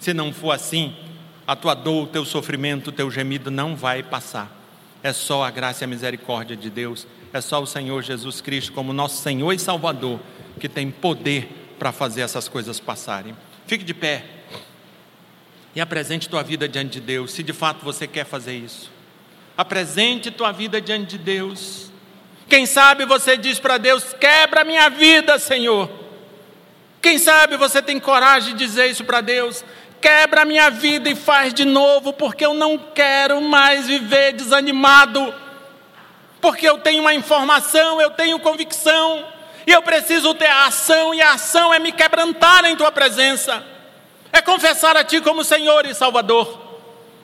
Se 0.00 0.12
não 0.12 0.32
for 0.32 0.50
assim, 0.50 0.96
a 1.46 1.54
tua 1.54 1.74
dor, 1.74 2.04
o 2.04 2.06
teu 2.06 2.24
sofrimento, 2.24 2.88
o 2.88 2.92
teu 2.92 3.10
gemido 3.10 3.50
não 3.50 3.76
vai 3.76 4.02
passar. 4.02 4.50
É 5.02 5.12
só 5.12 5.44
a 5.44 5.50
graça 5.50 5.84
e 5.84 5.86
a 5.86 5.88
misericórdia 5.88 6.56
de 6.56 6.68
Deus, 6.68 7.06
é 7.32 7.40
só 7.40 7.62
o 7.62 7.66
Senhor 7.66 8.02
Jesus 8.02 8.40
Cristo, 8.40 8.72
como 8.72 8.92
nosso 8.92 9.22
Senhor 9.22 9.52
e 9.52 9.58
Salvador, 9.58 10.20
que 10.58 10.68
tem 10.68 10.90
poder 10.90 11.48
para 11.78 11.92
fazer 11.92 12.22
essas 12.22 12.48
coisas 12.48 12.80
passarem. 12.80 13.36
Fique 13.66 13.84
de 13.84 13.94
pé 13.94 14.24
e 15.74 15.80
apresente 15.80 16.28
tua 16.28 16.42
vida 16.42 16.68
diante 16.68 16.92
de 16.92 17.00
Deus, 17.00 17.32
se 17.32 17.42
de 17.42 17.52
fato 17.52 17.84
você 17.84 18.06
quer 18.06 18.24
fazer 18.24 18.56
isso. 18.56 18.90
Apresente 19.56 20.30
tua 20.30 20.52
vida 20.52 20.80
diante 20.80 21.10
de 21.10 21.18
Deus. 21.18 21.90
Quem 22.48 22.64
sabe 22.64 23.04
você 23.04 23.36
diz 23.36 23.58
para 23.58 23.76
Deus: 23.76 24.14
quebra 24.18 24.64
minha 24.64 24.88
vida, 24.88 25.38
Senhor. 25.38 25.90
Quem 27.00 27.18
sabe 27.18 27.56
você 27.56 27.80
tem 27.80 28.00
coragem 28.00 28.54
de 28.54 28.66
dizer 28.66 28.90
isso 28.90 29.04
para 29.04 29.20
Deus? 29.20 29.64
Quebra 30.00 30.44
minha 30.44 30.70
vida 30.70 31.10
e 31.10 31.14
faz 31.14 31.52
de 31.52 31.64
novo, 31.64 32.12
porque 32.12 32.44
eu 32.44 32.54
não 32.54 32.78
quero 32.78 33.40
mais 33.40 33.86
viver 33.86 34.32
desanimado. 34.32 35.34
Porque 36.40 36.68
eu 36.68 36.78
tenho 36.78 37.00
uma 37.00 37.14
informação, 37.14 38.00
eu 38.00 38.10
tenho 38.10 38.38
convicção, 38.38 39.26
e 39.66 39.72
eu 39.72 39.82
preciso 39.82 40.34
ter 40.34 40.46
a 40.46 40.66
ação, 40.66 41.14
e 41.14 41.20
a 41.20 41.32
ação 41.32 41.74
é 41.74 41.78
me 41.78 41.92
quebrantar 41.92 42.64
em 42.64 42.76
tua 42.76 42.90
presença, 42.90 43.64
é 44.32 44.40
confessar 44.40 44.96
a 44.96 45.04
ti 45.04 45.20
como 45.20 45.44
Senhor 45.44 45.84
e 45.84 45.94
Salvador, 45.94 46.66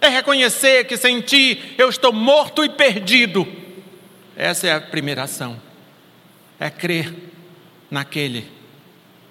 é 0.01 0.09
reconhecer 0.09 0.85
que 0.85 0.97
sem 0.97 1.21
ti 1.21 1.75
eu 1.79 1.89
estou 1.89 2.13
morto 2.13 2.65
e 2.65 2.69
perdido. 2.69 3.47
Essa 4.37 4.67
é 4.67 4.73
a 4.73 4.81
primeira 4.81 5.23
ação, 5.23 5.61
é 6.59 6.69
crer 6.69 7.15
naquele 7.91 8.51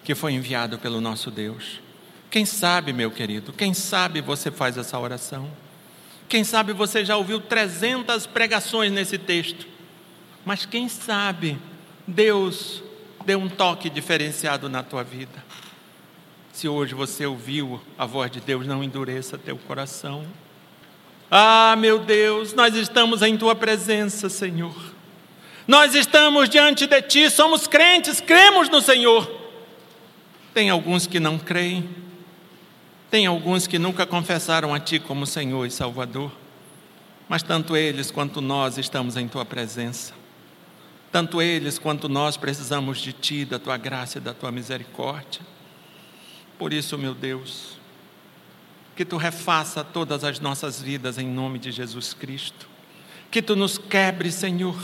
que 0.04 0.16
foi 0.16 0.34
enviado 0.34 0.80
pelo 0.80 1.00
nosso 1.02 1.30
Deus. 1.30 1.82
Quem 2.32 2.46
sabe, 2.46 2.94
meu 2.94 3.12
querido, 3.12 3.54
quem 3.54 3.74
sabe 3.74 4.22
você 4.22 4.50
faz 4.50 4.78
essa 4.78 4.98
oração? 4.98 5.52
Quem 6.28 6.44
sabe 6.44 6.74
você 6.74 7.06
já 7.06 7.16
ouviu 7.16 7.40
300 7.40 8.26
pregações 8.26 8.92
nesse 8.92 9.20
texto? 9.20 9.73
Mas 10.46 10.66
quem 10.66 10.90
sabe 10.90 11.58
Deus 12.08 12.84
deu 13.26 13.40
um 13.40 13.50
toque 13.50 13.90
diferenciado 13.90 14.68
na 14.68 14.84
tua 14.84 15.04
vida? 15.04 15.44
Se 16.52 16.68
hoje 16.68 16.94
você 16.94 17.26
ouviu 17.26 17.82
a 17.98 18.06
voz 18.06 18.30
de 18.30 18.40
Deus, 18.40 18.68
não 18.68 18.84
endureça 18.84 19.38
teu 19.38 19.58
coração. 19.58 20.26
Ah, 21.32 21.76
meu 21.78 21.98
Deus, 22.00 22.54
nós 22.54 22.76
estamos 22.76 23.22
em 23.22 23.36
tua 23.38 23.56
presença, 23.56 24.30
Senhor. 24.30 24.76
Nós 25.68 25.96
estamos 25.96 26.50
diante 26.50 26.86
de 26.86 27.02
ti, 27.02 27.30
somos 27.30 27.66
crentes, 27.66 28.20
cremos 28.20 28.70
no 28.70 28.82
Senhor. 28.82 29.30
Tem 30.54 30.70
alguns 30.70 31.08
que 31.08 31.20
não 31.20 31.40
creem, 31.40 31.90
tem 33.10 33.26
alguns 33.26 33.66
que 33.66 33.80
nunca 33.80 34.06
confessaram 34.06 34.74
a 34.74 34.80
Ti 34.80 35.00
como 35.00 35.26
Senhor 35.26 35.66
e 35.66 35.72
Salvador, 35.72 36.32
mas 37.28 37.42
tanto 37.42 37.76
eles 37.76 38.12
quanto 38.12 38.42
nós 38.42 38.78
estamos 38.78 39.18
em 39.18 39.28
Tua 39.28 39.46
presença. 39.46 40.23
Tanto 41.14 41.44
eles 41.44 41.78
quanto 41.78 42.10
nós 42.10 42.38
precisamos 42.38 42.98
de 42.98 43.14
Ti, 43.14 43.46
da 43.46 43.60
Tua 43.60 43.78
graça 43.78 44.18
e 44.18 44.22
da 44.22 44.34
Tua 44.34 44.52
misericórdia. 44.52 45.42
Por 46.58 46.74
isso, 46.74 46.98
meu 46.98 47.14
Deus, 47.14 47.78
que 48.96 49.06
Tu 49.06 49.16
refaça 49.16 49.84
todas 49.84 50.24
as 50.24 50.40
nossas 50.40 50.82
vidas 50.82 51.20
em 51.20 51.28
nome 51.28 51.60
de 51.60 51.72
Jesus 51.72 52.16
Cristo. 52.16 52.68
Que 53.30 53.44
Tu 53.44 53.56
nos 53.56 53.78
quebre, 53.78 54.32
Senhor. 54.32 54.76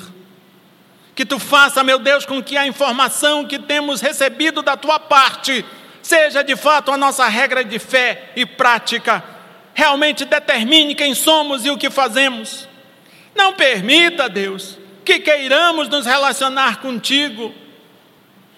Que 1.15 1.25
Tu 1.25 1.39
faça, 1.39 1.84
meu 1.84 1.97
Deus, 1.97 2.27
com 2.27 2.43
que 2.43 2.55
a 2.55 2.67
informação 2.67 3.47
que 3.47 3.57
temos 3.57 3.99
recebido 3.99 4.61
da 4.61 4.77
Tua 4.77 4.99
parte 4.99 5.65
seja 6.03 6.43
de 6.43 6.55
fato 6.55 6.91
a 6.91 6.97
nossa 6.97 7.27
regra 7.27 7.63
de 7.63 7.80
fé 7.80 8.34
e 8.36 8.45
prática, 8.45 9.23
realmente 9.73 10.25
determine 10.25 10.93
quem 10.93 11.15
somos 11.15 11.65
e 11.65 11.71
o 11.71 11.77
que 11.77 11.89
fazemos. 11.89 12.69
Não 13.36 13.53
permita, 13.53 14.30
Deus, 14.30 14.77
que 15.03 15.19
queiramos 15.19 15.87
nos 15.87 16.05
relacionar 16.05 16.81
contigo 16.81 17.53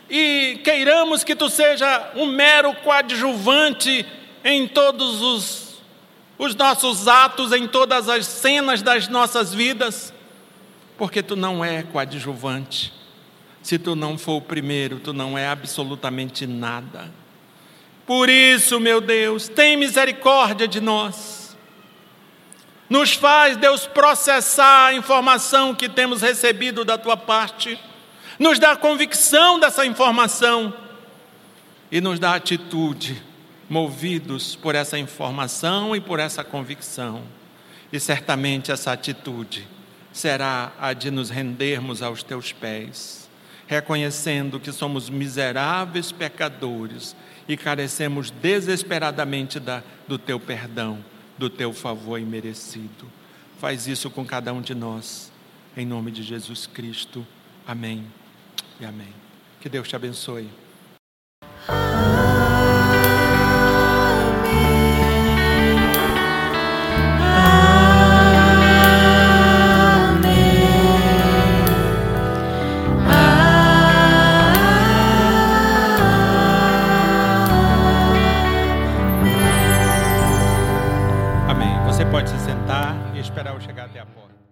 e 0.10 0.60
queiramos 0.64 1.24
que 1.24 1.36
tu 1.36 1.50
seja 1.50 2.12
um 2.16 2.26
mero 2.26 2.74
coadjuvante 2.76 4.06
em 4.44 4.68
todos 4.68 5.22
os, 5.22 5.82
os 6.38 6.54
nossos 6.54 7.08
atos, 7.08 7.54
em 7.54 7.68
todas 7.68 8.10
as 8.10 8.26
cenas 8.26 8.82
das 8.82 9.08
nossas 9.08 9.54
vidas, 9.54 10.14
porque 10.98 11.24
tu 11.24 11.36
não 11.36 11.64
é 11.64 11.84
coadjuvante. 11.84 12.92
Se 13.62 13.78
tu 13.80 13.96
não 13.96 14.18
for 14.18 14.38
o 14.38 14.42
primeiro, 14.42 15.00
tu 15.00 15.14
não 15.14 15.38
é 15.38 15.48
absolutamente 15.48 16.46
nada. 16.46 17.12
Por 18.06 18.30
isso, 18.30 18.80
meu 18.80 19.00
Deus, 19.00 19.48
tem 19.48 19.78
misericórdia 19.78 20.68
de 20.68 20.82
nós. 20.82 21.41
Nos 22.92 23.14
faz, 23.14 23.56
Deus, 23.56 23.88
processar 23.88 24.88
a 24.88 24.94
informação 24.94 25.74
que 25.74 25.88
temos 25.88 26.22
recebido 26.22 26.84
da 26.84 26.98
tua 26.98 27.16
parte, 27.16 27.80
nos 28.38 28.60
dá 28.60 28.76
convicção 28.76 29.58
dessa 29.58 29.86
informação. 29.86 30.74
E 31.90 32.02
nos 32.02 32.20
dá 32.20 32.36
atitude, 32.36 33.24
movidos 33.70 34.58
por 34.58 34.76
essa 34.76 35.00
informação 35.00 35.96
e 35.96 36.02
por 36.02 36.20
essa 36.20 36.44
convicção. 36.44 37.24
E 37.94 37.98
certamente 37.98 38.74
essa 38.74 38.92
atitude 38.92 39.66
será 40.12 40.74
a 40.78 40.92
de 40.92 41.10
nos 41.10 41.30
rendermos 41.30 42.02
aos 42.02 42.24
teus 42.24 42.52
pés, 42.52 43.30
reconhecendo 43.68 44.60
que 44.60 44.74
somos 44.74 45.10
miseráveis 45.10 46.12
pecadores 46.12 47.16
e 47.48 47.56
carecemos 47.56 48.32
desesperadamente 48.32 49.62
da, 49.62 49.82
do 50.10 50.18
teu 50.18 50.42
perdão, 50.42 51.00
do 51.42 51.50
teu 51.50 51.74
favor 51.74 52.20
imerecido. 52.20 53.10
Faz 53.60 53.88
isso 53.88 54.12
com 54.12 54.24
cada 54.24 54.54
um 54.54 54.62
de 54.62 54.76
nós, 54.76 55.32
em 55.76 55.88
nome 55.88 56.12
de 56.12 56.22
Jesus 56.22 56.68
Cristo. 56.68 57.26
Amém 57.66 58.06
e 58.80 58.86
amém. 58.86 59.12
Que 59.60 59.68
Deus 59.68 59.88
te 59.88 59.96
abençoe. 59.96 60.48